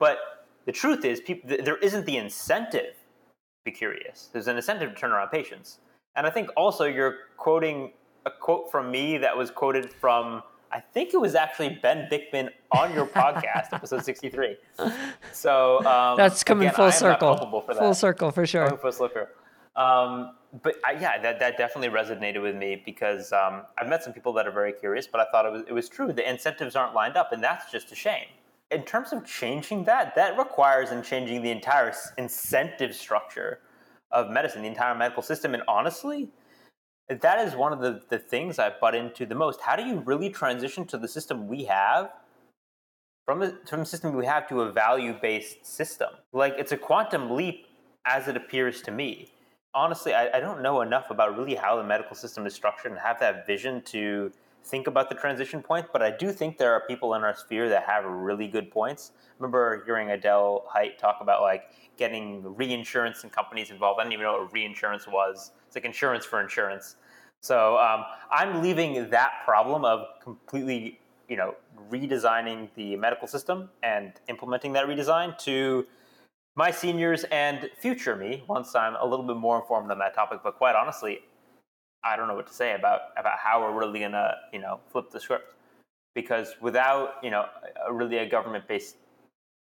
But 0.00 0.18
the 0.64 0.72
truth 0.72 1.04
is, 1.04 1.20
people, 1.20 1.56
there 1.62 1.76
isn't 1.76 2.06
the 2.06 2.16
incentive 2.16 2.95
be 3.66 3.70
curious. 3.70 4.30
There's 4.32 4.48
an 4.48 4.56
incentive 4.56 4.94
to 4.94 4.96
turn 4.98 5.12
around 5.12 5.28
patients. 5.28 5.80
And 6.16 6.26
I 6.26 6.30
think 6.30 6.48
also 6.56 6.84
you're 6.84 7.16
quoting 7.36 7.92
a 8.24 8.30
quote 8.30 8.70
from 8.70 8.90
me 8.90 9.18
that 9.18 9.36
was 9.36 9.50
quoted 9.50 9.92
from, 9.92 10.42
I 10.72 10.80
think 10.80 11.12
it 11.12 11.18
was 11.18 11.34
actually 11.34 11.78
Ben 11.82 12.08
Bikman 12.10 12.48
on 12.72 12.94
your 12.94 13.06
podcast, 13.06 13.68
episode 13.72 14.04
63. 14.04 14.56
So 15.32 15.84
um, 15.84 16.16
that's 16.16 16.42
coming 16.42 16.68
again, 16.68 16.76
full 16.76 16.92
circle. 16.92 17.62
Full 17.76 17.94
circle 17.94 18.30
for 18.30 18.46
sure. 18.46 18.78
full 18.78 18.92
circle. 18.92 19.26
Um, 19.76 20.36
but 20.62 20.76
I, 20.86 20.92
yeah, 20.92 21.20
that, 21.20 21.38
that 21.38 21.58
definitely 21.58 21.94
resonated 21.94 22.40
with 22.40 22.56
me 22.56 22.82
because 22.82 23.30
um, 23.32 23.62
I've 23.76 23.88
met 23.88 24.02
some 24.02 24.14
people 24.14 24.32
that 24.34 24.46
are 24.46 24.52
very 24.52 24.72
curious, 24.72 25.06
but 25.06 25.20
I 25.20 25.26
thought 25.30 25.44
it 25.44 25.52
was, 25.52 25.62
it 25.68 25.72
was 25.72 25.90
true. 25.90 26.12
The 26.14 26.26
incentives 26.28 26.76
aren't 26.76 26.94
lined 26.94 27.18
up, 27.18 27.32
and 27.32 27.42
that's 27.42 27.70
just 27.70 27.92
a 27.92 27.94
shame 27.94 28.28
in 28.70 28.82
terms 28.82 29.12
of 29.12 29.24
changing 29.24 29.84
that, 29.84 30.14
that 30.16 30.36
requires 30.36 30.90
in 30.90 31.02
changing 31.02 31.42
the 31.42 31.50
entire 31.50 31.94
incentive 32.18 32.94
structure 32.94 33.60
of 34.10 34.30
medicine, 34.30 34.62
the 34.62 34.68
entire 34.68 34.94
medical 34.94 35.22
system. 35.22 35.54
And 35.54 35.62
honestly, 35.68 36.28
that 37.08 37.46
is 37.46 37.54
one 37.54 37.72
of 37.72 37.80
the, 37.80 38.02
the 38.08 38.18
things 38.18 38.58
I've 38.58 38.80
butt 38.80 38.94
into 38.94 39.26
the 39.26 39.34
most. 39.34 39.60
How 39.60 39.76
do 39.76 39.84
you 39.84 40.02
really 40.04 40.30
transition 40.30 40.84
to 40.86 40.98
the 40.98 41.06
system 41.06 41.46
we 41.46 41.64
have 41.64 42.10
from 43.24 43.40
the, 43.40 43.58
from 43.68 43.80
the 43.80 43.86
system 43.86 44.14
we 44.14 44.26
have 44.26 44.48
to 44.48 44.62
a 44.62 44.72
value 44.72 45.14
based 45.20 45.64
system? 45.64 46.08
Like 46.32 46.54
it's 46.58 46.72
a 46.72 46.76
quantum 46.76 47.30
leap 47.30 47.66
as 48.04 48.26
it 48.26 48.36
appears 48.36 48.82
to 48.82 48.90
me. 48.90 49.32
Honestly, 49.74 50.14
I, 50.14 50.38
I 50.38 50.40
don't 50.40 50.62
know 50.62 50.80
enough 50.80 51.10
about 51.10 51.36
really 51.36 51.54
how 51.54 51.76
the 51.76 51.84
medical 51.84 52.16
system 52.16 52.46
is 52.46 52.54
structured 52.54 52.92
and 52.92 53.00
have 53.00 53.20
that 53.20 53.46
vision 53.46 53.82
to 53.82 54.32
think 54.66 54.86
about 54.86 55.08
the 55.08 55.14
transition 55.14 55.62
point, 55.62 55.86
but 55.92 56.02
I 56.02 56.10
do 56.10 56.32
think 56.32 56.58
there 56.58 56.72
are 56.72 56.82
people 56.86 57.14
in 57.14 57.22
our 57.22 57.34
sphere 57.34 57.68
that 57.68 57.84
have 57.84 58.04
really 58.04 58.48
good 58.48 58.70
points. 58.70 59.12
I 59.16 59.32
remember 59.38 59.82
hearing 59.86 60.10
Adele 60.10 60.64
Hite 60.68 60.98
talk 60.98 61.18
about 61.20 61.42
like 61.42 61.70
getting 61.96 62.42
reinsurance 62.56 63.22
and 63.22 63.32
companies 63.32 63.70
involved. 63.70 64.00
I 64.00 64.04
didn't 64.04 64.14
even 64.14 64.24
know 64.24 64.40
what 64.40 64.52
reinsurance 64.52 65.06
was. 65.06 65.52
It's 65.66 65.76
like 65.76 65.84
insurance 65.84 66.24
for 66.24 66.40
insurance. 66.40 66.96
So 67.40 67.78
um, 67.78 68.04
I'm 68.30 68.62
leaving 68.62 69.08
that 69.10 69.32
problem 69.44 69.84
of 69.84 70.06
completely, 70.22 70.98
you 71.28 71.36
know, 71.36 71.54
redesigning 71.90 72.68
the 72.74 72.96
medical 72.96 73.28
system 73.28 73.70
and 73.82 74.14
implementing 74.28 74.72
that 74.72 74.86
redesign 74.86 75.38
to 75.38 75.86
my 76.56 76.70
seniors 76.70 77.24
and 77.24 77.68
future 77.78 78.16
me 78.16 78.42
once 78.48 78.74
I'm 78.74 78.96
a 78.96 79.06
little 79.06 79.24
bit 79.24 79.36
more 79.36 79.60
informed 79.60 79.90
on 79.90 79.98
that 79.98 80.14
topic. 80.14 80.40
But 80.42 80.56
quite 80.56 80.74
honestly, 80.74 81.20
I 82.06 82.16
don't 82.16 82.28
know 82.28 82.34
what 82.34 82.46
to 82.46 82.52
say 82.52 82.74
about 82.74 83.00
about 83.18 83.38
how 83.38 83.62
we're 83.62 83.78
really 83.78 84.00
gonna 84.00 84.34
you 84.52 84.60
know 84.60 84.80
flip 84.90 85.10
the 85.10 85.20
script. 85.20 85.54
Because 86.14 86.54
without 86.60 87.14
you 87.22 87.30
know 87.30 87.46
a, 87.86 87.92
really 87.92 88.18
a 88.18 88.28
government 88.28 88.66
based 88.66 88.96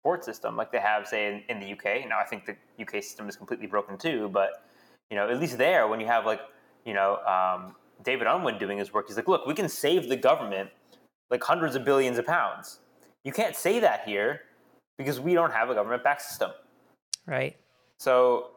support 0.01 0.25
system 0.25 0.57
like 0.57 0.73
they 0.73 0.81
have 0.81 1.07
say 1.07 1.29
in, 1.29 1.43
in 1.49 1.61
the 1.61 1.73
UK 1.73 2.09
now 2.09 2.19
I 2.19 2.25
think 2.25 2.45
the 2.45 2.57
UK 2.83 3.03
system 3.05 3.29
is 3.29 3.37
completely 3.37 3.69
broken 3.69 3.97
too 3.97 4.29
but 4.33 4.65
you 5.11 5.17
know 5.17 5.29
at 5.29 5.39
least 5.39 5.57
there 5.57 5.87
when 5.87 6.01
you 6.01 6.07
have 6.09 6.27
like 6.27 6.41
you 6.85 6.93
know 6.93 7.19
um, 7.19 7.77
David 8.03 8.27
Unwin 8.27 8.59
doing 8.59 8.79
his 8.79 8.93
work 8.93 9.07
he's 9.07 9.17
like 9.17 9.29
look 9.29 9.47
we 9.47 9.55
can 9.55 9.69
save 9.69 10.09
the 10.09 10.17
government 10.17 10.71
like 11.33 11.43
hundreds 11.43 11.75
of 11.75 11.85
billions 11.85 12.19
of 12.19 12.27
pounds. 12.27 12.79
You 13.25 13.33
can't 13.33 13.57
say 13.57 13.81
that 13.81 14.03
here 14.05 14.43
because 14.99 15.19
we 15.19 15.33
don't 15.33 15.53
have 15.53 15.71
a 15.71 15.75
government 15.75 16.05
backed 16.05 16.23
system. 16.23 16.51
Right. 17.27 17.57
So 17.99 18.51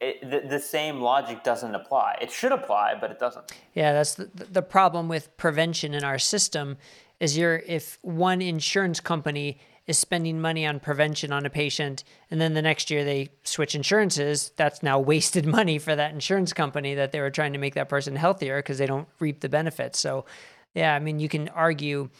it, 0.00 0.30
the, 0.30 0.48
the, 0.48 0.60
same 0.60 1.00
logic 1.00 1.42
doesn't 1.42 1.74
apply. 1.74 2.18
It 2.20 2.30
should 2.30 2.52
apply, 2.52 2.94
but 3.00 3.10
it 3.10 3.18
doesn't. 3.18 3.52
Yeah, 3.74 3.92
that's 3.92 4.14
the, 4.14 4.26
the 4.26 4.62
problem 4.62 5.08
with 5.08 5.36
prevention 5.36 5.92
in 5.92 6.04
our 6.04 6.18
system 6.18 6.76
is 7.18 7.36
you're 7.36 7.62
if 7.66 7.98
one 8.02 8.40
insurance 8.40 9.00
company 9.00 9.58
is 9.88 9.98
spending 9.98 10.40
money 10.40 10.66
on 10.66 10.78
prevention 10.78 11.32
on 11.32 11.46
a 11.46 11.50
patient 11.50 12.04
and 12.30 12.40
then 12.40 12.54
the 12.54 12.62
next 12.62 12.90
year 12.90 13.04
they 13.04 13.30
switch 13.42 13.74
insurances, 13.74 14.52
that's 14.56 14.82
now 14.82 14.98
wasted 15.12 15.46
money 15.46 15.78
for 15.78 15.96
that 15.96 16.12
insurance 16.12 16.52
company 16.52 16.94
that 16.94 17.10
they 17.10 17.20
were 17.20 17.30
trying 17.30 17.52
to 17.52 17.58
make 17.58 17.74
that 17.74 17.88
person 17.88 18.14
healthier 18.14 18.58
because 18.58 18.78
they 18.78 18.86
don't 18.86 19.08
reap 19.18 19.40
the 19.40 19.48
benefits. 19.48 19.98
So, 19.98 20.26
yeah, 20.74 20.94
I 20.94 21.00
mean, 21.00 21.18
you 21.18 21.28
can 21.28 21.48
argue 21.48 22.10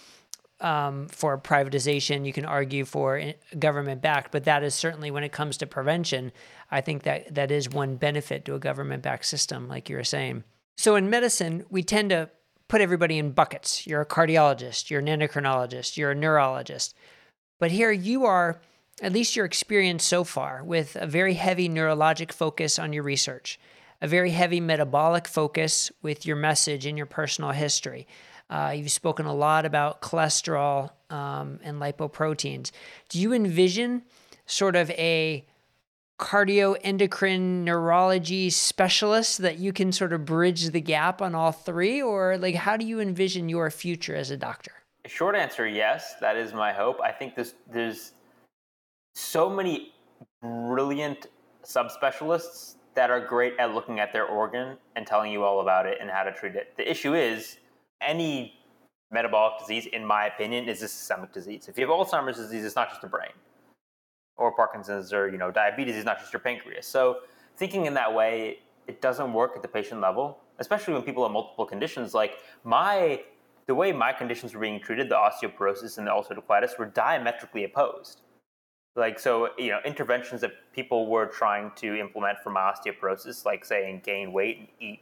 um, 0.61 1.07
for 1.09 1.39
privatization, 1.39 2.27
you 2.27 2.33
can 2.33 2.45
argue 2.45 2.85
for 2.85 3.33
government 3.59 4.03
backed, 4.03 4.33
but 4.33 4.45
that 4.45 4.63
is 4.63 4.75
certainly 4.75 5.11
when 5.11 5.23
it 5.23 5.33
comes 5.33 5.57
to 5.59 5.67
prevention, 5.67 6.33
I 6.71 6.81
think 6.81 7.05
that 7.05 7.35
that 7.35 7.51
is 7.51 7.71
one 7.71 7.97
benefit 7.97 8.45
to 8.47 8.55
a 8.55 8.59
government 8.59 9.03
backed 9.03 9.27
system, 9.27 9.69
like 9.69 9.89
you 9.89 9.97
were 9.97 10.05
saying. 10.05 10.45
So 10.77 10.97
in 10.97 11.11
medicine, 11.11 11.65
we 11.71 11.83
tend 11.83 12.11
to 12.11 12.31
put 12.67 12.81
everybody 12.81 13.19
in 13.19 13.31
buckets. 13.31 13.87
You're 13.87 14.01
a 14.01 14.07
cardiologist, 14.07 14.91
you're 14.91 15.01
an 15.01 15.07
endocrinologist, 15.07 15.97
you're 15.97 16.11
a 16.11 16.15
neurologist. 16.15 16.95
But 17.59 17.71
here 17.71 17.91
you 17.91 18.25
are, 18.27 18.61
at 19.01 19.13
least 19.13 19.37
your 19.37 19.47
experience 19.47 20.05
so 20.05 20.25
far, 20.25 20.63
with 20.65 20.97
a 20.97 21.07
very 21.07 21.35
heavy 21.35 21.69
neurologic 21.69 22.33
focus 22.33 22.79
on 22.79 22.93
your 22.93 23.05
research. 23.05 23.59
a 24.01 24.07
very 24.07 24.31
heavy 24.31 24.61
metabolic 24.61 25.27
focus 25.27 25.91
with 26.03 26.25
your 26.25 26.37
message 26.37 26.87
and 26.87 26.97
your 26.97 27.07
personal 27.07 27.51
history. 27.51 28.07
Uh, 28.51 28.73
you've 28.75 28.91
spoken 28.91 29.27
a 29.27 29.35
lot 29.35 29.67
about 29.67 30.01
cholesterol 30.01 30.91
um, 31.11 31.61
and 31.63 31.81
lipoproteins. 31.81 32.71
Do 33.09 33.21
you 33.21 33.33
envision 33.33 34.03
sort 34.47 34.77
of 34.77 34.91
a 34.93 35.45
cardioendocrine 36.19 37.63
neurology 37.63 38.51
specialist 38.51 39.39
that 39.39 39.59
you 39.59 39.73
can 39.73 39.93
sort 39.93 40.13
of 40.13 40.25
bridge 40.25 40.71
the 40.71 40.81
gap 40.81 41.23
on 41.23 41.35
all 41.35 41.53
three? 41.53 42.03
Or 42.03 42.37
like 42.39 42.55
how 42.55 42.77
do 42.77 42.87
you 42.87 43.01
envision 43.01 43.49
your 43.49 43.71
future 43.71 44.17
as 44.17 44.31
a 44.31 44.37
doctor? 44.37 44.73
A 45.05 45.09
short 45.09 45.37
answer 45.37 45.67
yes. 45.67 46.15
That 46.21 46.37
is 46.37 46.53
my 46.53 46.73
hope. 46.73 47.01
I 47.03 47.13
think 47.13 47.35
this 47.35 47.55
there's 47.71 48.13
so 49.15 49.49
many 49.49 49.93
brilliant 50.43 51.27
subspecialists 51.65 52.77
that 52.95 53.11
are 53.11 53.21
great 53.21 53.55
at 53.59 53.75
looking 53.75 54.01
at 54.01 54.13
their 54.13 54.27
organ 54.27 54.77
and 54.97 55.07
telling 55.07 55.31
you 55.31 55.45
all 55.45 55.61
about 55.61 55.87
it 55.87 55.99
and 56.01 56.11
how 56.11 56.25
to 56.25 56.33
treat 56.33 56.57
it. 56.57 56.77
The 56.77 56.91
issue 56.91 57.15
is 57.15 57.59
any 58.01 58.55
metabolic 59.11 59.59
disease 59.59 59.87
in 59.87 60.05
my 60.05 60.27
opinion 60.27 60.69
is 60.69 60.83
a 60.83 60.89
systemic 60.89 61.33
disease 61.33 61.67
if 61.69 61.79
you 61.79 61.89
have 61.89 61.95
alzheimer's 61.95 62.37
disease 62.37 62.65
it's 62.65 62.77
not 62.77 62.91
just 62.91 63.01
the 63.01 63.07
brain 63.07 63.31
or 64.39 64.53
Parkinson's 64.53 65.13
or 65.13 65.29
you 65.29 65.37
know 65.37 65.51
diabetes 65.51 65.97
is 65.97 66.05
not 66.05 66.19
just 66.19 66.33
your 66.33 66.41
pancreas. 66.41 66.87
So 66.87 67.19
thinking 67.57 67.87
in 67.87 67.95
that 67.95 68.13
way, 68.13 68.61
it 68.87 69.03
doesn't 69.03 69.33
work 69.33 69.53
at 69.57 69.63
the 69.63 69.69
patient 69.69 70.01
level, 70.01 70.39
especially 70.59 70.95
when 70.95 71.03
people 71.03 71.25
have 71.25 71.33
multiple 71.33 71.67
conditions. 71.67 72.15
Like 72.15 72.39
my 72.65 73.23
the 73.67 73.75
way 73.75 73.93
my 73.93 74.13
conditions 74.13 74.55
were 74.55 74.61
being 74.61 74.81
treated, 74.81 75.11
the 75.11 75.17
osteoporosis 75.17 75.99
and 75.99 76.07
the 76.07 76.11
ulcerative 76.11 76.45
colitis, 76.45 76.79
were 76.79 76.87
diametrically 76.87 77.65
opposed. 77.65 78.23
Like 78.97 79.19
so, 79.19 79.51
you 79.59 79.71
know, 79.71 79.81
interventions 79.85 80.41
that 80.41 80.53
people 80.73 81.07
were 81.07 81.27
trying 81.27 81.73
to 81.77 81.99
implement 81.99 82.39
for 82.43 82.51
my 82.51 82.73
osteoporosis, 82.73 83.45
like 83.45 83.65
saying 83.65 84.03
gain 84.05 84.33
weight 84.33 84.59
and 84.59 84.69
eat 84.81 85.01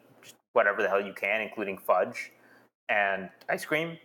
whatever 0.55 0.83
the 0.83 0.89
hell 0.89 1.01
you 1.01 1.13
can, 1.13 1.41
including 1.41 1.79
fudge 1.79 2.33
and 2.89 3.29
ice 3.49 3.65
cream, 3.65 3.99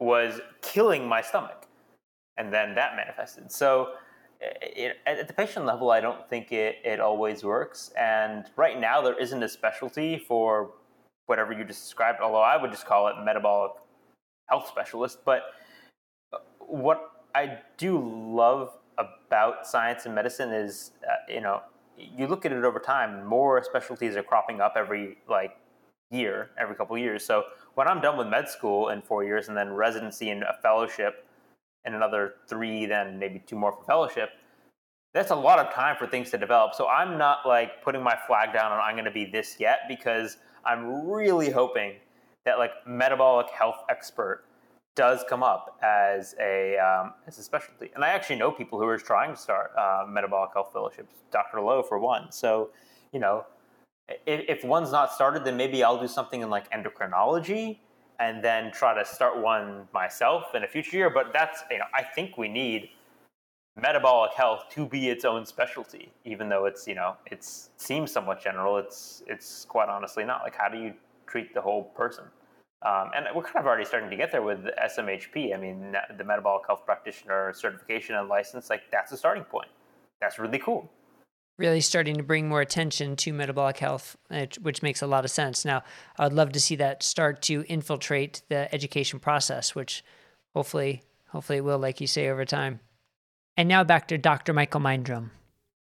was 0.00 0.40
killing 0.62 1.06
my 1.06 1.20
stomach. 1.20 1.66
And 2.36 2.52
then 2.52 2.74
that 2.74 2.94
manifested. 2.94 3.50
So 3.50 3.94
it, 4.40 4.96
at 5.06 5.26
the 5.26 5.34
patient 5.34 5.66
level, 5.66 5.90
I 5.90 6.00
don't 6.00 6.28
think 6.28 6.52
it, 6.52 6.76
it 6.84 7.00
always 7.00 7.42
works. 7.42 7.90
And 7.98 8.46
right 8.56 8.78
now, 8.78 9.00
there 9.02 9.18
isn't 9.18 9.42
a 9.42 9.48
specialty 9.48 10.18
for 10.18 10.70
whatever 11.26 11.52
you 11.52 11.64
just 11.64 11.82
described, 11.82 12.20
although 12.20 12.40
I 12.40 12.60
would 12.60 12.70
just 12.70 12.86
call 12.86 13.08
it 13.08 13.14
metabolic 13.24 13.72
health 14.48 14.68
specialist. 14.68 15.18
But 15.24 15.42
uh, 16.32 16.38
what 16.58 17.10
I 17.34 17.58
do 17.76 17.98
love 17.98 18.78
about 18.96 19.66
science 19.66 20.06
and 20.06 20.14
medicine 20.14 20.52
is, 20.52 20.92
uh, 21.04 21.32
you 21.32 21.40
know, 21.40 21.62
you 21.96 22.26
look 22.28 22.46
at 22.46 22.52
it 22.52 22.64
over 22.64 22.78
time, 22.78 23.26
more 23.26 23.62
specialties 23.64 24.16
are 24.16 24.22
cropping 24.22 24.60
up 24.60 24.74
every 24.76 25.18
like 25.28 25.56
year, 26.10 26.50
every 26.58 26.76
couple 26.76 26.96
years. 26.96 27.24
So 27.24 27.44
when 27.78 27.86
I'm 27.86 28.00
done 28.00 28.16
with 28.16 28.26
med 28.26 28.48
school 28.48 28.88
in 28.88 29.00
four 29.02 29.22
years 29.22 29.46
and 29.46 29.56
then 29.56 29.72
residency 29.72 30.30
and 30.30 30.42
a 30.42 30.56
fellowship, 30.60 31.24
and 31.84 31.94
another 31.94 32.34
three, 32.48 32.86
then 32.86 33.20
maybe 33.20 33.38
two 33.46 33.54
more 33.54 33.70
for 33.70 33.84
fellowship. 33.84 34.30
That's 35.14 35.30
a 35.30 35.36
lot 35.36 35.60
of 35.60 35.72
time 35.72 35.94
for 35.96 36.04
things 36.04 36.28
to 36.32 36.38
develop. 36.38 36.74
So 36.74 36.88
I'm 36.88 37.16
not 37.16 37.46
like 37.46 37.80
putting 37.84 38.02
my 38.02 38.18
flag 38.26 38.52
down 38.52 38.72
on 38.72 38.80
I'm 38.80 38.96
going 38.96 39.04
to 39.04 39.12
be 39.12 39.26
this 39.26 39.58
yet 39.60 39.82
because 39.86 40.38
I'm 40.64 41.08
really 41.08 41.50
hoping 41.50 41.92
that 42.44 42.58
like 42.58 42.72
metabolic 42.84 43.48
health 43.50 43.84
expert 43.88 44.44
does 44.96 45.24
come 45.28 45.44
up 45.44 45.78
as 45.80 46.34
a 46.40 46.76
um, 46.78 47.12
as 47.28 47.38
a 47.38 47.44
specialty. 47.44 47.92
And 47.94 48.02
I 48.02 48.08
actually 48.08 48.40
know 48.40 48.50
people 48.50 48.80
who 48.80 48.88
are 48.88 48.98
trying 48.98 49.36
to 49.36 49.40
start 49.40 49.70
uh, 49.78 50.04
metabolic 50.08 50.50
health 50.52 50.70
fellowships. 50.72 51.14
Dr. 51.30 51.60
Lowe 51.60 51.84
for 51.84 52.00
one. 52.00 52.32
So 52.32 52.70
you 53.12 53.20
know, 53.20 53.46
if, 54.26 54.64
one's 54.64 54.92
not 54.92 55.12
started, 55.12 55.44
then 55.44 55.56
maybe 55.56 55.82
I'll 55.82 56.00
do 56.00 56.08
something 56.08 56.40
in 56.40 56.50
like 56.50 56.70
endocrinology 56.70 57.78
and 58.20 58.42
then 58.42 58.72
try 58.72 58.94
to 58.98 59.04
start 59.04 59.40
one 59.40 59.86
myself 59.92 60.54
in 60.54 60.64
a 60.64 60.66
future 60.66 60.96
year. 60.96 61.10
But 61.10 61.32
that's, 61.32 61.62
you 61.70 61.78
know, 61.78 61.84
I 61.94 62.02
think 62.02 62.36
we 62.36 62.48
need 62.48 62.90
metabolic 63.80 64.32
health 64.34 64.64
to 64.70 64.86
be 64.86 65.08
its 65.08 65.24
own 65.24 65.46
specialty, 65.46 66.10
even 66.24 66.48
though 66.48 66.64
it's, 66.64 66.88
you 66.88 66.94
know, 66.94 67.16
it 67.26 67.44
seems 67.76 68.10
somewhat 68.10 68.42
general. 68.42 68.78
It's, 68.78 69.22
it's 69.26 69.64
quite 69.64 69.88
honestly 69.88 70.24
not. 70.24 70.42
Like, 70.42 70.56
how 70.56 70.68
do 70.68 70.78
you 70.78 70.94
treat 71.26 71.54
the 71.54 71.60
whole 71.60 71.84
person? 71.84 72.24
Um, 72.86 73.10
and 73.14 73.26
we're 73.34 73.42
kind 73.42 73.58
of 73.58 73.66
already 73.66 73.84
starting 73.84 74.08
to 74.10 74.16
get 74.16 74.32
there 74.32 74.42
with 74.42 74.60
SMHP. 74.84 75.54
I 75.54 75.58
mean, 75.58 75.96
the 76.16 76.24
metabolic 76.24 76.66
health 76.66 76.84
practitioner 76.84 77.52
certification 77.52 78.14
and 78.14 78.28
license, 78.28 78.70
like 78.70 78.82
that's 78.90 79.12
a 79.12 79.16
starting 79.16 79.44
point. 79.44 79.68
That's 80.20 80.38
really 80.38 80.58
cool 80.58 80.90
really 81.58 81.80
starting 81.80 82.16
to 82.16 82.22
bring 82.22 82.48
more 82.48 82.60
attention 82.60 83.16
to 83.16 83.32
metabolic 83.32 83.78
health, 83.78 84.16
which 84.62 84.82
makes 84.82 85.02
a 85.02 85.06
lot 85.06 85.24
of 85.24 85.30
sense. 85.30 85.64
Now, 85.64 85.82
I 86.16 86.24
would 86.24 86.32
love 86.32 86.52
to 86.52 86.60
see 86.60 86.76
that 86.76 87.02
start 87.02 87.42
to 87.42 87.64
infiltrate 87.68 88.42
the 88.48 88.72
education 88.72 89.18
process, 89.18 89.74
which 89.74 90.04
hopefully, 90.54 91.02
hopefully 91.28 91.58
it 91.58 91.64
will, 91.64 91.78
like 91.78 92.00
you 92.00 92.06
say, 92.06 92.28
over 92.28 92.44
time. 92.44 92.80
And 93.56 93.68
now 93.68 93.82
back 93.82 94.06
to 94.08 94.18
Dr. 94.18 94.52
Michael 94.52 94.80
Mindrum. 94.80 95.30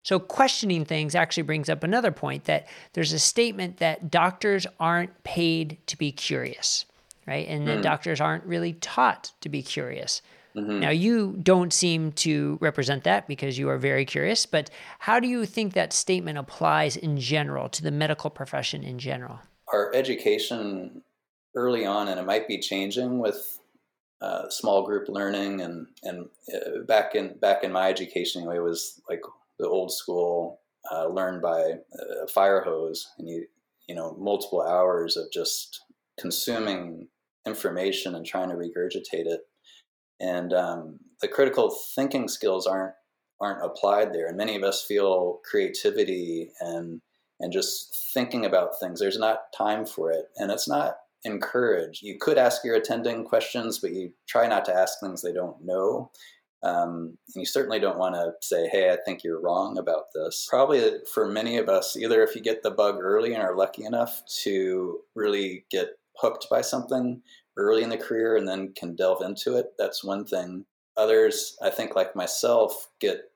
So, 0.03 0.19
questioning 0.19 0.83
things 0.83 1.13
actually 1.13 1.43
brings 1.43 1.69
up 1.69 1.83
another 1.83 2.11
point 2.11 2.45
that 2.45 2.67
there's 2.93 3.13
a 3.13 3.19
statement 3.19 3.77
that 3.77 4.09
doctors 4.09 4.65
aren't 4.79 5.23
paid 5.23 5.77
to 5.85 5.95
be 5.95 6.11
curious, 6.11 6.85
right? 7.27 7.47
And 7.47 7.67
that 7.67 7.79
mm. 7.79 7.83
doctors 7.83 8.19
aren't 8.19 8.43
really 8.45 8.73
taught 8.73 9.31
to 9.41 9.49
be 9.49 9.61
curious. 9.61 10.23
Mm-hmm. 10.55 10.79
Now, 10.79 10.89
you 10.89 11.37
don't 11.41 11.71
seem 11.71 12.11
to 12.13 12.57
represent 12.61 13.03
that 13.05 13.27
because 13.27 13.57
you 13.57 13.69
are 13.69 13.77
very 13.77 14.05
curious, 14.05 14.45
but 14.45 14.69
how 14.99 15.19
do 15.19 15.27
you 15.27 15.45
think 15.45 15.73
that 15.73 15.93
statement 15.93 16.37
applies 16.37 16.97
in 16.97 17.17
general 17.17 17.69
to 17.69 17.83
the 17.83 17.91
medical 17.91 18.29
profession 18.29 18.83
in 18.83 18.99
general? 18.99 19.39
Our 19.71 19.93
education 19.95 21.03
early 21.55 21.85
on, 21.85 22.07
and 22.07 22.19
it 22.19 22.25
might 22.25 22.47
be 22.47 22.59
changing 22.59 23.19
with 23.19 23.59
uh, 24.21 24.49
small 24.49 24.85
group 24.85 25.07
learning, 25.07 25.61
and 25.61 25.87
and 26.03 26.27
uh, 26.53 26.83
back 26.85 27.15
in 27.15 27.37
back 27.39 27.63
in 27.63 27.71
my 27.71 27.89
education, 27.89 28.43
it 28.51 28.59
was 28.59 29.01
like 29.09 29.21
the 29.57 29.67
old 29.67 29.91
school, 29.91 30.59
uh, 30.91 31.07
learned 31.07 31.41
by 31.41 31.75
a 32.23 32.27
fire 32.27 32.61
hose, 32.61 33.09
and 33.17 33.29
you 33.29 33.47
you 33.87 33.95
know 33.95 34.15
multiple 34.19 34.61
hours 34.61 35.15
of 35.15 35.31
just 35.31 35.81
consuming 36.19 37.07
information 37.47 38.15
and 38.15 38.25
trying 38.25 38.49
to 38.49 38.55
regurgitate 38.55 39.25
it 39.25 39.47
and 40.21 40.53
um, 40.53 40.99
the 41.19 41.27
critical 41.27 41.75
thinking 41.95 42.29
skills 42.29 42.65
aren't 42.67 42.93
aren't 43.41 43.65
applied 43.65 44.13
there. 44.13 44.27
And 44.27 44.37
many 44.37 44.55
of 44.55 44.63
us 44.63 44.85
feel 44.85 45.39
creativity 45.49 46.51
and 46.61 47.01
and 47.39 47.51
just 47.51 48.11
thinking 48.13 48.45
about 48.45 48.79
things. 48.79 48.99
There's 48.99 49.17
not 49.17 49.51
time 49.57 49.85
for 49.85 50.11
it, 50.11 50.25
and 50.37 50.51
it's 50.51 50.69
not 50.69 50.97
encouraged. 51.23 52.03
You 52.03 52.17
could 52.19 52.37
ask 52.37 52.63
your 52.63 52.75
attending 52.75 53.25
questions, 53.25 53.79
but 53.79 53.93
you 53.93 54.13
try 54.27 54.47
not 54.47 54.63
to 54.65 54.73
ask 54.73 54.99
things 54.99 55.21
they 55.21 55.33
don't 55.33 55.57
know. 55.65 56.11
Um, 56.63 57.17
and 57.33 57.41
you 57.41 57.45
certainly 57.47 57.79
don't 57.79 57.97
want 57.97 58.13
to 58.13 58.33
say, 58.41 58.67
"Hey, 58.67 58.91
I 58.91 58.97
think 59.03 59.23
you're 59.23 59.41
wrong 59.41 59.79
about 59.79 60.13
this." 60.13 60.45
Probably 60.47 60.99
for 61.11 61.27
many 61.27 61.57
of 61.57 61.67
us, 61.67 61.97
either 61.97 62.21
if 62.21 62.35
you 62.35 62.41
get 62.43 62.61
the 62.61 62.69
bug 62.69 62.99
early 63.01 63.33
and 63.33 63.41
are 63.41 63.57
lucky 63.57 63.83
enough 63.85 64.21
to 64.43 64.99
really 65.15 65.65
get 65.71 65.97
hooked 66.17 66.47
by 66.51 66.61
something, 66.61 67.23
early 67.57 67.83
in 67.83 67.89
the 67.89 67.97
career 67.97 68.37
and 68.37 68.47
then 68.47 68.73
can 68.73 68.95
delve 68.95 69.21
into 69.21 69.57
it, 69.57 69.73
that's 69.77 70.03
one 70.03 70.25
thing. 70.25 70.65
Others, 70.97 71.57
I 71.61 71.69
think, 71.69 71.95
like 71.95 72.15
myself, 72.15 72.89
get 72.99 73.31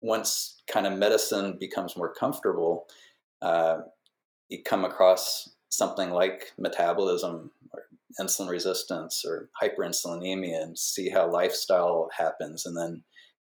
once 0.00 0.62
kind 0.70 0.86
of 0.86 0.98
medicine 0.98 1.56
becomes 1.58 1.96
more 1.96 2.12
comfortable, 2.12 2.86
uh, 3.40 3.78
you 4.48 4.62
come 4.62 4.84
across 4.84 5.50
something 5.70 6.10
like 6.10 6.52
metabolism 6.58 7.50
or 7.72 7.84
insulin 8.20 8.50
resistance 8.50 9.24
or 9.24 9.48
hyperinsulinemia 9.62 10.62
and 10.62 10.78
see 10.78 11.08
how 11.08 11.30
lifestyle 11.30 12.10
happens. 12.16 12.66
And 12.66 12.76
then, 12.76 13.02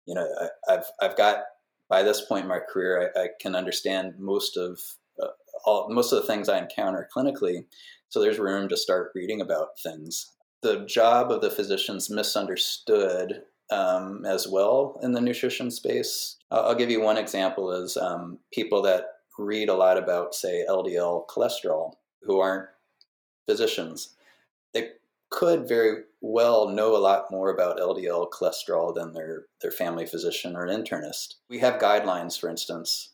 you 0.05 0.15
know, 0.15 0.27
I, 0.69 0.73
have 0.73 0.85
I've 1.01 1.17
got 1.17 1.43
by 1.89 2.01
this 2.03 2.21
point 2.21 2.43
in 2.43 2.49
my 2.49 2.59
career, 2.59 3.11
I, 3.15 3.23
I 3.23 3.27
can 3.41 3.55
understand 3.55 4.13
most 4.17 4.57
of 4.57 4.79
all 5.65 5.89
most 5.89 6.11
of 6.11 6.21
the 6.21 6.27
things 6.27 6.49
I 6.49 6.59
encounter 6.59 7.07
clinically. 7.15 7.65
So 8.09 8.21
there's 8.21 8.39
room 8.39 8.69
to 8.69 8.77
start 8.77 9.11
reading 9.15 9.41
about 9.41 9.79
things. 9.81 10.31
The 10.61 10.85
job 10.85 11.31
of 11.31 11.41
the 11.41 11.49
physician's 11.49 12.09
misunderstood 12.09 13.43
um, 13.71 14.25
as 14.25 14.47
well 14.47 14.99
in 15.01 15.13
the 15.13 15.21
nutrition 15.21 15.71
space. 15.71 16.37
I'll, 16.51 16.67
I'll 16.67 16.75
give 16.75 16.91
you 16.91 17.01
one 17.01 17.17
example: 17.17 17.71
is 17.71 17.97
um, 17.97 18.39
people 18.53 18.81
that 18.83 19.05
read 19.37 19.69
a 19.69 19.73
lot 19.73 19.97
about, 19.97 20.35
say, 20.35 20.63
LDL 20.69 21.27
cholesterol, 21.27 21.93
who 22.21 22.39
aren't 22.39 22.69
physicians. 23.47 24.15
They 24.73 24.91
could 25.29 25.67
very 25.67 26.03
well 26.21 26.69
know 26.69 26.95
a 26.95 26.99
lot 26.99 27.31
more 27.31 27.49
about 27.49 27.79
LDL 27.79 28.29
cholesterol 28.29 28.93
than 28.93 29.13
their, 29.13 29.45
their 29.61 29.71
family 29.71 30.05
physician 30.05 30.55
or 30.55 30.67
internist. 30.67 31.35
We 31.49 31.59
have 31.59 31.81
guidelines, 31.81 32.39
for 32.39 32.49
instance, 32.49 33.13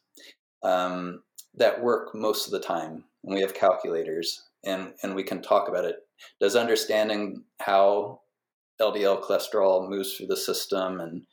um, 0.63 1.23
that 1.55 1.81
work 1.81 2.13
most 2.15 2.45
of 2.45 2.51
the 2.51 2.59
time, 2.59 3.03
and 3.23 3.33
we 3.33 3.41
have 3.41 3.53
calculators 3.53 4.43
and 4.63 4.93
and 5.03 5.15
we 5.15 5.23
can 5.23 5.41
talk 5.41 5.69
about 5.69 5.85
it. 5.85 5.97
Does 6.39 6.55
understanding 6.55 7.43
how 7.59 8.21
LDL 8.81 9.23
cholesterol 9.23 9.89
moves 9.89 10.15
through 10.15 10.27
the 10.27 10.37
system 10.37 10.99
and 10.99 11.23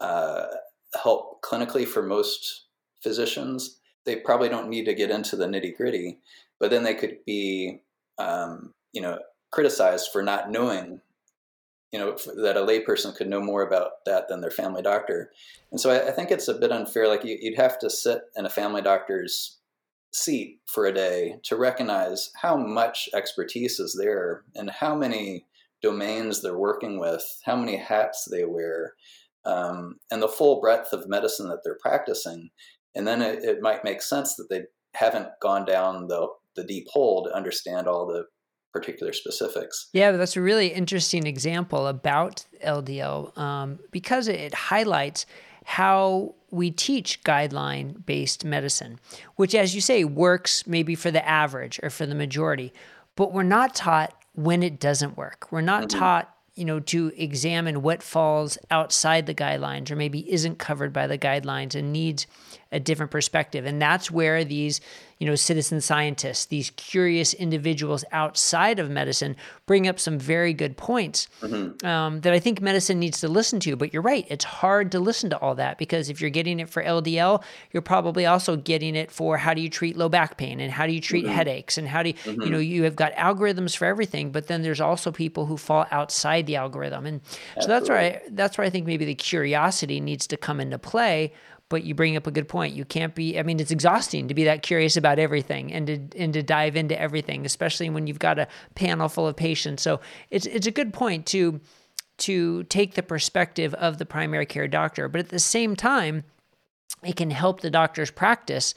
uh, 0.00 0.46
help 1.02 1.42
clinically 1.42 1.86
for 1.86 2.02
most 2.02 2.66
physicians? 3.02 3.80
they 4.04 4.16
probably 4.16 4.48
don't 4.48 4.68
need 4.68 4.84
to 4.86 4.94
get 4.94 5.10
into 5.10 5.36
the 5.36 5.46
nitty 5.46 5.76
gritty, 5.76 6.18
but 6.58 6.70
then 6.70 6.82
they 6.82 6.94
could 6.94 7.18
be, 7.24 7.82
um, 8.18 8.74
you 8.92 9.00
know, 9.00 9.18
criticized 9.50 10.10
for 10.12 10.22
not 10.22 10.50
knowing, 10.50 11.00
you 11.92 11.98
know, 11.98 12.16
that 12.42 12.56
a 12.56 12.60
layperson 12.60 13.14
could 13.14 13.28
know 13.28 13.40
more 13.40 13.62
about 13.62 14.04
that 14.06 14.28
than 14.28 14.40
their 14.40 14.50
family 14.50 14.82
doctor. 14.82 15.30
And 15.70 15.80
so 15.80 15.90
I, 15.90 16.08
I 16.08 16.10
think 16.10 16.30
it's 16.30 16.48
a 16.48 16.54
bit 16.54 16.72
unfair. 16.72 17.06
Like 17.06 17.24
you, 17.24 17.36
you'd 17.40 17.58
have 17.58 17.78
to 17.80 17.90
sit 17.90 18.22
in 18.34 18.46
a 18.46 18.50
family 18.50 18.80
doctor's 18.80 19.58
seat 20.12 20.60
for 20.66 20.86
a 20.86 20.92
day 20.92 21.36
to 21.44 21.56
recognize 21.56 22.30
how 22.40 22.56
much 22.56 23.08
expertise 23.14 23.78
is 23.78 23.96
there 23.98 24.44
and 24.54 24.70
how 24.70 24.94
many 24.94 25.46
domains 25.82 26.40
they're 26.40 26.58
working 26.58 26.98
with, 26.98 27.24
how 27.44 27.56
many 27.56 27.76
hats 27.76 28.26
they 28.30 28.44
wear, 28.44 28.94
um, 29.44 29.96
and 30.10 30.22
the 30.22 30.28
full 30.28 30.60
breadth 30.60 30.92
of 30.92 31.08
medicine 31.08 31.48
that 31.48 31.60
they're 31.64 31.78
practicing. 31.80 32.50
And 32.94 33.06
then 33.06 33.20
it, 33.20 33.44
it 33.44 33.62
might 33.62 33.84
make 33.84 34.00
sense 34.00 34.36
that 34.36 34.48
they 34.48 34.62
haven't 34.94 35.28
gone 35.40 35.64
down 35.64 36.06
the, 36.08 36.28
the 36.56 36.64
deep 36.64 36.86
hole 36.88 37.24
to 37.24 37.34
understand 37.34 37.86
all 37.86 38.06
the 38.06 38.24
particular 38.72 39.12
specifics. 39.12 39.88
Yeah, 39.92 40.12
that's 40.12 40.36
a 40.36 40.40
really 40.40 40.68
interesting 40.68 41.26
example 41.26 41.86
about 41.86 42.44
LDL 42.64 43.36
um, 43.38 43.78
because 43.90 44.28
it 44.28 44.54
highlights 44.54 45.26
how 45.64 46.34
we 46.50 46.70
teach 46.70 47.22
guideline 47.22 48.04
based 48.04 48.44
medicine, 48.44 48.98
which, 49.36 49.54
as 49.54 49.74
you 49.74 49.80
say, 49.80 50.04
works 50.04 50.66
maybe 50.66 50.94
for 50.94 51.10
the 51.10 51.26
average 51.26 51.78
or 51.82 51.90
for 51.90 52.06
the 52.06 52.14
majority, 52.14 52.72
but 53.16 53.32
we're 53.32 53.42
not 53.42 53.74
taught 53.74 54.14
when 54.34 54.62
it 54.62 54.80
doesn't 54.80 55.16
work. 55.16 55.48
We're 55.50 55.60
not 55.60 55.88
mm-hmm. 55.88 55.98
taught 55.98 56.34
you 56.54 56.64
know 56.64 56.80
to 56.80 57.12
examine 57.16 57.82
what 57.82 58.02
falls 58.02 58.58
outside 58.70 59.26
the 59.26 59.34
guidelines 59.34 59.90
or 59.90 59.96
maybe 59.96 60.30
isn't 60.30 60.58
covered 60.58 60.92
by 60.92 61.06
the 61.06 61.18
guidelines 61.18 61.74
and 61.74 61.92
needs 61.92 62.26
a 62.70 62.78
different 62.78 63.10
perspective 63.10 63.64
and 63.64 63.80
that's 63.80 64.10
where 64.10 64.44
these 64.44 64.80
you 65.22 65.28
know 65.28 65.36
citizen 65.36 65.80
scientists 65.80 66.46
these 66.46 66.70
curious 66.70 67.32
individuals 67.32 68.04
outside 68.10 68.80
of 68.80 68.90
medicine 68.90 69.36
bring 69.66 69.86
up 69.86 70.00
some 70.00 70.18
very 70.18 70.52
good 70.52 70.76
points 70.76 71.28
mm-hmm. 71.40 71.86
um, 71.86 72.20
that 72.22 72.32
i 72.32 72.40
think 72.40 72.60
medicine 72.60 72.98
needs 72.98 73.20
to 73.20 73.28
listen 73.28 73.60
to 73.60 73.76
but 73.76 73.92
you're 73.92 74.02
right 74.02 74.26
it's 74.28 74.44
hard 74.44 74.90
to 74.90 74.98
listen 74.98 75.30
to 75.30 75.38
all 75.38 75.54
that 75.54 75.78
because 75.78 76.08
if 76.08 76.20
you're 76.20 76.28
getting 76.28 76.58
it 76.58 76.68
for 76.68 76.82
ldl 76.82 77.40
you're 77.70 77.80
probably 77.80 78.26
also 78.26 78.56
getting 78.56 78.96
it 78.96 79.12
for 79.12 79.36
how 79.36 79.54
do 79.54 79.60
you 79.60 79.70
treat 79.70 79.96
low 79.96 80.08
back 80.08 80.36
pain 80.36 80.58
and 80.58 80.72
how 80.72 80.88
do 80.88 80.92
you 80.92 81.00
treat 81.00 81.24
mm-hmm. 81.24 81.34
headaches 81.34 81.78
and 81.78 81.86
how 81.86 82.02
do 82.02 82.08
you 82.08 82.14
mm-hmm. 82.16 82.42
you 82.42 82.50
know 82.50 82.58
you 82.58 82.82
have 82.82 82.96
got 82.96 83.12
algorithms 83.12 83.76
for 83.76 83.84
everything 83.84 84.32
but 84.32 84.48
then 84.48 84.62
there's 84.62 84.80
also 84.80 85.12
people 85.12 85.46
who 85.46 85.56
fall 85.56 85.86
outside 85.92 86.46
the 86.46 86.56
algorithm 86.56 87.06
and 87.06 87.20
Absolutely. 87.56 87.62
so 87.62 87.68
that's 87.68 87.88
where 87.88 87.98
I, 87.98 88.20
that's 88.30 88.58
where 88.58 88.66
i 88.66 88.70
think 88.70 88.86
maybe 88.86 89.04
the 89.04 89.14
curiosity 89.14 90.00
needs 90.00 90.26
to 90.26 90.36
come 90.36 90.58
into 90.58 90.80
play 90.80 91.32
but 91.72 91.84
you 91.84 91.94
bring 91.94 92.18
up 92.18 92.26
a 92.26 92.30
good 92.30 92.48
point. 92.48 92.74
You 92.74 92.84
can't 92.84 93.14
be 93.14 93.38
I 93.38 93.42
mean 93.42 93.58
it's 93.58 93.70
exhausting 93.70 94.28
to 94.28 94.34
be 94.34 94.44
that 94.44 94.62
curious 94.62 94.98
about 94.98 95.18
everything 95.18 95.72
and 95.72 95.86
to 95.86 95.98
and 96.18 96.30
to 96.34 96.42
dive 96.42 96.76
into 96.76 97.00
everything, 97.00 97.46
especially 97.46 97.88
when 97.88 98.06
you've 98.06 98.18
got 98.18 98.38
a 98.38 98.46
panel 98.74 99.08
full 99.08 99.26
of 99.26 99.36
patients. 99.36 99.82
So 99.82 100.00
it's 100.30 100.44
it's 100.44 100.66
a 100.66 100.70
good 100.70 100.92
point 100.92 101.24
to 101.28 101.60
to 102.18 102.64
take 102.64 102.92
the 102.94 103.02
perspective 103.02 103.72
of 103.74 103.96
the 103.96 104.04
primary 104.04 104.44
care 104.44 104.68
doctor, 104.68 105.08
but 105.08 105.18
at 105.18 105.30
the 105.30 105.38
same 105.38 105.74
time 105.74 106.24
it 107.02 107.16
can 107.16 107.30
help 107.30 107.62
the 107.62 107.70
doctor's 107.70 108.10
practice 108.10 108.74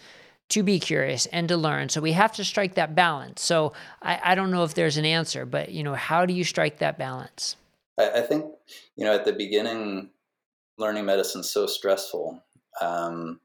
to 0.47 0.63
be 0.63 0.79
curious 0.79 1.25
and 1.27 1.49
to 1.49 1.57
learn. 1.57 1.89
So 1.89 1.99
we 1.99 2.13
have 2.13 2.31
to 2.35 2.45
strike 2.45 2.75
that 2.75 2.95
balance. 2.95 3.41
So 3.41 3.73
I, 4.01 4.21
I 4.23 4.35
don't 4.35 4.51
know 4.51 4.63
if 4.63 4.73
there's 4.73 4.95
an 4.95 5.05
answer, 5.05 5.45
but 5.45 5.69
you 5.69 5.83
know, 5.83 5.95
how 5.95 6.25
do 6.25 6.33
you 6.33 6.45
strike 6.45 6.79
that 6.79 6.97
balance? 6.97 7.57
I, 7.97 8.19
I 8.19 8.21
think, 8.21 8.45
you 8.95 9.03
know, 9.03 9.13
at 9.13 9.25
the 9.25 9.33
beginning, 9.33 10.11
learning 10.77 11.05
medicine 11.05 11.41
is 11.41 11.51
so 11.51 11.67
stressful 11.67 12.41
um, 12.81 13.39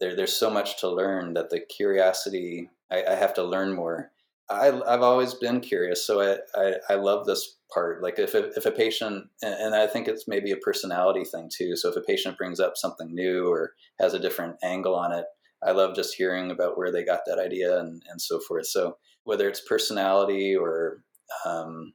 there, 0.00 0.14
there's 0.14 0.36
so 0.36 0.50
much 0.50 0.80
to 0.80 0.88
learn 0.88 1.34
that 1.34 1.50
the 1.50 1.60
curiosity, 1.60 2.70
I, 2.90 3.04
I 3.04 3.14
have 3.14 3.34
to 3.34 3.44
learn 3.44 3.74
more. 3.74 4.10
I, 4.50 4.66
have 4.66 5.02
always 5.02 5.34
been 5.34 5.60
curious, 5.60 6.06
so 6.06 6.22
I, 6.22 6.38
I, 6.54 6.74
I, 6.90 6.94
love 6.94 7.26
this 7.26 7.56
part. 7.72 8.02
Like 8.02 8.18
if 8.18 8.32
a, 8.34 8.46
if 8.56 8.64
a 8.64 8.70
patient, 8.70 9.26
and 9.42 9.74
I 9.74 9.86
think 9.86 10.08
it's 10.08 10.26
maybe 10.26 10.52
a 10.52 10.56
personality 10.56 11.24
thing 11.24 11.50
too. 11.54 11.76
So 11.76 11.90
if 11.90 11.96
a 11.96 12.00
patient 12.00 12.38
brings 12.38 12.58
up 12.58 12.78
something 12.78 13.14
new 13.14 13.46
or 13.46 13.74
has 14.00 14.14
a 14.14 14.18
different 14.18 14.56
angle 14.62 14.94
on 14.94 15.12
it, 15.12 15.26
I 15.62 15.72
love 15.72 15.94
just 15.94 16.14
hearing 16.14 16.50
about 16.50 16.78
where 16.78 16.90
they 16.90 17.04
got 17.04 17.20
that 17.26 17.38
idea 17.38 17.78
and, 17.78 18.02
and 18.08 18.22
so 18.22 18.40
forth. 18.40 18.68
So 18.68 18.96
whether 19.24 19.46
it's 19.48 19.60
personality 19.60 20.56
or 20.56 21.02
um, 21.44 21.92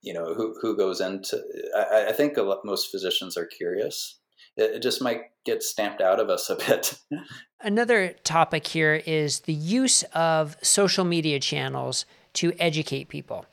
you 0.00 0.12
know 0.12 0.34
who 0.34 0.56
who 0.60 0.76
goes 0.76 1.00
into, 1.00 1.40
I, 1.76 2.06
I 2.08 2.12
think 2.12 2.36
lot, 2.36 2.64
most 2.64 2.90
physicians 2.90 3.36
are 3.36 3.46
curious 3.46 4.18
it, 4.56 4.80
just 4.80 5.02
might 5.02 5.30
get 5.44 5.62
stamped 5.62 6.00
out 6.00 6.20
of 6.20 6.28
us 6.28 6.50
a 6.50 6.56
bit. 6.68 6.98
Another 7.60 8.14
topic 8.24 8.66
here 8.66 9.02
is 9.06 9.40
the 9.40 9.52
use 9.52 10.02
of 10.14 10.56
social 10.62 11.04
media 11.04 11.38
channels 11.40 12.04
to 12.34 12.52
educate 12.58 13.08
people, 13.08 13.46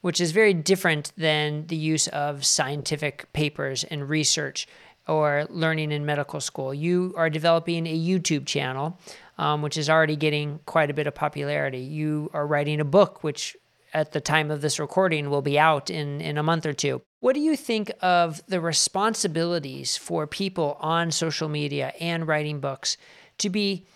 which 0.00 0.20
is 0.20 0.32
very 0.32 0.54
different 0.54 1.12
than 1.16 1.66
the 1.66 1.76
use 1.76 2.08
of 2.08 2.44
scientific 2.44 3.32
papers 3.32 3.84
and 3.84 4.08
research 4.08 4.66
or 5.08 5.46
learning 5.50 5.92
in 5.92 6.04
medical 6.04 6.40
school. 6.40 6.74
You 6.74 7.14
are 7.16 7.30
developing 7.30 7.86
a 7.86 7.98
YouTube 7.98 8.46
channel, 8.46 8.98
um, 9.38 9.62
which 9.62 9.76
is 9.76 9.88
already 9.88 10.16
getting 10.16 10.60
quite 10.66 10.90
a 10.90 10.94
bit 10.94 11.06
of 11.06 11.14
popularity. 11.14 11.78
You 11.78 12.30
are 12.32 12.46
writing 12.46 12.80
a 12.80 12.84
book, 12.84 13.22
which 13.22 13.56
at 13.96 14.12
the 14.12 14.20
time 14.20 14.50
of 14.50 14.60
this 14.60 14.78
recording 14.78 15.30
will 15.30 15.40
be 15.40 15.58
out 15.58 15.88
in, 15.88 16.20
in 16.20 16.36
a 16.36 16.42
month 16.42 16.66
or 16.66 16.74
two. 16.74 17.00
What 17.20 17.32
do 17.32 17.40
you 17.40 17.56
think 17.56 17.90
of 18.02 18.42
the 18.46 18.60
responsibilities 18.60 19.96
for 19.96 20.26
people 20.26 20.76
on 20.80 21.10
social 21.10 21.48
media 21.48 21.94
and 21.98 22.28
writing 22.28 22.60
books 22.60 22.98
to 23.38 23.48
be 23.48 23.86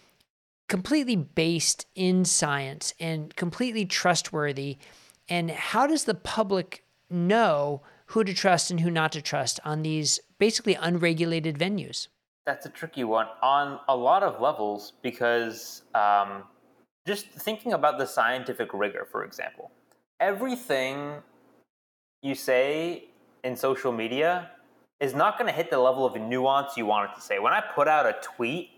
completely 0.70 1.16
based 1.16 1.86
in 1.94 2.24
science 2.24 2.94
and 2.98 3.36
completely 3.36 3.84
trustworthy? 3.84 4.78
And 5.28 5.50
how 5.50 5.86
does 5.86 6.04
the 6.04 6.14
public 6.14 6.82
know 7.10 7.82
who 8.06 8.24
to 8.24 8.32
trust 8.32 8.70
and 8.70 8.80
who 8.80 8.90
not 8.90 9.12
to 9.12 9.20
trust 9.20 9.60
on 9.66 9.82
these 9.82 10.18
basically 10.38 10.76
unregulated 10.76 11.58
venues? 11.58 12.08
That's 12.46 12.64
a 12.64 12.70
tricky 12.70 13.04
one 13.04 13.26
on 13.42 13.80
a 13.86 13.94
lot 13.94 14.22
of 14.22 14.40
levels 14.40 14.94
because 15.02 15.82
um, 15.94 16.44
just 17.06 17.26
thinking 17.26 17.74
about 17.74 17.98
the 17.98 18.06
scientific 18.06 18.72
rigor, 18.72 19.06
for 19.12 19.24
example, 19.24 19.70
everything 20.20 21.14
you 22.22 22.34
say 22.34 23.04
in 23.42 23.56
social 23.56 23.90
media 23.90 24.50
is 25.00 25.14
not 25.14 25.38
going 25.38 25.50
to 25.50 25.56
hit 25.56 25.70
the 25.70 25.78
level 25.78 26.04
of 26.04 26.14
nuance 26.20 26.76
you 26.76 26.84
want 26.84 27.10
it 27.10 27.14
to 27.14 27.20
say. 27.22 27.38
When 27.38 27.52
I 27.52 27.62
put 27.74 27.88
out 27.88 28.06
a 28.06 28.14
tweet, 28.22 28.70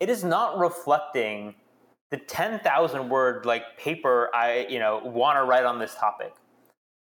it 0.00 0.10
is 0.10 0.24
not 0.24 0.58
reflecting 0.58 1.54
the 2.10 2.16
10,000 2.16 3.08
word 3.08 3.46
like 3.46 3.78
paper 3.78 4.28
I, 4.34 4.66
you 4.68 4.80
know, 4.80 5.00
want 5.04 5.38
to 5.38 5.44
write 5.44 5.64
on 5.64 5.78
this 5.78 5.94
topic. 5.94 6.34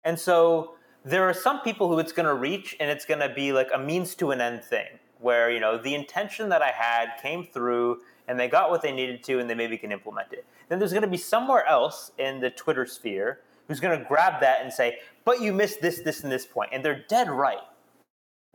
And 0.04 0.18
so 0.18 0.74
there 1.04 1.28
are 1.28 1.34
some 1.34 1.60
people 1.60 1.88
who 1.88 1.98
it's 1.98 2.12
going 2.12 2.26
to 2.26 2.34
reach 2.34 2.76
and 2.78 2.88
it's 2.88 3.04
going 3.04 3.20
to 3.20 3.28
be 3.28 3.52
like 3.52 3.68
a 3.74 3.78
means 3.78 4.14
to 4.16 4.30
an 4.30 4.40
end 4.40 4.62
thing 4.62 4.86
where, 5.18 5.50
you 5.50 5.58
know, 5.58 5.76
the 5.76 5.94
intention 5.94 6.48
that 6.50 6.62
I 6.62 6.70
had 6.70 7.08
came 7.20 7.44
through 7.44 8.00
and 8.28 8.38
they 8.38 8.48
got 8.48 8.70
what 8.70 8.82
they 8.82 8.92
needed 8.92 9.22
to 9.24 9.38
and 9.38 9.48
they 9.48 9.54
maybe 9.54 9.78
can 9.78 9.92
implement 9.92 10.32
it. 10.32 10.46
Then 10.68 10.78
there's 10.78 10.92
going 10.92 11.02
to 11.02 11.08
be 11.08 11.16
somewhere 11.16 11.66
else 11.66 12.12
in 12.18 12.40
the 12.40 12.50
Twitter 12.50 12.86
sphere 12.86 13.40
who's 13.68 13.80
going 13.80 13.98
to 13.98 14.04
grab 14.04 14.40
that 14.40 14.62
and 14.62 14.72
say, 14.72 14.98
but 15.24 15.40
you 15.40 15.52
missed 15.52 15.80
this, 15.80 16.00
this, 16.00 16.22
and 16.22 16.30
this 16.30 16.46
point. 16.46 16.70
and 16.72 16.84
they're 16.84 17.04
dead 17.08 17.30
right. 17.30 17.58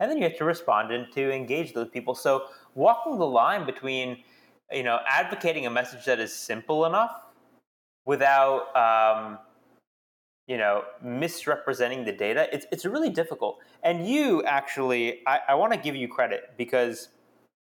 And 0.00 0.10
then 0.10 0.18
you 0.18 0.24
have 0.24 0.36
to 0.38 0.44
respond 0.44 0.90
and 0.90 1.10
to 1.12 1.32
engage 1.32 1.74
those 1.74 1.88
people. 1.88 2.14
So 2.14 2.46
walking 2.74 3.18
the 3.18 3.26
line 3.26 3.64
between, 3.64 4.18
you 4.72 4.82
know, 4.82 4.98
advocating 5.06 5.66
a 5.66 5.70
message 5.70 6.04
that 6.06 6.18
is 6.18 6.34
simple 6.34 6.86
enough 6.86 7.12
without, 8.04 8.74
um, 8.76 9.38
you 10.48 10.56
know, 10.56 10.82
misrepresenting 11.02 12.04
the 12.04 12.10
data, 12.10 12.48
it's 12.52 12.66
it's 12.72 12.84
really 12.84 13.10
difficult. 13.10 13.58
And 13.84 14.08
you 14.08 14.42
actually, 14.42 15.20
I, 15.26 15.38
I 15.50 15.54
want 15.54 15.72
to 15.72 15.78
give 15.78 15.94
you 15.94 16.08
credit 16.08 16.54
because 16.58 17.10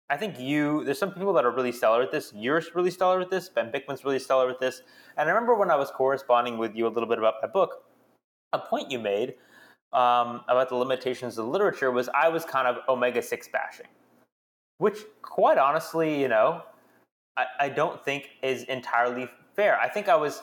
I 0.08 0.16
think 0.16 0.38
you, 0.38 0.84
there's 0.84 0.98
some 0.98 1.12
people 1.12 1.32
that 1.32 1.44
are 1.44 1.50
really 1.50 1.72
stellar 1.72 2.02
at 2.02 2.12
this. 2.12 2.32
You're 2.34 2.62
really 2.74 2.90
stellar 2.90 3.20
at 3.20 3.30
this. 3.30 3.48
Ben 3.48 3.72
Bikman's 3.72 4.04
really 4.04 4.20
stellar 4.20 4.48
at 4.50 4.60
this. 4.60 4.82
And 5.16 5.28
I 5.28 5.32
remember 5.32 5.54
when 5.54 5.70
I 5.70 5.76
was 5.76 5.90
corresponding 5.90 6.58
with 6.58 6.76
you 6.76 6.86
a 6.86 6.88
little 6.88 7.08
bit 7.08 7.18
about 7.18 7.34
my 7.42 7.48
book, 7.48 7.84
a 8.52 8.58
point 8.58 8.90
you 8.90 9.00
made 9.00 9.34
um, 9.92 10.42
about 10.48 10.68
the 10.68 10.76
limitations 10.76 11.38
of 11.38 11.46
literature 11.46 11.90
was 11.90 12.08
I 12.14 12.28
was 12.28 12.44
kind 12.44 12.68
of 12.68 12.78
omega 12.88 13.20
6 13.20 13.48
bashing, 13.48 13.86
which, 14.78 14.98
quite 15.22 15.58
honestly, 15.58 16.20
you 16.20 16.28
know, 16.28 16.62
I, 17.36 17.46
I 17.60 17.68
don't 17.68 18.04
think 18.04 18.28
is 18.42 18.62
entirely 18.64 19.28
fair. 19.54 19.78
I 19.80 19.88
think 19.88 20.08
I 20.08 20.16
was 20.16 20.42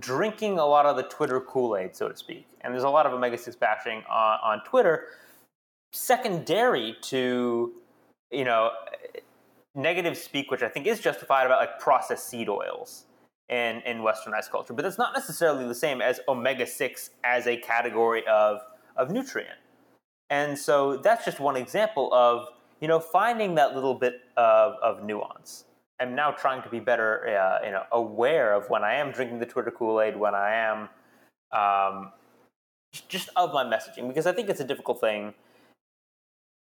drinking 0.00 0.58
a 0.58 0.66
lot 0.66 0.84
of 0.84 0.96
the 0.96 1.04
Twitter 1.04 1.40
Kool 1.40 1.76
Aid, 1.76 1.94
so 1.94 2.08
to 2.08 2.16
speak. 2.16 2.48
And 2.62 2.74
there's 2.74 2.84
a 2.84 2.88
lot 2.88 3.06
of 3.06 3.12
omega 3.12 3.38
6 3.38 3.54
bashing 3.56 4.02
on, 4.10 4.38
on 4.42 4.64
Twitter, 4.64 5.04
secondary 5.92 6.96
to 7.02 7.72
you 8.30 8.44
know, 8.44 8.70
negative 9.74 10.16
speak, 10.16 10.50
which 10.50 10.62
I 10.62 10.68
think 10.68 10.86
is 10.86 11.00
justified 11.00 11.46
about 11.46 11.60
like 11.60 11.78
processed 11.78 12.28
seed 12.28 12.48
oils 12.48 13.04
in, 13.48 13.82
in 13.86 13.98
westernized 13.98 14.50
culture. 14.50 14.72
But 14.72 14.82
that's 14.82 14.98
not 14.98 15.14
necessarily 15.14 15.66
the 15.66 15.74
same 15.74 16.00
as 16.00 16.20
omega 16.28 16.66
6 16.66 17.10
as 17.24 17.46
a 17.46 17.56
category 17.58 18.26
of, 18.26 18.60
of 18.96 19.10
nutrient. 19.10 19.58
And 20.30 20.58
so 20.58 20.96
that's 20.96 21.24
just 21.24 21.38
one 21.38 21.56
example 21.56 22.12
of, 22.12 22.48
you 22.80 22.88
know, 22.88 22.98
finding 22.98 23.54
that 23.54 23.74
little 23.74 23.94
bit 23.94 24.22
of, 24.36 24.74
of 24.82 25.04
nuance. 25.04 25.64
I'm 26.00 26.14
now 26.14 26.30
trying 26.30 26.62
to 26.62 26.68
be 26.68 26.80
better, 26.80 27.28
uh, 27.28 27.64
you 27.64 27.70
know, 27.70 27.84
aware 27.92 28.52
of 28.52 28.68
when 28.68 28.84
I 28.84 28.94
am 28.94 29.12
drinking 29.12 29.38
the 29.38 29.46
Twitter 29.46 29.70
Kool 29.70 30.00
Aid, 30.00 30.16
when 30.16 30.34
I 30.34 30.52
am 30.52 30.88
um, 31.52 32.12
just 33.08 33.30
of 33.36 33.54
my 33.54 33.64
messaging, 33.64 34.08
because 34.08 34.26
I 34.26 34.32
think 34.32 34.50
it's 34.50 34.60
a 34.60 34.64
difficult 34.64 35.00
thing. 35.00 35.32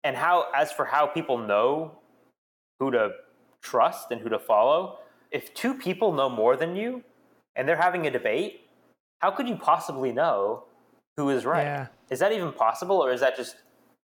And 0.03 0.15
how, 0.15 0.47
as 0.53 0.71
for 0.71 0.85
how 0.85 1.07
people 1.07 1.37
know 1.37 1.97
who 2.79 2.91
to 2.91 3.11
trust 3.61 4.11
and 4.11 4.19
who 4.19 4.29
to 4.29 4.39
follow, 4.39 4.99
if 5.31 5.53
two 5.53 5.73
people 5.73 6.13
know 6.13 6.29
more 6.29 6.55
than 6.55 6.75
you 6.75 7.03
and 7.55 7.67
they're 7.67 7.75
having 7.75 8.05
a 8.07 8.11
debate, 8.11 8.67
how 9.19 9.31
could 9.31 9.47
you 9.47 9.55
possibly 9.55 10.11
know 10.11 10.65
who 11.17 11.29
is 11.29 11.45
right? 11.45 11.63
Yeah. 11.63 11.87
Is 12.09 12.19
that 12.19 12.31
even 12.31 12.51
possible, 12.51 12.97
or 12.97 13.11
is 13.11 13.21
that 13.21 13.37
just 13.37 13.55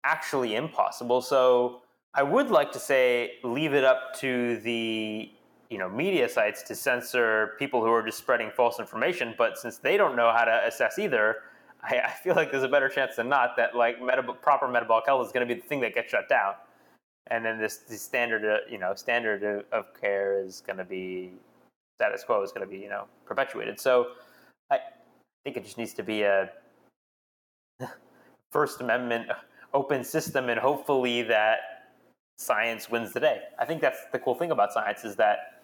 actually 0.04 0.56
impossible? 0.56 1.22
So 1.22 1.82
I 2.14 2.24
would 2.24 2.50
like 2.50 2.72
to 2.74 2.80
say 2.80 3.34
leave 3.44 3.74
it 3.74 3.84
up 3.84 4.14
to 4.20 4.58
the 4.60 5.32
you 5.70 5.78
know 5.78 5.90
media 5.90 6.30
sites 6.30 6.62
to 6.64 6.76
censor 6.76 7.54
people 7.60 7.82
who 7.82 7.92
are 7.92 8.04
just 8.04 8.18
spreading 8.18 8.52
false 8.56 8.80
information. 8.80 9.34
But 9.38 9.58
since 9.58 9.78
they 9.78 9.98
don't 9.98 10.16
know 10.16 10.32
how 10.36 10.46
to 10.46 10.62
assess 10.66 10.98
either, 11.00 11.38
I, 11.84 12.00
I 12.06 12.12
feel 12.12 12.36
like 12.36 12.52
there's 12.52 12.64
a 12.64 12.70
better 12.70 12.90
chance 12.90 13.18
than 13.18 13.30
not 13.30 13.58
that 13.58 13.76
like 13.76 13.98
proper 14.42 14.68
metabolic 14.68 15.06
health 15.06 15.26
is 15.26 15.32
going 15.32 15.48
to 15.48 15.54
be 15.54 15.60
the 15.60 15.68
thing 15.68 15.82
that 15.82 15.94
gets 15.94 16.12
shut 16.12 16.30
down, 16.30 16.54
and 17.28 17.44
then 17.46 17.60
this, 17.60 17.82
standard 17.88 18.46
uh, 18.46 18.58
you 18.70 18.78
know 18.78 18.94
standard 18.96 19.44
of, 19.44 19.66
of 19.72 20.00
care 20.00 20.44
is 20.44 20.62
going 20.66 20.78
to 20.78 20.86
be 20.86 21.32
status 22.00 22.24
quo 22.24 22.42
is 22.42 22.52
going 22.52 22.68
to 22.68 22.72
be 22.72 22.82
you 22.82 22.90
know 22.90 23.06
perpetuated. 23.26 23.80
So 23.80 24.08
I 24.72 24.80
think 25.44 25.58
it 25.58 25.64
just 25.64 25.78
needs 25.78 25.94
to 25.96 26.04
be 26.04 26.24
a 26.24 26.50
First 28.52 28.82
Amendment 28.82 29.30
open 29.74 30.04
system, 30.04 30.50
and 30.50 30.60
hopefully 30.60 31.24
that 31.24 31.60
science 32.38 32.90
wins 32.90 33.14
the 33.14 33.20
day. 33.20 33.42
I 33.60 33.66
think 33.66 33.82
that's 33.82 34.00
the 34.12 34.20
cool 34.20 34.36
thing 34.36 34.52
about 34.52 34.72
science 34.74 35.04
is 35.04 35.16
that 35.18 35.62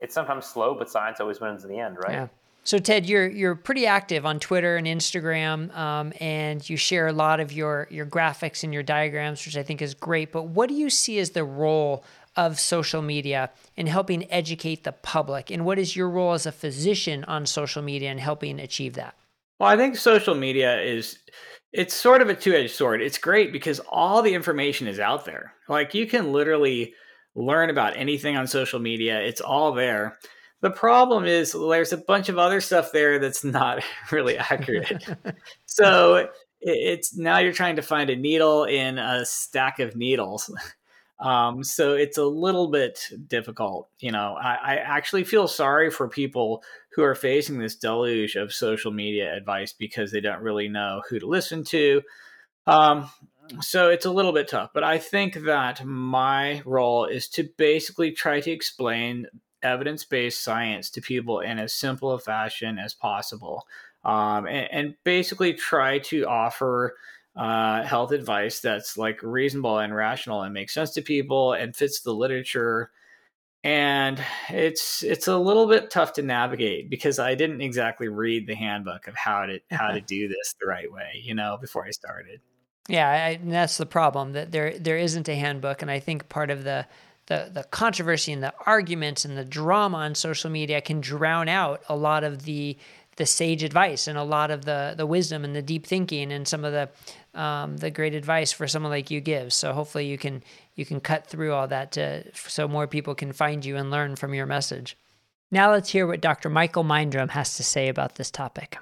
it's 0.00 0.14
sometimes 0.14 0.44
slow, 0.46 0.74
but 0.74 0.90
science 0.90 1.20
always 1.20 1.40
wins 1.40 1.64
in 1.64 1.70
the 1.70 1.78
end, 1.78 1.96
right? 1.98 2.12
Yeah. 2.12 2.28
So 2.66 2.78
Ted, 2.78 3.06
you're 3.06 3.28
you're 3.28 3.54
pretty 3.54 3.86
active 3.86 4.26
on 4.26 4.40
Twitter 4.40 4.76
and 4.76 4.88
Instagram, 4.88 5.72
um, 5.76 6.12
and 6.18 6.68
you 6.68 6.76
share 6.76 7.06
a 7.06 7.12
lot 7.12 7.38
of 7.38 7.52
your 7.52 7.86
your 7.92 8.06
graphics 8.06 8.64
and 8.64 8.74
your 8.74 8.82
diagrams, 8.82 9.46
which 9.46 9.56
I 9.56 9.62
think 9.62 9.80
is 9.80 9.94
great. 9.94 10.32
But 10.32 10.48
what 10.48 10.68
do 10.68 10.74
you 10.74 10.90
see 10.90 11.20
as 11.20 11.30
the 11.30 11.44
role 11.44 12.02
of 12.34 12.58
social 12.58 13.02
media 13.02 13.50
in 13.76 13.86
helping 13.86 14.28
educate 14.32 14.82
the 14.82 14.90
public, 14.90 15.52
and 15.52 15.64
what 15.64 15.78
is 15.78 15.94
your 15.94 16.10
role 16.10 16.32
as 16.32 16.44
a 16.44 16.50
physician 16.50 17.22
on 17.24 17.46
social 17.46 17.82
media 17.82 18.10
in 18.10 18.18
helping 18.18 18.58
achieve 18.58 18.94
that? 18.94 19.14
Well, 19.60 19.68
I 19.68 19.76
think 19.76 19.94
social 19.94 20.34
media 20.34 20.80
is 20.80 21.20
it's 21.72 21.94
sort 21.94 22.20
of 22.20 22.28
a 22.28 22.34
two-edged 22.34 22.74
sword. 22.74 23.00
It's 23.00 23.16
great 23.16 23.52
because 23.52 23.80
all 23.88 24.22
the 24.22 24.34
information 24.34 24.88
is 24.88 24.98
out 24.98 25.24
there. 25.24 25.52
Like 25.68 25.94
you 25.94 26.08
can 26.08 26.32
literally 26.32 26.94
learn 27.36 27.70
about 27.70 27.96
anything 27.96 28.36
on 28.36 28.48
social 28.48 28.80
media. 28.80 29.20
It's 29.20 29.40
all 29.40 29.72
there. 29.72 30.18
The 30.66 30.72
problem 30.72 31.26
is 31.26 31.52
there's 31.52 31.92
a 31.92 31.96
bunch 31.96 32.28
of 32.28 32.38
other 32.38 32.60
stuff 32.60 32.90
there 32.90 33.20
that's 33.20 33.44
not 33.44 33.84
really 34.10 34.36
accurate. 34.36 35.00
so 35.66 36.28
it's 36.60 37.16
now 37.16 37.38
you're 37.38 37.52
trying 37.52 37.76
to 37.76 37.82
find 37.82 38.10
a 38.10 38.16
needle 38.16 38.64
in 38.64 38.98
a 38.98 39.24
stack 39.24 39.78
of 39.78 39.94
needles. 39.94 40.52
Um, 41.18 41.64
so 41.64 41.94
it's 41.94 42.18
a 42.18 42.26
little 42.26 42.68
bit 42.68 43.08
difficult. 43.26 43.88
You 44.00 44.12
know, 44.12 44.36
I, 44.38 44.58
I, 44.62 44.74
actually 44.74 45.24
feel 45.24 45.48
sorry 45.48 45.90
for 45.90 46.10
people 46.10 46.62
who 46.90 47.02
are 47.04 47.14
facing 47.14 47.58
this 47.58 47.74
deluge 47.74 48.36
of 48.36 48.52
social 48.52 48.92
media 48.92 49.34
advice 49.34 49.72
because 49.72 50.12
they 50.12 50.20
don't 50.20 50.42
really 50.42 50.68
know 50.68 51.00
who 51.08 51.18
to 51.18 51.26
listen 51.26 51.64
to. 51.64 52.02
Um, 52.66 53.08
so 53.62 53.88
it's 53.88 54.04
a 54.04 54.10
little 54.10 54.32
bit 54.32 54.48
tough, 54.48 54.72
but 54.74 54.84
I 54.84 54.98
think 54.98 55.42
that 55.46 55.82
my 55.86 56.60
role 56.66 57.06
is 57.06 57.28
to 57.28 57.48
basically 57.56 58.10
try 58.10 58.40
to 58.40 58.50
explain 58.50 59.26
evidence 59.62 60.04
based 60.04 60.42
science 60.42 60.90
to 60.90 61.00
people 61.00 61.40
in 61.40 61.58
as 61.58 61.72
simple 61.72 62.12
a 62.12 62.18
fashion 62.18 62.78
as 62.78 62.94
possible. 62.94 63.66
Um, 64.04 64.46
and, 64.46 64.68
and 64.70 64.94
basically 65.04 65.52
try 65.54 65.98
to 66.00 66.26
offer 66.26 66.96
uh, 67.34 67.82
health 67.82 68.12
advice 68.12 68.60
that's 68.60 68.96
like 68.96 69.22
reasonable 69.22 69.78
and 69.78 69.94
rational 69.94 70.42
and 70.42 70.54
makes 70.54 70.72
sense 70.72 70.92
to 70.92 71.02
people 71.02 71.52
and 71.52 71.74
fits 71.74 72.00
the 72.00 72.14
literature 72.14 72.90
and 73.66 74.22
it's 74.48 75.02
it's 75.02 75.26
a 75.26 75.36
little 75.36 75.66
bit 75.66 75.90
tough 75.90 76.12
to 76.12 76.22
navigate 76.22 76.88
because 76.88 77.18
I 77.18 77.34
didn't 77.34 77.60
exactly 77.60 78.06
read 78.06 78.46
the 78.46 78.54
handbook 78.54 79.08
of 79.08 79.16
how 79.16 79.44
to 79.46 79.58
how 79.72 79.88
to 79.88 80.00
do 80.06 80.28
this 80.28 80.54
the 80.60 80.68
right 80.68 80.90
way, 80.90 81.20
you 81.20 81.34
know, 81.34 81.58
before 81.60 81.84
I 81.84 81.90
started. 81.90 82.40
Yeah, 82.88 83.08
I, 83.10 83.40
that's 83.42 83.76
the 83.76 83.84
problem 83.84 84.34
that 84.34 84.52
there 84.52 84.78
there 84.78 84.96
isn't 84.96 85.28
a 85.28 85.34
handbook, 85.34 85.82
and 85.82 85.90
I 85.90 85.98
think 85.98 86.28
part 86.28 86.52
of 86.52 86.62
the 86.62 86.86
the 87.26 87.50
the 87.52 87.64
controversy 87.64 88.32
and 88.32 88.42
the 88.42 88.54
arguments 88.66 89.24
and 89.24 89.36
the 89.36 89.44
drama 89.44 89.98
on 89.98 90.14
social 90.14 90.50
media 90.50 90.80
can 90.80 91.00
drown 91.00 91.48
out 91.48 91.82
a 91.88 91.96
lot 91.96 92.24
of 92.24 92.44
the 92.44 92.76
the 93.16 93.26
sage 93.26 93.62
advice 93.62 94.06
and 94.06 94.18
a 94.18 94.22
lot 94.22 94.50
of 94.50 94.64
the 94.64 94.94
the 94.96 95.06
wisdom 95.06 95.44
and 95.44 95.56
the 95.56 95.62
deep 95.62 95.86
thinking 95.86 96.32
and 96.32 96.46
some 96.46 96.64
of 96.64 96.72
the 96.72 96.88
um, 97.40 97.76
the 97.76 97.90
great 97.90 98.14
advice 98.14 98.52
for 98.52 98.66
someone 98.66 98.90
like 98.90 99.10
you 99.10 99.20
gives. 99.20 99.54
So 99.54 99.72
hopefully 99.72 100.06
you 100.06 100.18
can 100.18 100.42
you 100.74 100.86
can 100.86 101.00
cut 101.00 101.26
through 101.26 101.52
all 101.52 101.68
that 101.68 101.92
to, 101.92 102.24
so 102.34 102.68
more 102.68 102.86
people 102.86 103.14
can 103.14 103.32
find 103.32 103.64
you 103.64 103.76
and 103.76 103.90
learn 103.90 104.16
from 104.16 104.34
your 104.34 104.46
message. 104.46 104.96
Now 105.50 105.70
let's 105.70 105.90
hear 105.90 106.06
what 106.06 106.20
Dr. 106.20 106.50
Michael 106.50 106.84
Mindrum 106.84 107.30
has 107.30 107.56
to 107.56 107.62
say 107.62 107.88
about 107.88 108.16
this 108.16 108.30
topic. 108.30 108.78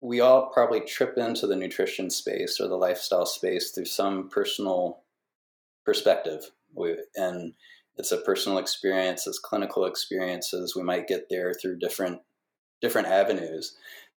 We 0.00 0.20
all 0.20 0.50
probably 0.52 0.80
trip 0.80 1.16
into 1.16 1.46
the 1.46 1.54
nutrition 1.54 2.10
space 2.10 2.58
or 2.60 2.66
the 2.66 2.76
lifestyle 2.76 3.26
space 3.26 3.70
through 3.70 3.84
some 3.84 4.28
personal 4.28 5.02
perspective. 5.84 6.50
We, 6.74 6.96
and 7.14 7.52
it's 7.96 8.12
a 8.12 8.18
personal 8.18 8.58
experience, 8.58 9.26
it's 9.26 9.38
clinical 9.38 9.84
experiences. 9.84 10.74
We 10.74 10.82
might 10.82 11.08
get 11.08 11.26
there 11.28 11.52
through 11.54 11.78
different 11.78 12.20
different 12.80 13.08
avenues. 13.08 13.76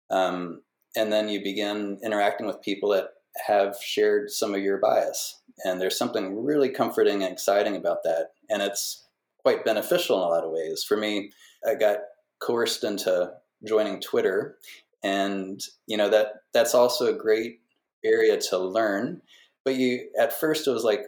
Um, 0.10 0.62
and 0.96 1.12
then 1.12 1.28
you 1.28 1.44
begin 1.44 2.00
interacting 2.04 2.48
with 2.48 2.62
people 2.62 2.90
that 2.90 3.10
have 3.48 3.76
shared 3.82 4.30
some 4.30 4.54
of 4.54 4.62
your 4.62 4.78
bias. 4.78 5.42
And 5.66 5.82
there's 5.82 5.98
something 5.98 6.44
really 6.44 6.70
comforting 6.70 7.24
and 7.24 7.34
exciting 7.34 7.76
about 7.76 8.04
that. 8.04 8.30
And 8.50 8.62
it's 8.62 9.06
quite 9.40 9.66
beneficial 9.66 10.18
in 10.18 10.24
a 10.24 10.28
lot 10.28 10.44
of 10.44 10.52
ways. 10.52 10.84
For 10.84 10.96
me, 10.96 11.32
I 11.68 11.76
got 11.76 11.98
coerced 12.40 12.84
into 12.84 13.32
joining 13.68 14.00
Twitter. 14.00 14.58
And, 15.04 15.62
you 15.88 15.98
know, 15.98 16.10
that 16.10 16.28
that's 16.54 16.76
also 16.76 17.08
a 17.08 17.18
great 17.18 17.60
area 18.06 18.40
to 18.50 18.58
learn. 18.58 19.22
But 19.66 19.76
you 19.76 20.10
at 20.20 20.40
first 20.40 20.68
it 20.68 20.72
was 20.72 20.84
like, 20.84 21.02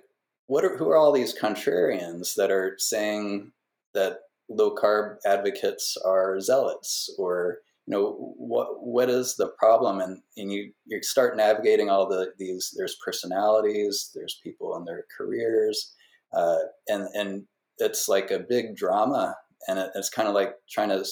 what 0.48 0.64
are 0.64 0.78
who 0.78 0.90
are 0.90 0.98
all 0.98 1.12
these 1.12 1.38
contrarians 1.38 2.36
that 2.36 2.52
are 2.52 2.76
saying 2.78 3.52
that 3.94 4.20
low 4.50 4.76
carb 4.76 5.18
advocates 5.26 5.98
are 6.06 6.40
zealots? 6.40 7.14
Or 7.18 7.60
you 7.88 7.94
know 7.94 8.34
what 8.38 8.84
what 8.84 9.10
is 9.10 9.36
the 9.36 9.48
problem? 9.60 10.00
And, 10.00 10.22
and 10.38 10.52
you 10.52 10.72
you 10.86 11.02
start 11.04 11.38
navigating 11.38 11.90
all 11.90 12.08
the 12.08 12.34
these 12.38 12.74
there's 12.76 12.98
personalities 13.04 14.12
there's 14.14 14.40
people 14.44 14.76
in 14.78 14.86
their 14.86 15.06
careers 15.18 15.94
uh, 16.34 16.58
and 16.88 17.08
and 17.14 17.44
it's 17.80 18.08
like 18.08 18.32
a 18.32 18.40
big 18.40 18.76
drama 18.76 19.36
and 19.68 19.80
it, 19.80 19.92
it's 19.96 20.10
kind 20.10 20.28
of 20.28 20.34
like 20.34 20.56
trying 20.70 20.90
to 20.90 21.06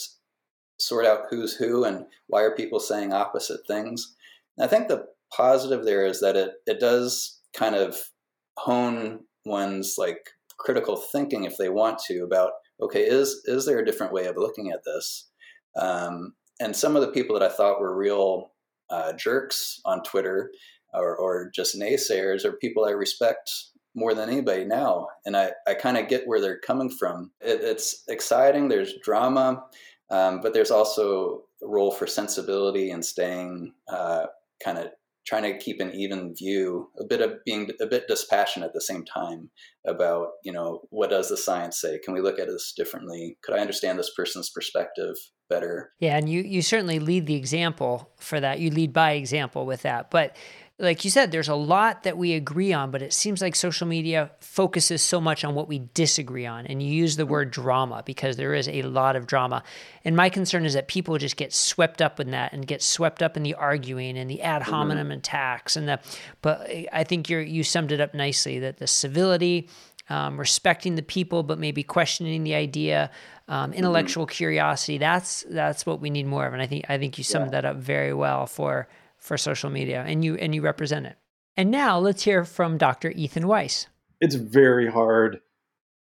sort 0.79 1.05
out 1.05 1.25
who's 1.29 1.55
who 1.55 1.83
and 1.83 2.05
why 2.27 2.41
are 2.41 2.55
people 2.55 2.79
saying 2.79 3.13
opposite 3.13 3.65
things. 3.67 4.15
And 4.57 4.65
i 4.65 4.67
think 4.67 4.87
the 4.87 5.07
positive 5.35 5.85
there 5.85 6.05
is 6.05 6.19
that 6.21 6.35
it 6.35 6.53
it 6.67 6.79
does 6.79 7.39
kind 7.55 7.75
of 7.75 8.09
hone 8.57 9.21
one's 9.45 9.95
like 9.97 10.19
critical 10.57 10.95
thinking 10.95 11.43
if 11.43 11.57
they 11.57 11.69
want 11.69 11.99
to 11.99 12.23
about 12.23 12.51
okay 12.81 13.01
is 13.01 13.41
is 13.45 13.65
there 13.65 13.79
a 13.79 13.85
different 13.85 14.13
way 14.13 14.25
of 14.25 14.37
looking 14.37 14.71
at 14.71 14.83
this 14.85 15.29
um, 15.75 16.33
and 16.59 16.75
some 16.75 16.95
of 16.95 17.01
the 17.01 17.11
people 17.11 17.37
that 17.37 17.51
I 17.51 17.53
thought 17.53 17.79
were 17.79 17.95
real 17.95 18.51
uh, 18.89 19.13
jerks 19.13 19.81
on 19.85 20.03
Twitter 20.03 20.51
or, 20.93 21.15
or 21.15 21.49
just 21.53 21.77
naysayers 21.77 22.45
are 22.45 22.53
people 22.53 22.85
I 22.85 22.91
respect 22.91 23.49
more 23.95 24.13
than 24.13 24.29
anybody 24.29 24.65
now. 24.65 25.07
And 25.25 25.35
I, 25.35 25.51
I 25.67 25.73
kind 25.73 25.97
of 25.97 26.07
get 26.07 26.27
where 26.27 26.41
they're 26.41 26.59
coming 26.59 26.89
from. 26.89 27.31
It, 27.41 27.61
it's 27.61 28.03
exciting, 28.07 28.67
there's 28.67 28.95
drama, 29.03 29.63
um, 30.09 30.41
but 30.41 30.53
there's 30.53 30.71
also 30.71 31.43
a 31.63 31.67
role 31.67 31.91
for 31.91 32.07
sensibility 32.07 32.91
and 32.91 33.03
staying 33.03 33.73
uh, 33.87 34.27
kind 34.63 34.77
of 34.77 34.87
trying 35.25 35.43
to 35.43 35.57
keep 35.57 35.79
an 35.79 35.93
even 35.93 36.35
view, 36.35 36.89
a 36.99 37.05
bit 37.05 37.21
of 37.21 37.43
being 37.45 37.69
a 37.81 37.87
bit 37.87 38.07
dispassionate 38.07 38.67
at 38.67 38.73
the 38.73 38.81
same 38.81 39.05
time 39.05 39.49
about, 39.87 40.27
you 40.43 40.51
know, 40.51 40.81
what 40.89 41.09
does 41.09 41.29
the 41.29 41.37
science 41.37 41.79
say? 41.79 41.99
Can 41.99 42.13
we 42.13 42.21
look 42.21 42.39
at 42.39 42.47
this 42.47 42.73
differently? 42.75 43.37
Could 43.43 43.55
I 43.55 43.59
understand 43.59 43.97
this 43.97 44.13
person's 44.15 44.49
perspective 44.49 45.15
better? 45.49 45.91
Yeah, 45.99 46.17
and 46.17 46.27
you 46.29 46.41
you 46.41 46.61
certainly 46.61 46.99
lead 46.99 47.25
the 47.25 47.35
example 47.35 48.11
for 48.19 48.39
that. 48.39 48.59
You 48.59 48.69
lead 48.69 48.93
by 48.93 49.11
example 49.13 49.65
with 49.65 49.83
that. 49.83 50.11
But 50.11 50.35
like 50.79 51.05
you 51.05 51.11
said, 51.11 51.31
there's 51.31 51.49
a 51.49 51.55
lot 51.55 52.01
that 52.03 52.17
we 52.17 52.33
agree 52.33 52.73
on, 52.73 52.89
but 52.89 53.03
it 53.03 53.13
seems 53.13 53.41
like 53.43 53.55
social 53.55 53.87
media 53.87 54.31
focuses 54.39 55.03
so 55.03 55.21
much 55.21 55.43
on 55.43 55.53
what 55.53 55.67
we 55.67 55.87
disagree 55.93 56.47
on. 56.47 56.65
And 56.65 56.81
you 56.81 56.91
use 56.91 57.15
the 57.15 57.27
word 57.27 57.51
drama 57.51 58.01
because 58.03 58.37
there 58.37 58.55
is 58.55 58.67
a 58.67 58.81
lot 58.81 59.15
of 59.15 59.27
drama. 59.27 59.63
And 60.03 60.15
my 60.15 60.29
concern 60.29 60.65
is 60.65 60.73
that 60.73 60.87
people 60.87 61.17
just 61.19 61.37
get 61.37 61.53
swept 61.53 62.01
up 62.01 62.19
in 62.19 62.31
that 62.31 62.53
and 62.53 62.65
get 62.65 62.81
swept 62.81 63.21
up 63.21 63.37
in 63.37 63.43
the 63.43 63.53
arguing 63.53 64.17
and 64.17 64.27
the 64.27 64.41
ad 64.41 64.63
mm-hmm. 64.63 64.71
hominem 64.71 65.07
mm-hmm. 65.07 65.19
attacks 65.19 65.75
and 65.75 65.87
the. 65.87 65.99
But 66.41 66.67
I 66.91 67.03
think 67.03 67.29
you 67.29 67.37
you 67.37 67.63
summed 67.63 67.91
it 67.91 68.01
up 68.01 68.15
nicely 68.15 68.57
that 68.59 68.77
the 68.77 68.87
civility 68.87 69.69
um, 70.09 70.39
respecting 70.39 70.95
the 70.95 71.01
people, 71.01 71.43
but 71.43 71.59
maybe 71.59 71.83
questioning 71.83 72.43
the 72.43 72.55
idea, 72.55 73.11
um, 73.47 73.69
mm-hmm. 73.69 73.77
intellectual 73.77 74.25
mm-hmm. 74.25 74.35
curiosity. 74.35 74.97
That's 74.97 75.43
that's 75.49 75.85
what 75.85 76.01
we 76.01 76.09
need 76.09 76.25
more 76.25 76.47
of, 76.47 76.53
and 76.53 76.61
I 76.61 76.65
think 76.65 76.85
I 76.89 76.97
think 76.97 77.19
you 77.19 77.23
summed 77.23 77.47
yeah. 77.47 77.61
that 77.61 77.65
up 77.65 77.77
very 77.77 78.13
well 78.13 78.47
for 78.47 78.87
for 79.23 79.37
social 79.37 79.69
media, 79.69 80.03
and 80.05 80.23
you 80.23 80.35
and 80.35 80.53
you 80.53 80.61
represent 80.61 81.05
it. 81.05 81.17
And 81.55 81.71
now 81.71 81.97
let's 81.97 82.23
hear 82.23 82.43
from 82.43 82.77
Dr. 82.77 83.11
Ethan 83.11 83.47
Weiss. 83.47 83.87
It's 84.19 84.35
very 84.35 84.91
hard 84.91 85.39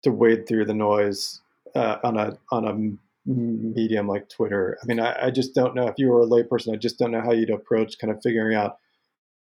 to 0.03 0.11
wade 0.11 0.49
through 0.49 0.64
the 0.64 0.75
noise 0.75 1.41
uh, 1.75 1.97
on 2.03 2.16
a 2.16 2.39
on 2.51 2.64
a 2.66 3.31
medium 3.31 4.09
like 4.09 4.29
Twitter. 4.29 4.79
I 4.83 4.87
mean, 4.87 4.99
I, 4.99 5.27
I 5.27 5.31
just 5.31 5.55
don't 5.55 5.75
know 5.75 5.87
if 5.87 5.95
you 5.99 6.09
were 6.09 6.23
a 6.23 6.27
layperson. 6.27 6.73
I 6.73 6.77
just 6.77 6.99
don't 6.99 7.11
know 7.11 7.21
how 7.21 7.33
you'd 7.33 7.51
approach 7.51 7.99
kind 7.99 8.11
of 8.11 8.23
figuring 8.23 8.57
out 8.57 8.79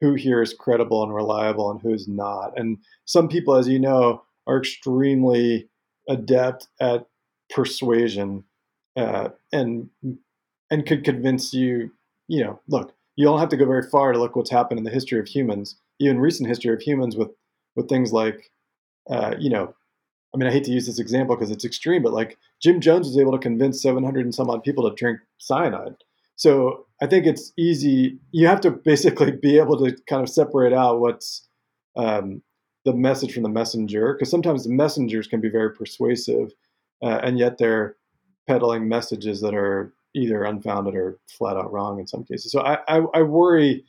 who 0.00 0.14
here 0.14 0.42
is 0.42 0.54
credible 0.54 1.02
and 1.02 1.14
reliable 1.14 1.70
and 1.70 1.80
who's 1.80 2.08
not. 2.08 2.58
And 2.58 2.78
some 3.04 3.28
people, 3.28 3.54
as 3.54 3.68
you 3.68 3.78
know, 3.78 4.22
are 4.46 4.58
extremely 4.58 5.68
adept 6.08 6.68
at 6.80 7.06
persuasion 7.50 8.44
uh, 8.96 9.28
and 9.52 9.88
and 10.68 10.86
could 10.86 11.04
convince 11.04 11.54
you. 11.54 11.92
You 12.26 12.44
know, 12.44 12.60
look, 12.68 12.92
you 13.18 13.24
don't 13.24 13.40
have 13.40 13.48
to 13.48 13.56
go 13.56 13.66
very 13.66 13.82
far 13.82 14.12
to 14.12 14.18
look 14.18 14.36
what's 14.36 14.48
happened 14.48 14.78
in 14.78 14.84
the 14.84 14.92
history 14.92 15.18
of 15.18 15.26
humans, 15.26 15.74
even 15.98 16.20
recent 16.20 16.48
history 16.48 16.72
of 16.72 16.80
humans, 16.80 17.16
with 17.16 17.30
with 17.74 17.88
things 17.88 18.12
like, 18.12 18.52
uh, 19.10 19.34
you 19.40 19.50
know, 19.50 19.74
I 20.32 20.38
mean, 20.38 20.48
I 20.48 20.52
hate 20.52 20.62
to 20.64 20.70
use 20.70 20.86
this 20.86 21.00
example 21.00 21.34
because 21.34 21.50
it's 21.50 21.64
extreme, 21.64 22.04
but 22.04 22.12
like 22.12 22.38
Jim 22.62 22.80
Jones 22.80 23.08
was 23.08 23.18
able 23.18 23.32
to 23.32 23.38
convince 23.38 23.82
700 23.82 24.24
and 24.24 24.32
some 24.32 24.48
odd 24.48 24.62
people 24.62 24.88
to 24.88 24.94
drink 24.94 25.18
cyanide. 25.38 25.96
So 26.36 26.86
I 27.02 27.06
think 27.06 27.26
it's 27.26 27.52
easy. 27.58 28.20
You 28.30 28.46
have 28.46 28.60
to 28.60 28.70
basically 28.70 29.32
be 29.32 29.58
able 29.58 29.76
to 29.78 29.96
kind 30.08 30.22
of 30.22 30.28
separate 30.28 30.72
out 30.72 31.00
what's 31.00 31.48
um, 31.96 32.40
the 32.84 32.94
message 32.94 33.34
from 33.34 33.42
the 33.42 33.48
messenger, 33.48 34.14
because 34.14 34.30
sometimes 34.30 34.62
the 34.62 34.70
messengers 34.70 35.26
can 35.26 35.40
be 35.40 35.48
very 35.48 35.74
persuasive, 35.74 36.52
uh, 37.02 37.18
and 37.24 37.36
yet 37.36 37.58
they're 37.58 37.96
peddling 38.46 38.88
messages 38.88 39.40
that 39.40 39.56
are 39.56 39.92
either 40.14 40.44
unfounded 40.44 40.94
or 40.94 41.18
flat 41.28 41.56
out 41.56 41.72
wrong 41.72 42.00
in 42.00 42.06
some 42.06 42.24
cases. 42.24 42.52
So 42.52 42.60
I, 42.60 42.78
I, 42.88 43.02
I 43.14 43.22
worry 43.22 43.84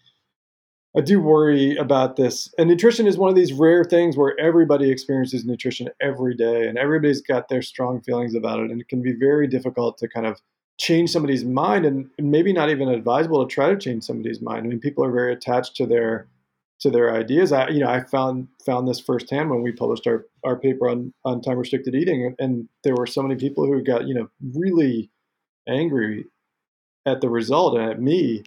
I 0.97 1.01
do 1.01 1.21
worry 1.21 1.75
about 1.75 2.15
this. 2.15 2.51
And 2.57 2.67
nutrition 2.67 3.05
is 3.05 3.17
one 3.17 3.29
of 3.29 3.35
these 3.35 3.53
rare 3.53 3.83
things 3.83 4.17
where 4.17 4.37
everybody 4.39 4.89
experiences 4.89 5.45
nutrition 5.45 5.89
every 6.01 6.35
day 6.35 6.67
and 6.67 6.79
everybody's 6.79 7.21
got 7.21 7.47
their 7.47 7.61
strong 7.61 8.01
feelings 8.01 8.33
about 8.33 8.59
it. 8.59 8.71
And 8.71 8.81
it 8.81 8.87
can 8.87 9.03
be 9.03 9.13
very 9.13 9.45
difficult 9.45 9.99
to 9.99 10.07
kind 10.07 10.25
of 10.25 10.41
change 10.79 11.11
somebody's 11.11 11.45
mind 11.45 11.85
and 11.85 12.09
maybe 12.17 12.53
not 12.53 12.71
even 12.71 12.89
advisable 12.89 13.45
to 13.45 13.53
try 13.53 13.69
to 13.69 13.77
change 13.77 14.03
somebody's 14.03 14.41
mind. 14.41 14.65
I 14.65 14.69
mean, 14.69 14.79
people 14.79 15.05
are 15.05 15.11
very 15.11 15.31
attached 15.31 15.75
to 15.75 15.85
their 15.85 16.27
to 16.79 16.89
their 16.89 17.13
ideas. 17.13 17.51
I, 17.51 17.67
you 17.67 17.81
know, 17.81 17.89
I 17.89 18.01
found 18.01 18.47
found 18.65 18.87
this 18.87 19.01
firsthand 19.01 19.49
when 19.49 19.61
we 19.61 19.71
published 19.73 20.07
our, 20.07 20.25
our 20.45 20.57
paper 20.57 20.89
on, 20.89 21.13
on 21.25 21.41
time 21.41 21.57
restricted 21.57 21.93
eating, 21.93 22.33
and 22.39 22.69
there 22.85 22.95
were 22.95 23.05
so 23.05 23.21
many 23.21 23.35
people 23.35 23.65
who 23.65 23.83
got 23.83 24.07
you 24.07 24.13
know 24.13 24.29
really 24.55 25.11
angry 25.69 26.25
at 27.05 27.21
the 27.21 27.29
result 27.29 27.77
and 27.77 27.89
at 27.89 28.01
me, 28.01 28.43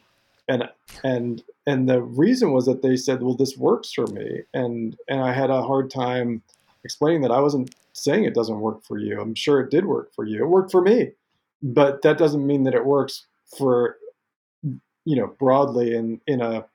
and 0.48 0.68
and 1.04 1.42
and 1.66 1.88
the 1.88 2.02
reason 2.02 2.52
was 2.52 2.66
that 2.66 2.82
they 2.82 2.96
said, 2.96 3.22
"Well, 3.22 3.34
this 3.34 3.56
works 3.56 3.92
for 3.92 4.06
me," 4.06 4.42
and 4.52 4.96
and 5.08 5.20
I 5.20 5.32
had 5.32 5.50
a 5.50 5.62
hard 5.62 5.90
time 5.90 6.42
explaining 6.84 7.22
that 7.22 7.30
I 7.30 7.40
wasn't 7.40 7.74
saying 7.92 8.24
it 8.24 8.34
doesn't 8.34 8.60
work 8.60 8.84
for 8.84 8.98
you. 8.98 9.20
I'm 9.20 9.34
sure 9.34 9.60
it 9.60 9.70
did 9.70 9.86
work 9.86 10.12
for 10.14 10.24
you. 10.24 10.42
It 10.42 10.48
worked 10.48 10.72
for 10.72 10.82
me, 10.82 11.12
but 11.62 12.02
that 12.02 12.18
doesn't 12.18 12.46
mean 12.46 12.64
that 12.64 12.74
it 12.74 12.84
works 12.84 13.26
for 13.56 13.96
you 15.04 15.16
know 15.16 15.28
broadly 15.38 15.94
in 15.94 16.20
in 16.26 16.40
a 16.40 16.66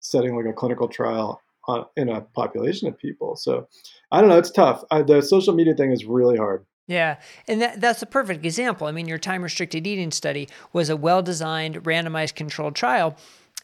setting 0.00 0.36
like 0.36 0.46
a 0.46 0.52
clinical 0.52 0.88
trial 0.88 1.40
uh, 1.68 1.84
in 1.96 2.08
a 2.08 2.20
population 2.20 2.88
of 2.88 2.98
people. 2.98 3.36
So 3.36 3.68
I 4.12 4.20
don't 4.20 4.28
know. 4.28 4.38
It's 4.38 4.50
tough. 4.50 4.84
I, 4.90 5.02
the 5.02 5.22
social 5.22 5.54
media 5.54 5.74
thing 5.74 5.92
is 5.92 6.04
really 6.04 6.36
hard. 6.36 6.64
Yeah, 6.86 7.16
and 7.48 7.62
that, 7.62 7.80
that's 7.80 8.02
a 8.02 8.06
perfect 8.06 8.44
example. 8.44 8.86
I 8.86 8.92
mean, 8.92 9.08
your 9.08 9.18
time 9.18 9.42
restricted 9.42 9.86
eating 9.86 10.10
study 10.10 10.48
was 10.72 10.90
a 10.90 10.96
well 10.96 11.22
designed, 11.22 11.82
randomized 11.84 12.34
controlled 12.34 12.74
trial 12.74 13.16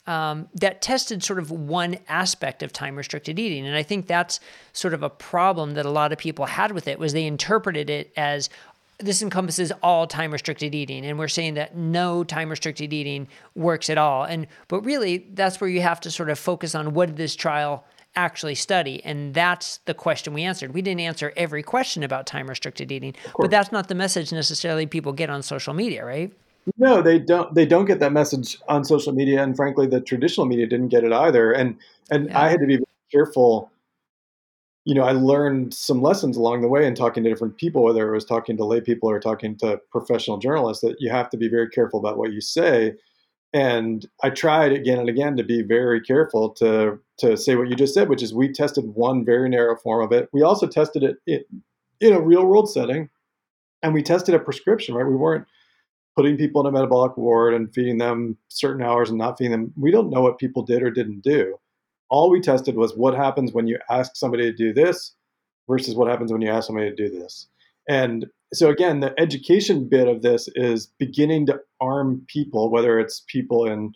um, 0.07 0.49
that 0.55 0.83
tested 0.83 1.23
sort 1.23 1.39
of 1.39 1.51
one 1.51 1.99
aspect 2.09 2.63
of 2.63 2.73
time 2.73 2.97
restricted 2.97 3.39
eating 3.39 3.67
and 3.67 3.77
i 3.77 3.83
think 3.83 4.07
that's 4.07 4.41
sort 4.73 4.95
of 4.95 5.03
a 5.03 5.11
problem 5.11 5.75
that 5.75 5.87
a 5.87 5.91
lot 5.91 6.13
of 6.13 6.19
people 6.19 6.47
had 6.47 6.73
with 6.73 6.89
it 6.89 6.99
was 6.99 7.13
they 7.13 7.27
interpreted 7.27 7.91
it 7.91 8.13
as 8.17 8.49
this 8.99 9.23
encompasses 9.23 9.73
all 9.83 10.07
time 10.07 10.33
restricted 10.33 10.75
eating 10.75 11.05
and 11.05 11.19
we're 11.19 11.29
saying 11.29 11.55
that 11.55 11.77
no 11.77 12.25
time 12.25 12.49
restricted 12.49 12.93
eating 12.93 13.29
works 13.55 13.89
at 13.89 13.99
all 13.99 14.25
and 14.25 14.47
but 14.69 14.81
really 14.83 15.27
that's 15.35 15.61
where 15.61 15.71
you 15.71 15.81
have 15.81 16.01
to 16.01 16.11
sort 16.11 16.31
of 16.31 16.39
focus 16.39 16.75
on 16.75 16.93
what 16.95 17.07
did 17.07 17.17
this 17.17 17.37
trial 17.37 17.85
actually 18.17 18.55
study 18.55 19.01
and 19.05 19.35
that's 19.35 19.79
the 19.85 19.95
question 19.95 20.35
we 20.35 20.43
answered 20.43 20.75
we 20.75 20.83
didn't 20.83 21.01
answer 21.01 21.33
every 21.37 21.63
question 21.63 22.03
about 22.03 22.27
time 22.27 22.49
restricted 22.49 22.91
eating 22.91 23.15
but 23.39 23.51
that's 23.51 23.71
not 23.71 23.89
the 23.89 23.95
message 23.95 24.33
necessarily 24.33 24.85
people 24.85 25.13
get 25.13 25.31
on 25.31 25.43
social 25.43 25.73
media 25.73 26.05
right 26.05 26.33
no, 26.77 27.03
they 27.03 27.19
don't. 27.19 27.55
They 27.55 27.67
don't 27.67 27.87
get 27.87 28.01
that 28.01 28.13
message 28.13 28.59
on 28.69 28.85
social 28.85 29.13
media, 29.13 29.43
and 29.43 29.57
frankly, 29.57 29.87
the 29.87 30.01
traditional 30.01 30.47
media 30.47 30.67
didn't 30.67 30.89
get 30.89 31.05
it 31.05 31.13
either. 31.13 31.53
And 31.53 31.77
and 32.11 32.27
yeah. 32.27 32.41
I 32.41 32.49
had 32.49 32.61
to 32.61 32.67
be 32.67 32.79
careful. 33.11 33.71
You 34.85 34.95
know, 34.95 35.03
I 35.03 35.13
learned 35.13 35.75
some 35.75 36.03
lessons 36.03 36.37
along 36.37 36.63
the 36.63 36.69
way 36.69 36.87
in 36.87 36.95
talking 36.95 37.23
to 37.23 37.31
different 37.31 37.57
people, 37.59 37.85
whether 37.85 38.09
it 38.09 38.15
was 38.15 38.25
talking 38.25 38.57
to 38.57 38.65
lay 38.65 38.81
people 38.81 39.11
or 39.11 39.21
talking 39.21 39.57
to 39.59 39.81
professional 39.91 40.39
journalists, 40.39 40.83
that 40.83 40.97
you 41.01 41.11
have 41.11 41.31
to 41.31 41.37
be 41.37 41.49
very 41.49 41.69
careful 41.69 42.01
about 42.01 42.17
what 42.17 42.33
you 42.33 42.41
say. 42.41 42.95
And 43.53 44.07
I 44.23 44.31
tried 44.31 44.73
again 44.73 44.99
and 44.99 45.09
again 45.09 45.37
to 45.37 45.45
be 45.45 45.63
very 45.63 46.01
careful 46.01 46.51
to 46.51 46.99
to 47.21 47.37
say 47.37 47.57
what 47.57 47.69
you 47.69 47.77
just 47.77 47.95
said, 47.95 48.09
which 48.09 48.23
is 48.23 48.35
we 48.35 48.53
tested 48.53 48.85
one 48.95 49.25
very 49.25 49.49
narrow 49.49 49.77
form 49.77 50.05
of 50.05 50.13
it. 50.13 50.29
We 50.33 50.43
also 50.43 50.67
tested 50.67 51.03
it 51.03 51.17
in, 51.27 51.45
in 52.01 52.13
a 52.13 52.21
real 52.21 52.45
world 52.45 52.71
setting, 52.71 53.09
and 53.83 53.95
we 53.95 54.03
tested 54.03 54.35
a 54.35 54.39
prescription. 54.39 54.95
Right, 54.95 55.07
we 55.07 55.17
weren't 55.17 55.47
putting 56.17 56.37
people 56.37 56.61
in 56.61 56.67
a 56.67 56.73
metabolic 56.73 57.17
ward 57.17 57.55
and 57.55 57.73
feeding 57.73 57.99
them 57.99 58.37
certain 58.49 58.83
hours 58.83 59.11
and 59.11 59.19
not 59.19 59.39
feeding 59.39 59.53
them. 59.53 59.73
We 59.77 59.91
don't 59.91 60.11
know 60.11 60.21
what 60.21 60.39
people 60.39 60.63
did 60.63 60.83
or 60.83 60.91
didn't 60.91 61.23
do. 61.23 61.57
All 62.09 62.31
we 62.31 62.41
tested 62.41 62.77
was 62.77 62.97
what 62.97 63.15
happens 63.15 63.53
when 63.53 63.69
you 63.69 63.79
ask 63.89 64.17
somebody 64.17 64.51
to 64.51 64.53
do 64.53 64.73
this 64.73 65.15
versus 65.69 65.95
what 65.95 66.09
happens 66.09 66.33
when 66.33 66.43
you 66.43 66.51
ask 66.51 66.67
somebody 66.67 66.91
to 66.91 66.97
do 66.97 67.09
this. 67.09 67.47
And 67.89 68.27
so 68.53 68.69
again, 68.69 69.01
the 69.01 69.15
education 69.19 69.89
bit 69.89 70.09
of 70.09 70.23
this 70.23 70.49
is 70.57 70.89
beginning 70.99 71.47
to 71.47 71.61
arm 71.81 72.27
people, 72.27 72.71
whether 72.71 72.99
it's 72.99 73.25
people 73.29 73.65
in 73.65 73.93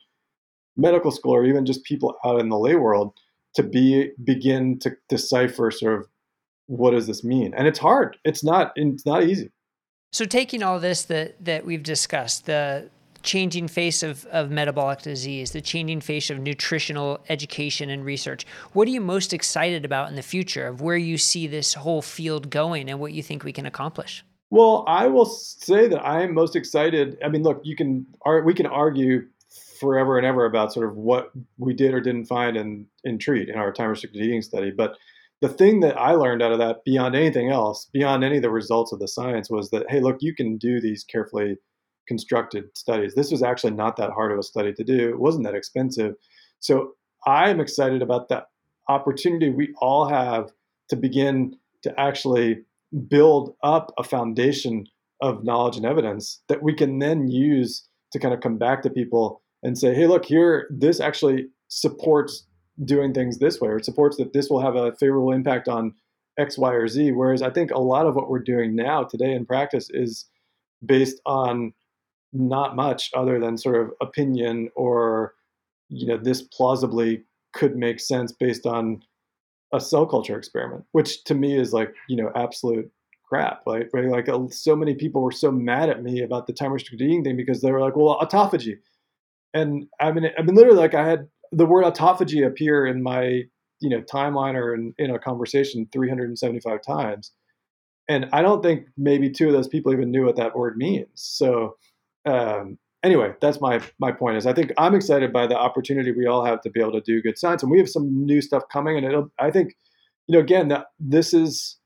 medical 0.77 1.11
school 1.11 1.35
or 1.35 1.45
even 1.45 1.67
just 1.67 1.85
people 1.85 2.17
out 2.25 2.41
in 2.41 2.49
the 2.49 2.59
lay 2.59 2.75
world, 2.75 3.13
to 3.55 3.63
be 3.63 4.11
begin 4.25 4.79
to 4.81 4.97
decipher 5.09 5.71
sort 5.71 6.01
of 6.01 6.07
what 6.67 6.91
does 6.91 7.07
this 7.07 7.23
mean. 7.23 7.55
And 7.55 7.67
it's 7.67 7.79
hard. 7.79 8.17
It's 8.25 8.43
not. 8.43 8.73
It's 8.77 9.07
not 9.07 9.25
easy. 9.25 9.53
So 10.13 10.25
taking 10.25 10.63
all 10.63 10.81
this 10.81 11.03
that 11.05 11.45
that 11.45 11.65
we've 11.65 11.83
discussed, 11.83 12.47
the 12.47 12.89
changing 13.25 13.67
face 13.67 14.03
of, 14.03 14.27
of 14.27 14.51
metabolic 14.51 15.03
disease, 15.03 15.51
the 15.53 15.61
changing 15.61 16.01
face 16.01 16.31
of 16.31 16.39
nutritional 16.39 17.19
education 17.29 17.91
and 17.91 18.05
research. 18.05 18.47
What 18.75 18.87
are 18.87 18.91
you 18.91 19.01
most 19.01 19.33
excited 19.33 19.85
about 19.85 20.11
in 20.11 20.15
the 20.15 20.23
future 20.23 20.67
of 20.67 20.83
where 20.83 20.97
you 20.97 21.19
see 21.19 21.47
this 21.47 21.75
whole 21.75 22.03
field 22.03 22.51
going 22.51 22.89
and 22.89 23.01
what 23.01 23.13
you 23.13 23.23
think 23.23 23.43
we 23.43 23.53
can 23.53 23.67
accomplish? 23.67 24.23
Well, 24.51 24.85
I 24.87 25.09
will 25.09 25.25
say 25.25 25.89
that 25.89 26.05
I 26.05 26.23
am 26.23 26.35
most 26.35 26.55
excited. 26.55 27.19
I 27.25 27.29
mean, 27.29 27.43
look, 27.43 27.61
you 27.65 27.75
can 27.75 28.07
we 28.45 28.55
can 28.55 28.67
argue 28.67 29.27
forever 29.85 30.19
and 30.19 30.27
ever 30.27 30.45
about 30.45 30.73
sort 30.73 30.89
of 30.89 30.97
what 30.97 31.31
we 31.59 31.75
did 31.75 31.95
or 31.95 32.01
didn't 32.01 32.27
find 32.27 32.57
in 32.57 32.87
in 33.05 33.19
treat 33.19 33.49
in 33.49 33.57
our 33.57 33.73
time 33.73 33.91
restricted 33.91 34.23
eating 34.23 34.43
study, 34.43 34.73
but 34.77 34.97
the 35.41 35.49
thing 35.49 35.81
that 35.81 35.99
I 35.99 36.13
learned 36.13 36.43
out 36.43 36.53
of 36.53 36.59
that, 36.59 36.85
beyond 36.85 37.15
anything 37.15 37.51
else, 37.51 37.89
beyond 37.93 38.25
any 38.25 38.37
of 38.37 38.43
the 38.43 38.51
results 38.51 38.93
of 38.93 38.99
the 38.99 39.09
science, 39.09 39.51
was 39.51 39.71
that 39.71 39.87
hey, 39.91 40.01
look, 40.01 40.19
you 40.21 40.35
can 40.35 40.57
do 40.57 40.81
these 40.81 41.05
carefully 41.05 41.57
constructed 42.09 42.65
studies. 42.75 43.15
This 43.15 43.31
was 43.31 43.43
actually 43.43 43.73
not 43.73 43.97
that 43.97 44.11
hard 44.11 44.33
of 44.33 44.39
a 44.39 44.43
study 44.43 44.73
to 44.73 44.85
do. 44.85 45.09
It 45.09 45.21
wasn't 45.21 45.45
that 45.45 45.55
expensive. 45.55 46.15
So 46.61 46.93
I'm 47.27 47.61
excited 47.61 48.03
about 48.03 48.29
that 48.29 48.47
opportunity 48.89 49.51
we 49.51 49.75
all 49.81 50.09
have 50.09 50.51
to 50.91 50.97
begin 50.97 51.57
to 51.83 51.99
actually 51.99 52.59
build 53.09 53.55
up 53.63 53.93
a 53.99 54.05
foundation 54.05 54.87
of 55.21 55.45
knowledge 55.45 55.77
and 55.77 55.87
evidence 55.87 56.43
that 56.49 56.63
we 56.63 56.75
can 56.75 56.99
then 56.99 57.29
use 57.29 57.89
to 58.13 58.19
kind 58.19 58.35
of 58.35 58.41
come 58.41 58.59
back 58.59 58.83
to 58.83 58.91
people 58.91 59.43
and 59.65 59.77
say, 59.77 59.95
hey, 59.95 60.07
look, 60.07 60.25
here, 60.27 60.69
this 60.71 61.01
actually 61.01 61.49
supports 61.69 62.47
doing 62.85 63.13
things 63.13 63.39
this 63.39 63.61
way 63.61 63.69
or 63.69 63.79
it 63.79 63.85
supports 63.85 64.17
that 64.19 64.33
this 64.33 64.51
will 64.51 64.61
have 64.61 64.77
a 64.77 64.95
favorable 64.97 65.33
impact 65.33 65.69
on 65.69 65.95
X, 66.39 66.59
Y, 66.59 66.73
or 66.73 66.87
Z. 66.87 67.13
Whereas 67.13 67.43
I 67.43 67.51
think 67.51 67.71
a 67.71 67.81
lot 67.81 68.07
of 68.07 68.15
what 68.15 68.29
we're 68.29 68.41
doing 68.41 68.77
now 68.77 69.05
today 69.05 69.33
in 69.33 69.47
practice 69.47 69.89
is 69.91 70.27
based 70.85 71.21
on 71.25 71.73
not 72.33 72.77
much 72.77 73.11
other 73.15 73.39
than 73.39 73.57
sort 73.57 73.81
of 73.81 73.93
opinion 74.01 74.69
or, 74.75 75.35
you 75.89 76.07
know, 76.07 76.19
this 76.19 76.43
plausibly 76.43 77.23
could 77.53 77.77
make 77.77 78.01
sense 78.01 78.33
based 78.33 78.67
on 78.67 79.03
a 79.73 79.81
cell 79.81 80.05
culture 80.05 80.37
experiment, 80.37 80.85
which 80.93 81.23
to 81.25 81.35
me 81.35 81.59
is 81.59 81.73
like, 81.73 81.95
you 82.09 82.17
know, 82.17 82.31
absolute 82.35 82.91
crap. 83.27 83.63
Right? 83.67 83.87
Like 83.95 84.29
so 84.51 84.75
many 84.77 84.95
people 84.95 85.23
were 85.23 85.33
so 85.33 85.51
mad 85.53 85.89
at 85.89 86.03
me 86.03 86.23
about 86.23 86.47
the 86.49 86.53
time 86.53 86.73
restricted 86.73 87.09
eating 87.09 87.25
thing 87.25 87.37
because 87.37 87.61
they 87.61 87.71
were 87.71 87.81
like, 87.81 87.97
well, 87.97 88.19
autophagy. 88.21 88.79
And 89.55 89.87
I 90.01 90.13
mean, 90.13 90.31
I 90.37 90.43
mean, 90.43 90.55
literally, 90.55 90.79
like 90.79 90.95
I 90.95 91.07
had 91.09 91.29
the 91.53 91.67
word 91.67 91.85
autophagy 91.85 92.47
appear 92.47 92.85
in 92.85 93.03
my 93.03 93.45
you 93.81 93.89
know 93.89 94.03
timeline 94.03 94.55
or 94.55 94.75
in, 94.75 94.95
in 94.99 95.11
a 95.11 95.19
conversation 95.19 95.89
375 95.93 96.81
times. 96.83 97.33
And 98.09 98.29
i 98.33 98.43
don't 98.43 98.63
think 98.63 98.87
maybe 98.99 99.31
two 99.31 99.47
of 99.47 99.53
those 99.53 99.69
people 99.69 99.93
even 99.93 100.11
knew 100.11 100.25
what 100.25 100.37
that 100.37 100.57
word 100.57 100.77
means. 100.77 101.09
So 101.15 101.77
um, 102.27 102.79
anyway 103.03 103.35
that's 103.41 103.61
my 103.61 103.81
my 103.99 104.11
point 104.11 104.37
is 104.39 104.47
i 104.47 104.53
think 104.55 104.73
i'm 104.79 104.95
excited 104.95 105.31
by 105.31 105.47
the 105.47 105.55
opportunity 105.55 106.11
we 106.11 106.27
all 106.27 106.43
have 106.43 106.63
to 106.63 106.71
be 106.71 106.81
able 106.81 106.93
to 106.93 107.03
do 107.03 107.23
good 107.23 107.39
science. 107.39 107.63
And 107.63 107.71
we 107.71 107.79
have 107.79 107.89
some 107.89 108.25
new 108.25 108.41
stuff 108.41 108.65
coming 108.73 108.97
and 108.97 109.07
it'll 109.07 109.31
i 109.39 109.51
think 109.51 109.75
you 110.27 110.35
know 110.35 110.41
again 110.41 110.69
that 110.69 110.87
this 110.99 111.35
is 111.35 111.79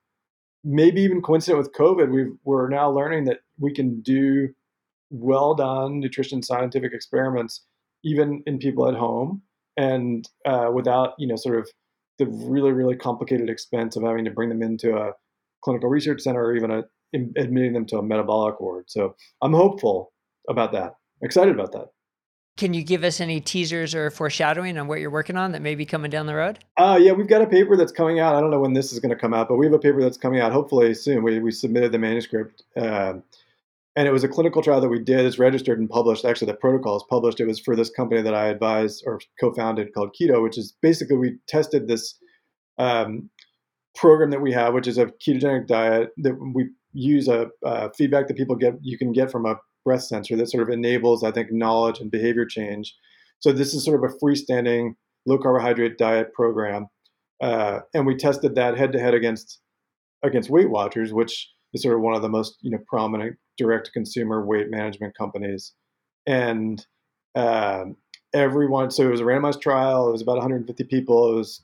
maybe 0.65 1.01
even 1.03 1.23
coincident 1.23 1.59
with 1.59 1.73
covid. 1.73 2.11
We 2.11 2.27
we're 2.45 2.69
now 2.69 2.91
learning 2.91 3.25
that 3.25 3.39
we 3.59 3.73
can 3.73 4.01
do 4.01 4.49
well 5.11 5.55
done 5.55 6.01
nutrition 6.01 6.43
scientific 6.43 6.93
experiments 6.93 7.65
even 8.05 8.43
in 8.47 8.59
people 8.59 8.89
at 8.89 8.95
home 8.95 9.43
and 9.77 10.29
uh, 10.45 10.71
without 10.73 11.15
you 11.19 11.27
know 11.27 11.37
sort 11.37 11.59
of 11.59 11.69
the 12.19 12.27
really 12.27 12.73
really 12.73 12.97
complicated 12.97 13.49
expense 13.49 13.97
of 13.97 14.03
having 14.03 14.25
to 14.25 14.31
bring 14.31 14.49
them 14.49 14.63
into 14.63 14.97
a 14.97 15.13
clinical 15.63 15.89
research 15.89 16.21
center 16.21 16.43
or 16.43 16.57
even 16.57 16.71
a, 16.71 16.83
admitting 17.37 17.73
them 17.73 17.87
to 17.87 17.99
a 17.99 18.03
metabolic 18.03 18.61
ward 18.61 18.85
so 18.89 19.15
i'm 19.43 19.53
hopeful 19.53 20.13
about 20.49 20.73
that 20.73 20.95
excited 21.23 21.55
about 21.55 21.73
that 21.73 21.89
can 22.59 22.75
you 22.75 22.83
give 22.83 23.05
us 23.05 23.21
any 23.21 23.41
teasers 23.41 23.95
or 23.95 24.11
foreshadowing 24.11 24.79
on 24.79 24.89
what 24.89 24.99
you're 24.99 25.11
working 25.11 25.37
on 25.37 25.53
that 25.53 25.63
may 25.63 25.77
be 25.77 25.87
coming 25.87 26.11
down 26.11 26.27
the 26.27 26.35
road? 26.35 26.59
Uh, 26.77 26.99
yeah, 27.01 27.13
we've 27.13 27.29
got 27.29 27.41
a 27.41 27.47
paper 27.47 27.77
that's 27.77 27.93
coming 27.93 28.19
out. 28.19 28.35
I 28.35 28.41
don't 28.41 28.51
know 28.51 28.59
when 28.59 28.73
this 28.73 28.93
is 28.93 28.99
going 28.99 29.11
to 29.11 29.17
come 29.17 29.33
out, 29.33 29.49
but 29.49 29.59
we 29.59 29.67
have 29.67 29.73
a 29.73 29.79
paper 29.79 30.03
that's 30.03 30.17
coming 30.17 30.41
out 30.41 30.51
hopefully 30.51 30.93
soon. 30.93 31.23
We, 31.23 31.39
we 31.39 31.53
submitted 31.53 31.93
the 31.93 32.01
manuscript. 32.01 32.65
Uh, 32.77 33.15
and 33.99 34.07
it 34.07 34.13
was 34.13 34.23
a 34.23 34.29
clinical 34.29 34.63
trial 34.63 34.81
that 34.81 34.89
we 34.89 35.01
did. 35.01 35.27
It's 35.27 35.41
registered 35.41 35.81
and 35.81 35.91
published. 35.91 36.25
Actually, 36.25 36.53
the 36.53 36.59
protocol 36.59 36.97
is 36.97 37.05
published. 37.11 37.41
It 37.41 37.49
was 37.49 37.59
for 37.59 37.75
this 37.75 37.91
company 37.91 38.23
that 38.23 38.33
I 38.33 38.47
advised 38.47 39.03
or 39.05 39.19
co-founded 39.41 39.93
called 39.93 40.15
Keyto, 40.15 40.41
which 40.41 40.57
is 40.57 40.77
basically 40.81 41.17
we 41.17 41.37
tested 41.49 41.89
this 41.89 42.17
um, 42.79 43.29
program 43.97 44.31
that 44.31 44.41
we 44.41 44.53
have, 44.53 44.73
which 44.73 44.87
is 44.87 44.99
a 44.99 45.07
ketogenic 45.07 45.67
diet 45.67 46.11
that 46.19 46.37
we 46.55 46.69
use 46.93 47.27
a 47.27 47.49
uh, 47.67 47.89
feedback 47.99 48.29
that 48.29 48.37
people 48.37 48.55
get 48.55 48.75
you 48.83 48.97
can 48.97 49.11
get 49.11 49.33
from 49.33 49.45
a 49.45 49.57
breath 49.85 50.05
sensor 50.05 50.37
that 50.37 50.49
sort 50.49 50.63
of 50.63 50.69
enables, 50.69 51.25
I 51.25 51.33
think, 51.33 51.49
knowledge 51.51 51.99
and 51.99 52.09
behavior 52.09 52.47
change. 52.47 52.95
So 53.41 53.51
this 53.51 53.75
is 53.75 53.85
sort 53.85 54.05
of 54.05 54.09
a 54.09 54.25
freestanding 54.25 54.93
low 55.27 55.39
carbohydrate 55.39 55.99
diet 55.99 56.33
program, 56.35 56.87
uh, 57.43 57.81
and 57.95 58.07
we 58.07 58.15
tested 58.15 58.55
that 58.55 58.79
head 58.79 58.93
to 58.93 59.01
head 59.01 59.15
against 59.15 59.59
against 60.23 60.51
Weight 60.51 60.71
Watchers, 60.71 61.13
which 61.13 61.51
is 61.75 61.83
sort 61.83 61.97
of 61.97 62.01
one 62.01 62.15
of 62.15 62.23
the 62.23 62.29
most 62.29 62.59
you 62.63 62.71
know 62.71 62.79
prominent 62.89 63.37
direct 63.59 63.93
consumer 63.93 64.45
weight 64.45 64.71
management 64.71 65.17
companies, 65.17 65.73
and 66.27 66.87
um, 67.35 67.97
everyone. 68.35 68.91
So 68.91 69.05
it 69.05 69.11
was 69.11 69.21
a 69.21 69.25
randomized 69.25 69.61
trial. 69.61 70.09
It 70.09 70.13
was 70.13 70.23
about 70.23 70.37
150 70.37 70.85
people. 70.85 71.33
It 71.33 71.37
was 71.37 71.63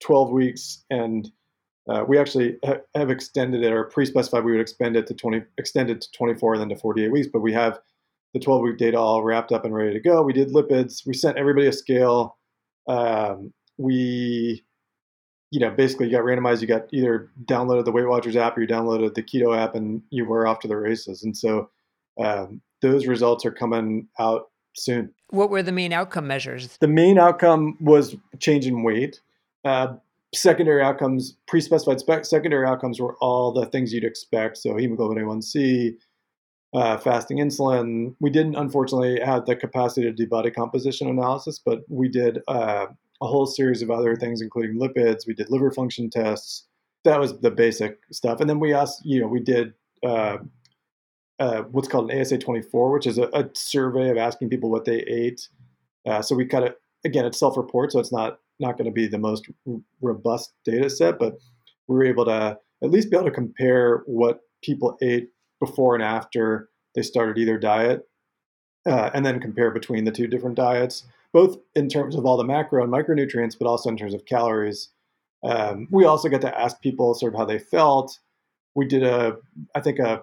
12 0.00 0.30
weeks, 0.30 0.84
and 0.90 1.30
uh, 1.88 2.04
we 2.06 2.18
actually 2.18 2.56
ha- 2.64 2.80
have 2.94 3.10
extended 3.10 3.62
it 3.62 3.72
or 3.72 3.84
pre-specified 3.84 4.44
we 4.44 4.52
would 4.52 4.60
extend 4.60 4.96
it 4.96 5.06
to 5.06 5.14
20, 5.14 5.42
extend 5.58 5.88
it 5.88 6.00
to 6.00 6.10
24 6.12 6.54
and 6.54 6.62
then 6.62 6.68
to 6.68 6.76
48 6.76 7.12
weeks. 7.12 7.28
But 7.32 7.40
we 7.40 7.52
have 7.52 7.78
the 8.34 8.40
12 8.40 8.62
week 8.62 8.78
data 8.78 8.98
all 8.98 9.22
wrapped 9.22 9.52
up 9.52 9.64
and 9.64 9.74
ready 9.74 9.92
to 9.92 10.00
go. 10.00 10.22
We 10.22 10.32
did 10.32 10.52
lipids. 10.52 11.06
We 11.06 11.14
sent 11.14 11.38
everybody 11.38 11.68
a 11.68 11.72
scale. 11.72 12.36
Um, 12.88 13.52
we 13.78 14.64
you 15.56 15.60
know, 15.60 15.70
basically 15.70 16.04
you 16.04 16.12
got 16.12 16.22
randomized. 16.22 16.60
You 16.60 16.66
got 16.66 16.86
either 16.92 17.30
downloaded 17.46 17.86
the 17.86 17.90
Weight 17.90 18.06
Watchers 18.06 18.36
app 18.36 18.58
or 18.58 18.60
you 18.60 18.66
downloaded 18.66 19.14
the 19.14 19.22
Keyto 19.22 19.56
app, 19.56 19.74
and 19.74 20.02
you 20.10 20.26
were 20.26 20.46
off 20.46 20.60
to 20.60 20.68
the 20.68 20.76
races. 20.76 21.22
And 21.22 21.34
so 21.34 21.70
um, 22.22 22.60
those 22.82 23.06
results 23.06 23.46
are 23.46 23.50
coming 23.50 24.06
out 24.18 24.50
soon. 24.74 25.14
What 25.30 25.48
were 25.48 25.62
the 25.62 25.72
main 25.72 25.94
outcome 25.94 26.26
measures? 26.26 26.76
The 26.76 26.88
main 26.88 27.18
outcome 27.18 27.78
was 27.80 28.16
change 28.38 28.66
in 28.66 28.82
weight. 28.82 29.22
Uh, 29.64 29.94
secondary 30.34 30.82
outcomes, 30.82 31.38
pre-specified 31.48 32.00
spec- 32.00 32.26
secondary 32.26 32.66
outcomes 32.66 33.00
were 33.00 33.16
all 33.22 33.50
the 33.50 33.64
things 33.64 33.94
you'd 33.94 34.04
expect. 34.04 34.58
So 34.58 34.76
hemoglobin 34.76 35.24
A1C, 35.24 35.96
uh, 36.74 36.98
fasting 36.98 37.38
insulin. 37.38 38.14
We 38.20 38.28
didn't 38.28 38.56
unfortunately 38.56 39.20
have 39.24 39.46
the 39.46 39.56
capacity 39.56 40.02
to 40.02 40.12
do 40.12 40.26
body 40.26 40.50
composition 40.50 41.08
analysis, 41.08 41.58
but 41.58 41.80
we 41.88 42.10
did 42.10 42.40
uh, 42.46 42.88
a 43.22 43.26
whole 43.26 43.46
series 43.46 43.82
of 43.82 43.90
other 43.90 44.16
things, 44.16 44.40
including 44.40 44.78
lipids. 44.78 45.26
We 45.26 45.34
did 45.34 45.50
liver 45.50 45.70
function 45.70 46.10
tests. 46.10 46.66
That 47.04 47.20
was 47.20 47.38
the 47.40 47.50
basic 47.50 47.98
stuff. 48.12 48.40
And 48.40 48.50
then 48.50 48.60
we 48.60 48.74
asked, 48.74 49.04
you 49.04 49.20
know, 49.20 49.28
we 49.28 49.40
did 49.40 49.74
uh, 50.04 50.38
uh, 51.38 51.62
what's 51.62 51.88
called 51.88 52.10
an 52.10 52.20
ASA 52.20 52.38
24, 52.38 52.92
which 52.92 53.06
is 53.06 53.18
a, 53.18 53.28
a, 53.32 53.48
survey 53.54 54.10
of 54.10 54.16
asking 54.16 54.48
people 54.48 54.70
what 54.70 54.84
they 54.84 55.00
ate. 55.00 55.48
Uh, 56.06 56.22
so 56.22 56.34
we 56.34 56.46
kind 56.46 56.64
of, 56.64 56.74
again, 57.04 57.24
it's 57.24 57.38
self 57.38 57.56
report, 57.56 57.92
so 57.92 58.00
it's 58.00 58.12
not 58.12 58.38
not 58.58 58.78
going 58.78 58.86
to 58.86 58.92
be 58.92 59.06
the 59.06 59.18
most 59.18 59.46
robust 60.00 60.54
data 60.64 60.88
set, 60.88 61.18
but 61.18 61.36
we 61.88 61.94
were 61.94 62.04
able 62.04 62.24
to 62.24 62.58
at 62.82 62.90
least 62.90 63.10
be 63.10 63.16
able 63.16 63.26
to 63.26 63.34
compare 63.34 64.02
what 64.06 64.40
people 64.62 64.96
ate 65.02 65.28
before 65.60 65.94
and 65.94 66.02
after 66.02 66.70
they 66.94 67.02
started 67.02 67.36
either 67.36 67.58
diet, 67.58 68.08
uh, 68.86 69.10
and 69.12 69.26
then 69.26 69.40
compare 69.40 69.70
between 69.70 70.04
the 70.04 70.10
two 70.10 70.26
different 70.26 70.56
diets 70.56 71.04
both 71.36 71.58
in 71.74 71.86
terms 71.86 72.16
of 72.16 72.24
all 72.24 72.38
the 72.38 72.44
macro 72.44 72.82
and 72.82 72.90
micronutrients, 72.90 73.58
but 73.58 73.68
also 73.68 73.90
in 73.90 73.96
terms 73.98 74.14
of 74.14 74.24
calories. 74.24 74.88
Um, 75.44 75.86
we 75.90 76.06
also 76.06 76.30
got 76.30 76.40
to 76.40 76.58
ask 76.58 76.80
people 76.80 77.12
sort 77.12 77.34
of 77.34 77.38
how 77.38 77.44
they 77.44 77.58
felt. 77.58 78.18
We 78.74 78.86
did 78.86 79.02
a, 79.02 79.36
I 79.74 79.80
think 79.80 79.98
a, 79.98 80.22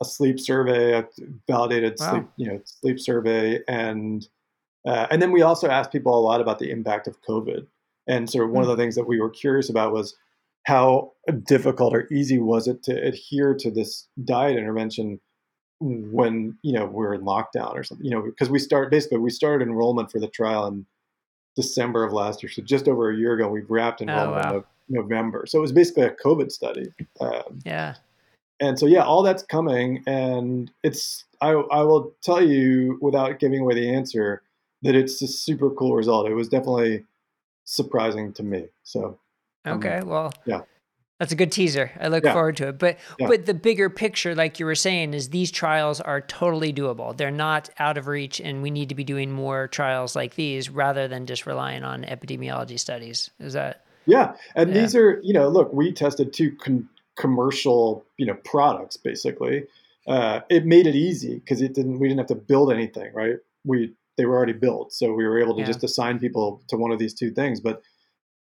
a 0.00 0.04
sleep 0.06 0.40
survey, 0.40 0.94
a 0.94 1.06
validated 1.46 1.96
wow. 2.00 2.10
sleep, 2.10 2.24
you 2.38 2.46
know, 2.48 2.60
sleep 2.64 2.98
survey, 2.98 3.60
and 3.68 4.26
uh, 4.88 5.06
and 5.10 5.20
then 5.20 5.30
we 5.30 5.42
also 5.42 5.68
asked 5.68 5.92
people 5.92 6.18
a 6.18 6.24
lot 6.24 6.40
about 6.40 6.58
the 6.58 6.70
impact 6.70 7.06
of 7.06 7.20
COVID. 7.20 7.66
And 8.08 8.30
sort 8.30 8.46
of 8.46 8.52
one 8.52 8.64
mm. 8.64 8.70
of 8.70 8.76
the 8.76 8.82
things 8.82 8.94
that 8.94 9.06
we 9.06 9.20
were 9.20 9.28
curious 9.28 9.68
about 9.68 9.92
was 9.92 10.16
how 10.62 11.12
difficult 11.46 11.92
or 11.92 12.08
easy 12.10 12.38
was 12.38 12.66
it 12.66 12.82
to 12.84 12.92
adhere 12.92 13.52
to 13.54 13.70
this 13.70 14.08
diet 14.24 14.56
intervention 14.56 15.20
when 15.80 16.56
you 16.62 16.72
know 16.72 16.86
we're 16.86 17.14
in 17.14 17.20
lockdown 17.20 17.74
or 17.74 17.84
something 17.84 18.04
you 18.04 18.10
know 18.10 18.22
because 18.22 18.48
we 18.48 18.58
start 18.58 18.90
basically 18.90 19.18
we 19.18 19.30
started 19.30 19.66
enrollment 19.66 20.10
for 20.10 20.18
the 20.18 20.28
trial 20.28 20.66
in 20.66 20.86
december 21.54 22.02
of 22.02 22.12
last 22.12 22.42
year 22.42 22.50
so 22.50 22.62
just 22.62 22.88
over 22.88 23.10
a 23.10 23.16
year 23.16 23.34
ago 23.34 23.48
we 23.48 23.60
wrapped 23.62 24.00
oh, 24.00 24.04
enrollment 24.04 24.46
oh, 24.46 24.52
wow. 24.52 24.64
in 24.88 24.94
november. 24.94 25.44
So 25.46 25.58
it 25.58 25.62
was 25.62 25.72
basically 25.72 26.04
a 26.04 26.10
covid 26.10 26.50
study 26.50 26.92
um, 27.20 27.60
yeah. 27.64 27.94
and 28.60 28.78
so 28.78 28.86
yeah 28.86 29.02
all 29.02 29.22
that's 29.22 29.42
coming 29.42 30.02
and 30.06 30.70
it's 30.82 31.24
I, 31.40 31.50
I 31.50 31.82
will 31.82 32.14
tell 32.22 32.42
you 32.42 32.98
without 33.02 33.38
giving 33.38 33.60
away 33.60 33.74
the 33.74 33.94
answer 33.94 34.42
that 34.80 34.94
it's 34.94 35.20
a 35.20 35.28
super 35.28 35.70
cool 35.70 35.94
result. 35.94 36.26
It 36.28 36.34
was 36.34 36.48
definitely 36.48 37.04
surprising 37.66 38.32
to 38.32 38.42
me 38.42 38.68
so 38.84 39.18
okay 39.66 39.98
um, 39.98 40.08
well 40.08 40.32
yeah 40.46 40.60
that's 41.18 41.32
a 41.32 41.36
good 41.36 41.50
teaser. 41.50 41.90
I 41.98 42.08
look 42.08 42.24
yeah. 42.24 42.32
forward 42.32 42.56
to 42.58 42.68
it. 42.68 42.78
But 42.78 42.98
yeah. 43.18 43.26
but 43.26 43.46
the 43.46 43.54
bigger 43.54 43.88
picture, 43.88 44.34
like 44.34 44.60
you 44.60 44.66
were 44.66 44.74
saying, 44.74 45.14
is 45.14 45.30
these 45.30 45.50
trials 45.50 46.00
are 46.00 46.20
totally 46.20 46.72
doable. 46.72 47.16
They're 47.16 47.30
not 47.30 47.70
out 47.78 47.96
of 47.96 48.06
reach, 48.06 48.40
and 48.40 48.62
we 48.62 48.70
need 48.70 48.90
to 48.90 48.94
be 48.94 49.04
doing 49.04 49.32
more 49.32 49.68
trials 49.68 50.14
like 50.14 50.34
these 50.34 50.68
rather 50.68 51.08
than 51.08 51.26
just 51.26 51.46
relying 51.46 51.84
on 51.84 52.04
epidemiology 52.04 52.78
studies. 52.78 53.30
Is 53.40 53.54
that? 53.54 53.84
Yeah, 54.04 54.34
and 54.54 54.74
yeah. 54.74 54.80
these 54.80 54.94
are 54.94 55.20
you 55.22 55.32
know 55.32 55.48
look, 55.48 55.72
we 55.72 55.92
tested 55.92 56.32
two 56.32 56.54
con- 56.56 56.88
commercial 57.16 58.04
you 58.18 58.26
know 58.26 58.36
products 58.44 58.96
basically. 58.96 59.64
Uh, 60.06 60.40
it 60.48 60.64
made 60.66 60.86
it 60.86 60.94
easy 60.94 61.36
because 61.36 61.62
it 61.62 61.74
didn't 61.74 61.98
we 61.98 62.08
didn't 62.08 62.18
have 62.18 62.28
to 62.28 62.34
build 62.34 62.70
anything, 62.70 63.12
right? 63.14 63.36
We 63.64 63.94
they 64.18 64.26
were 64.26 64.36
already 64.36 64.52
built, 64.52 64.92
so 64.92 65.12
we 65.12 65.24
were 65.26 65.40
able 65.40 65.56
to 65.56 65.64
just 65.64 65.82
assign 65.82 66.18
people 66.18 66.62
to 66.68 66.76
one 66.76 66.90
of 66.90 66.98
these 66.98 67.14
two 67.14 67.30
things, 67.30 67.60
but 67.60 67.82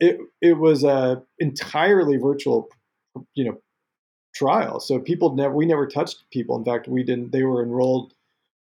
it 0.01 0.18
it 0.40 0.59
was 0.59 0.84
a 0.84 1.22
entirely 1.38 2.16
virtual, 2.16 2.68
you 3.34 3.44
know, 3.44 3.61
trial. 4.34 4.80
So 4.80 4.99
people 4.99 5.34
never 5.34 5.55
we 5.55 5.66
never 5.66 5.86
touched 5.86 6.24
people. 6.30 6.57
In 6.57 6.64
fact, 6.64 6.88
we 6.88 7.03
didn't. 7.03 7.32
They 7.32 7.42
were 7.42 7.62
enrolled 7.62 8.14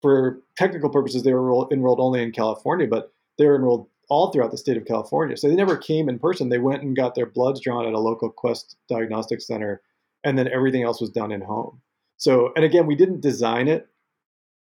for 0.02 0.40
technical 0.56 0.90
purposes. 0.90 1.22
They 1.22 1.32
were 1.32 1.66
enrolled 1.72 2.00
only 2.00 2.22
in 2.22 2.32
California, 2.32 2.86
but 2.86 3.12
they 3.36 3.46
were 3.46 3.56
enrolled 3.56 3.88
all 4.08 4.30
throughout 4.30 4.50
the 4.50 4.58
state 4.58 4.76
of 4.76 4.86
California. 4.86 5.36
So 5.36 5.48
they 5.48 5.54
never 5.54 5.76
came 5.76 6.08
in 6.08 6.18
person. 6.18 6.48
They 6.48 6.58
went 6.58 6.82
and 6.82 6.96
got 6.96 7.14
their 7.14 7.26
bloods 7.26 7.60
drawn 7.60 7.86
at 7.86 7.92
a 7.92 8.00
local 8.00 8.30
Quest 8.30 8.76
diagnostic 8.88 9.40
center, 9.40 9.82
and 10.24 10.38
then 10.38 10.48
everything 10.48 10.82
else 10.82 11.00
was 11.00 11.10
done 11.10 11.32
in 11.32 11.42
home. 11.42 11.80
So, 12.16 12.52
and 12.56 12.64
again, 12.64 12.86
we 12.86 12.96
didn't 12.96 13.20
design 13.20 13.68
it 13.68 13.88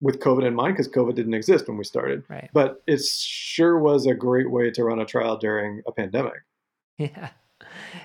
with 0.00 0.20
COVID 0.20 0.46
in 0.46 0.54
mind 0.54 0.74
because 0.74 0.88
COVID 0.88 1.14
didn't 1.14 1.34
exist 1.34 1.68
when 1.68 1.76
we 1.76 1.84
started. 1.84 2.24
Right. 2.28 2.50
But 2.52 2.82
it 2.86 3.00
sure 3.02 3.78
was 3.78 4.06
a 4.06 4.14
great 4.14 4.50
way 4.50 4.70
to 4.70 4.84
run 4.84 5.00
a 5.00 5.06
trial 5.06 5.36
during 5.36 5.82
a 5.86 5.92
pandemic. 5.92 6.42
Yeah. 6.98 7.30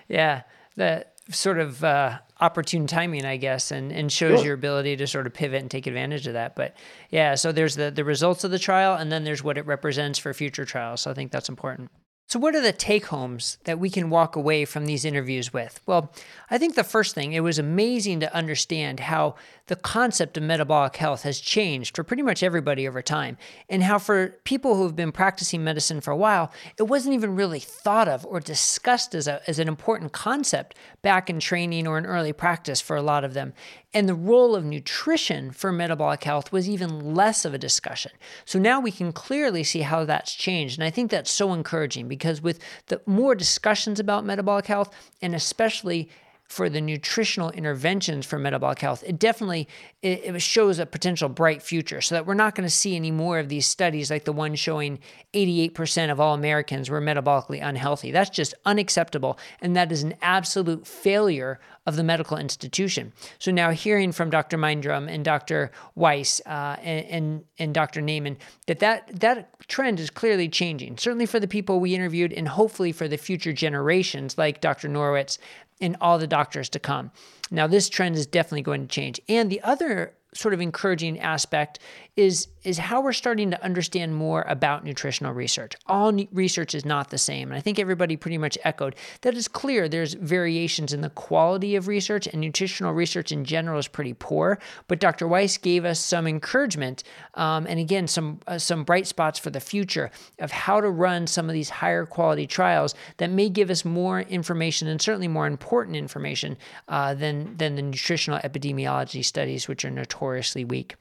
Yeah. 0.07 0.41
The 0.75 1.05
sort 1.29 1.59
of 1.59 1.83
uh, 1.83 2.19
opportune 2.39 2.87
timing, 2.87 3.25
I 3.25 3.37
guess, 3.37 3.71
and, 3.71 3.91
and 3.91 4.11
shows 4.11 4.43
your 4.43 4.53
ability 4.55 4.95
to 4.97 5.07
sort 5.07 5.27
of 5.27 5.33
pivot 5.33 5.61
and 5.61 5.69
take 5.69 5.85
advantage 5.85 6.25
of 6.25 6.33
that. 6.33 6.55
But 6.55 6.75
yeah, 7.11 7.35
so 7.35 7.51
there's 7.51 7.75
the, 7.75 7.91
the 7.91 8.03
results 8.03 8.43
of 8.43 8.51
the 8.51 8.59
trial, 8.59 8.95
and 8.95 9.11
then 9.11 9.23
there's 9.23 9.43
what 9.43 9.57
it 9.57 9.65
represents 9.65 10.17
for 10.17 10.33
future 10.33 10.65
trials. 10.65 11.01
So 11.01 11.11
I 11.11 11.13
think 11.13 11.31
that's 11.31 11.49
important. 11.49 11.91
So, 12.29 12.37
what 12.37 12.53
are 12.53 12.61
the 12.61 12.71
take 12.71 13.07
homes 13.07 13.57
that 13.63 13.79
we 13.79 13.89
can 13.89 14.11
walk 14.11 14.35
away 14.35 14.63
from 14.63 14.85
these 14.85 15.03
interviews 15.03 15.51
with? 15.51 15.81
Well, 15.87 16.13
I 16.51 16.59
think 16.59 16.75
the 16.75 16.83
first 16.83 17.15
thing, 17.15 17.33
it 17.33 17.39
was 17.39 17.57
amazing 17.57 18.19
to 18.19 18.31
understand 18.35 18.99
how 18.99 19.33
the 19.65 19.75
concept 19.75 20.37
of 20.37 20.43
metabolic 20.43 20.95
health 20.97 21.23
has 21.23 21.39
changed 21.39 21.95
for 21.95 22.03
pretty 22.03 22.21
much 22.21 22.43
everybody 22.43 22.87
over 22.87 23.01
time, 23.01 23.39
and 23.67 23.81
how 23.81 23.97
for 23.97 24.35
people 24.43 24.75
who 24.75 24.83
have 24.83 24.95
been 24.95 25.11
practicing 25.11 25.63
medicine 25.63 26.01
for 26.01 26.11
a 26.11 26.17
while, 26.17 26.51
it 26.77 26.83
wasn't 26.83 27.15
even 27.15 27.35
really 27.35 27.59
thought 27.59 28.07
of 28.07 28.23
or 28.27 28.39
discussed 28.39 29.15
as, 29.15 29.27
a, 29.27 29.41
as 29.49 29.57
an 29.57 29.67
important 29.67 30.11
concept 30.11 30.75
back 31.01 31.31
in 31.31 31.39
training 31.39 31.87
or 31.87 31.97
in 31.97 32.05
early 32.05 32.33
practice 32.33 32.79
for 32.79 32.95
a 32.95 33.01
lot 33.01 33.23
of 33.23 33.33
them. 33.33 33.53
And 33.93 34.07
the 34.07 34.15
role 34.15 34.55
of 34.55 34.63
nutrition 34.63 35.51
for 35.51 35.71
metabolic 35.71 36.23
health 36.23 36.51
was 36.51 36.69
even 36.69 37.15
less 37.15 37.43
of 37.43 37.55
a 37.55 37.57
discussion. 37.57 38.11
So 38.45 38.59
now 38.59 38.79
we 38.79 38.91
can 38.91 39.11
clearly 39.11 39.63
see 39.63 39.81
how 39.81 40.05
that's 40.05 40.35
changed. 40.35 40.77
And 40.77 40.85
I 40.85 40.91
think 40.91 41.09
that's 41.09 41.31
so 41.31 41.53
encouraging 41.53 42.07
because 42.07 42.39
with 42.41 42.59
the 42.87 43.01
more 43.07 43.33
discussions 43.33 43.99
about 43.99 44.25
metabolic 44.25 44.67
health, 44.67 44.93
and 45.23 45.33
especially 45.33 46.09
for 46.49 46.67
the 46.67 46.81
nutritional 46.81 47.51
interventions 47.51 48.25
for 48.25 48.39
metabolic 48.39 48.79
health, 48.79 49.03
it 49.05 49.19
definitely 49.19 49.67
it, 50.01 50.41
shows 50.41 50.79
a 50.79 50.85
potential 50.85 51.29
bright 51.29 51.61
future. 51.61 52.01
So 52.01 52.15
that 52.15 52.25
we're 52.25 52.33
not 52.33 52.55
going 52.55 52.67
to 52.67 52.73
see 52.73 52.95
any 52.95 53.11
more 53.11 53.37
of 53.37 53.49
these 53.49 53.67
studies 53.67 54.09
like 54.09 54.25
the 54.25 54.33
one 54.33 54.55
showing 54.55 54.97
88% 55.33 56.11
of 56.11 56.19
all 56.19 56.33
Americans 56.33 56.89
were 56.89 57.01
metabolically 57.01 57.59
unhealthy. 57.63 58.11
That's 58.11 58.31
just 58.31 58.55
unacceptable, 58.65 59.37
and 59.61 59.75
that 59.75 59.91
is 59.91 60.01
an 60.01 60.15
absolute 60.23 60.87
failure 60.87 61.59
of 61.89 61.95
the 61.95 62.03
medical 62.03 62.37
institution. 62.37 63.11
So 63.39 63.51
now 63.51 63.71
hearing 63.71 64.11
from 64.11 64.29
Dr. 64.29 64.57
Mindrum 64.57 65.09
and 65.09 65.25
Dr. 65.25 65.71
Weiss 65.95 66.39
uh, 66.45 66.77
and, 66.81 67.05
and, 67.07 67.43
and 67.57 67.73
Dr. 67.73 68.01
Naiman 68.01 68.37
that, 68.67 68.79
that 68.79 69.19
that 69.19 69.67
trend 69.67 69.99
is 69.99 70.09
clearly 70.09 70.47
changing. 70.47 70.97
Certainly 70.97 71.25
for 71.25 71.39
the 71.39 71.47
people 71.47 71.79
we 71.79 71.95
interviewed, 71.95 72.31
and 72.31 72.47
hopefully 72.47 72.91
for 72.91 73.07
the 73.07 73.17
future 73.17 73.51
generations 73.51 74.37
like 74.37 74.61
Dr. 74.61 74.87
Norwitz 74.87 75.39
and 75.81 75.97
all 75.99 76.19
the 76.19 76.27
doctors 76.27 76.69
to 76.69 76.79
come. 76.79 77.11
Now, 77.51 77.65
this 77.67 77.89
trend 77.89 78.15
is 78.15 78.27
definitely 78.27 78.61
going 78.61 78.81
to 78.81 78.87
change. 78.87 79.19
And 79.27 79.49
the 79.49 79.61
other 79.61 80.13
sort 80.33 80.53
of 80.53 80.61
encouraging 80.61 81.19
aspect 81.19 81.79
is 82.15 82.47
is 82.65 82.77
how 82.77 82.99
we're 82.99 83.13
starting 83.13 83.49
to 83.51 83.63
understand 83.63 84.13
more 84.13 84.43
about 84.47 84.83
nutritional 84.83 85.31
research. 85.31 85.73
All 85.85 86.11
research 86.33 86.75
is 86.75 86.83
not 86.83 87.09
the 87.09 87.17
same, 87.17 87.49
and 87.49 87.57
I 87.57 87.61
think 87.61 87.79
everybody 87.79 88.17
pretty 88.17 88.37
much 88.37 88.57
echoed 88.63 88.95
that. 89.21 89.35
It's 89.35 89.47
clear 89.47 89.87
there's 89.87 90.15
variations 90.15 90.91
in 90.91 90.99
the 91.01 91.09
quality 91.11 91.75
of 91.75 91.87
research, 91.87 92.27
and 92.27 92.41
nutritional 92.41 92.93
research 92.93 93.31
in 93.31 93.45
general 93.45 93.79
is 93.79 93.87
pretty 93.87 94.13
poor. 94.13 94.59
But 94.87 94.99
Dr. 94.99 95.27
Weiss 95.27 95.57
gave 95.57 95.85
us 95.85 95.99
some 95.99 96.27
encouragement, 96.27 97.03
um, 97.35 97.65
and 97.67 97.79
again 97.79 98.07
some 98.07 98.39
uh, 98.47 98.57
some 98.57 98.83
bright 98.83 99.07
spots 99.07 99.39
for 99.39 99.49
the 99.49 99.61
future 99.61 100.11
of 100.39 100.51
how 100.51 100.81
to 100.81 100.89
run 100.89 101.27
some 101.27 101.47
of 101.47 101.53
these 101.53 101.69
higher 101.69 102.05
quality 102.05 102.47
trials 102.47 102.95
that 103.17 103.29
may 103.29 103.49
give 103.49 103.69
us 103.69 103.85
more 103.85 104.21
information 104.21 104.87
and 104.87 105.01
certainly 105.01 105.27
more 105.27 105.47
important 105.47 105.95
information 105.95 106.57
uh, 106.87 107.13
than 107.13 107.55
than 107.57 107.75
the 107.75 107.81
nutritional 107.81 108.39
epidemiology 108.39 109.23
studies, 109.23 109.67
which 109.67 109.85
are 109.85 109.91
notoriously 109.91 110.65
weak. 110.65 110.95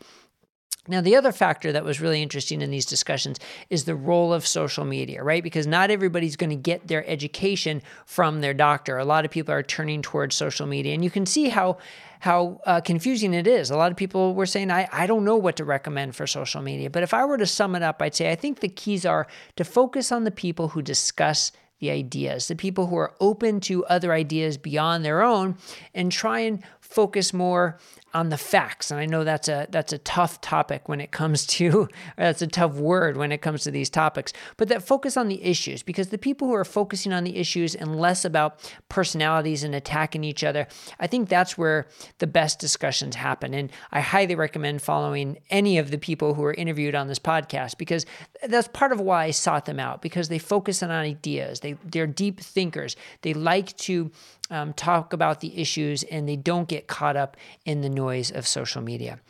Now, 0.89 1.01
the 1.01 1.17
other 1.17 1.33
factor 1.33 1.73
that 1.73 1.85
was 1.85 2.01
really 2.01 2.23
interesting 2.23 2.63
in 2.63 2.71
these 2.71 2.87
discussions 2.87 3.39
is 3.71 3.85
the 3.85 3.95
role 3.95 4.33
of 4.33 4.47
social 4.47 4.85
media, 4.85 5.23
right? 5.23 5.43
Because 5.43 5.67
not 5.67 5.91
everybody's 5.91 6.37
going 6.37 6.51
to 6.51 6.57
get 6.57 6.89
their 6.89 7.09
education 7.09 7.83
from 8.07 8.41
their 8.41 8.55
doctor. 8.55 8.99
A 8.99 9.05
lot 9.05 9.25
of 9.25 9.31
people 9.31 9.55
are 9.55 9.63
turning 9.63 10.03
towards 10.03 10.35
social 10.35 10.67
media, 10.67 10.95
and 10.95 11.05
you 11.05 11.11
can 11.11 11.27
see 11.27 11.49
how 11.49 11.79
how 12.21 12.61
uh, 12.67 12.81
confusing 12.81 13.33
it 13.33 13.47
is. 13.47 13.71
A 13.71 13.77
lot 13.77 13.93
of 13.93 13.97
people 13.97 14.35
were 14.35 14.47
saying, 14.47 14.73
I, 14.73 14.89
I 14.93 15.07
don't 15.07 15.25
know 15.25 15.37
what 15.37 15.55
to 15.57 15.65
recommend 15.65 16.17
for 16.17 16.27
social 16.27 16.61
media. 16.61 16.91
But 16.91 17.05
if 17.05 17.15
I 17.15 17.25
were 17.25 17.39
to 17.39 17.47
sum 17.47 17.77
it 17.77 17.83
up, 17.83 18.03
I'd 18.03 18.15
say 18.15 18.33
I 18.33 18.35
think 18.35 18.59
the 18.59 18.69
keys 18.69 19.07
are 19.07 19.29
to 19.55 19.65
focus 19.65 20.11
on 20.11 20.25
the 20.25 20.33
people 20.33 20.69
who 20.69 20.83
discuss 20.83 21.53
the 21.79 21.91
ideas, 21.91 22.49
the 22.49 22.57
people 22.57 22.89
who 22.89 22.97
are 22.97 23.15
open 23.21 23.61
to 23.61 23.85
other 23.87 24.13
ideas 24.13 24.59
beyond 24.59 25.05
their 25.05 25.23
own, 25.23 25.57
and 25.95 26.11
try 26.11 26.41
and 26.41 26.63
focus 26.81 27.33
more 27.33 27.79
on 28.15 28.31
the 28.31 28.39
facts. 28.39 28.91
And 28.91 28.99
I 28.99 29.07
know 29.07 29.25
that's 29.25 29.49
a 29.49 29.67
that's 29.71 29.93
a 29.93 29.99
tough 29.99 30.41
topic 30.41 30.89
when 30.89 31.01
it 31.01 31.11
comes 31.11 31.47
to 31.47 31.89
that's 32.17 32.43
a 32.43 32.47
tough 32.47 32.75
word 32.75 33.17
when 33.17 33.33
it 33.33 33.43
comes 33.43 33.63
to 33.65 33.71
these 33.71 33.91
topics. 33.91 34.33
But 34.57 34.69
that 34.69 34.83
focus 34.83 35.17
on 35.17 35.29
the 35.29 35.43
issues 35.43 35.83
because 35.83 36.09
the 36.09 36.19
people 36.19 36.49
who 36.49 36.55
are 36.55 36.65
focusing 36.65 37.13
on 37.13 37.25
the 37.25 37.37
issues 37.37 37.75
and 37.75 37.97
less 37.97 38.25
about 38.25 38.73
personalities 38.89 39.63
and 39.63 39.75
attacking 39.75 40.25
each 40.25 40.43
other, 40.43 40.67
I 40.99 41.07
think 41.07 41.29
that's 41.29 41.59
where 41.59 41.87
the 42.19 42.27
best 42.27 42.59
discussions 42.59 43.15
happen. 43.15 43.53
And 43.55 43.71
I 43.93 44.01
highly 44.01 44.35
recommend 44.35 44.83
following 44.83 45.39
any 45.51 45.79
of 45.79 45.91
the 45.91 45.99
people 45.99 46.35
who 46.35 46.45
are 46.45 46.55
interviewed 46.55 46.95
on 46.95 47.09
this 47.09 47.19
podcast 47.19 47.79
because 47.79 48.07
that's 48.49 48.69
part 48.69 48.93
of 48.93 49.01
why 49.01 49.25
I 49.25 49.31
sought 49.33 49.67
them 49.67 49.81
out 49.81 50.03
because 50.03 50.29
they 50.29 50.39
focus 50.39 50.83
on 50.83 50.91
ideas. 50.91 51.61
They 51.61 51.77
they're 51.85 52.07
deep 52.07 52.41
thinkers. 52.41 52.97
They 53.23 53.35
like 53.35 53.77
to 53.79 54.11
um, 54.51 54.73
talk 54.73 55.13
about 55.13 55.41
the 55.41 55.61
issues 55.61 56.03
and 56.05 56.29
they 56.29 56.37
don't 56.37 56.69
get 56.69 56.87
caught 56.87 57.17
up 57.17 57.37
in 57.65 57.81
the 57.81 57.89
noise 57.89 58.31
of 58.31 58.47
social 58.47 58.83
media. 58.83 59.21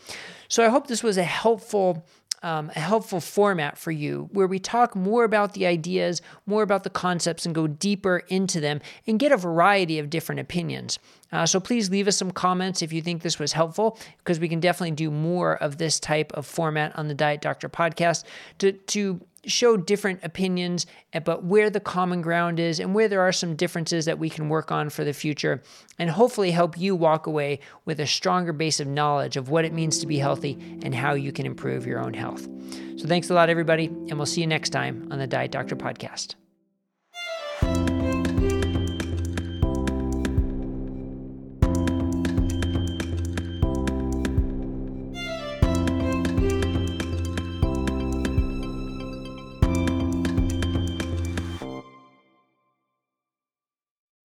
So 0.49 0.65
I 0.65 0.69
hope 0.69 0.87
this 0.87 1.03
was 1.03 1.17
a 1.17 1.25
helpful. 1.25 2.07
Um, 2.41 2.71
a 2.77 2.79
helpful 2.79 3.21
format 3.21 3.77
for 3.77 3.91
you 3.91 4.29
where 4.31 4.47
we 4.47 4.61
talk 4.61 4.95
more 4.95 5.25
about 5.25 5.55
the 5.55 5.67
ideas, 5.67 6.23
more 6.47 6.63
about 6.63 6.85
the 6.85 6.89
concepts, 6.89 7.45
and 7.45 7.53
go 7.53 7.67
deeper 7.67 8.19
into 8.29 8.61
them 8.61 8.81
and 9.09 9.19
get 9.19 9.33
a 9.33 9.37
variety 9.37 9.99
of 9.99 10.09
different 10.09 10.41
opinions. 10.41 11.01
Uh, 11.33 11.47
so 11.47 11.61
please 11.61 11.91
leave 11.91 12.09
us 12.09 12.17
some 12.17 12.31
comments 12.31 12.83
if 12.83 12.93
you 12.93 13.03
think 13.03 13.23
this 13.23 13.39
was 13.39 13.53
helpful, 13.53 13.99
because 14.19 14.41
we 14.41 14.49
can 14.49 14.61
definitely 14.61 14.93
do 14.93 15.11
more 15.11 15.57
of 15.57 15.79
this 15.79 16.01
type 16.01 16.33
of 16.33 16.47
format 16.47 16.97
on 16.99 17.09
the 17.09 17.15
Diet 17.15 17.41
Doctor 17.41 17.69
podcast 17.69 18.25
to, 18.59 18.73
to 18.73 19.21
show 19.45 19.77
different 19.77 20.21
opinions, 20.23 20.87
eh, 21.13 21.21
but 21.21 21.45
where 21.45 21.71
the 21.71 21.81
common 21.81 22.23
ground 22.23 22.59
is 22.61 22.81
and 22.81 22.95
where 22.95 23.09
there 23.09 23.21
are 23.21 23.33
some 23.33 23.57
differences 23.57 24.05
that 24.05 24.19
we 24.19 24.29
can 24.29 24.49
work 24.49 24.71
on 24.73 24.91
for 24.91 25.05
the 25.05 25.13
future, 25.13 25.63
and 25.99 26.11
hopefully 26.11 26.51
help 26.51 26.79
you 26.79 26.95
walk 26.95 27.27
away 27.27 27.61
with 27.85 28.01
a 28.01 28.07
stronger 28.07 28.53
base 28.53 28.81
of 28.81 28.87
knowledge 28.87 29.37
of 29.37 29.49
what 29.49 29.65
it 29.65 29.73
means 29.73 29.99
to 29.99 30.07
be 30.07 30.19
healthy 30.19 30.59
and 30.83 30.95
how 30.95 31.15
you 31.15 31.33
can 31.33 31.47
improve 31.47 31.87
your 31.87 32.01
own 32.01 32.15
health. 32.15 32.49
So, 32.97 33.07
thanks 33.07 33.31
a 33.31 33.35
lot, 33.35 33.49
everybody, 33.49 33.87
and 33.87 34.15
we'll 34.17 34.27
see 34.27 34.41
you 34.41 34.47
next 34.47 34.71
time 34.71 35.09
on 35.11 35.19
the 35.19 35.27
Diet 35.27 35.53
Doctor 35.53 35.77
Podcast. 35.77 36.35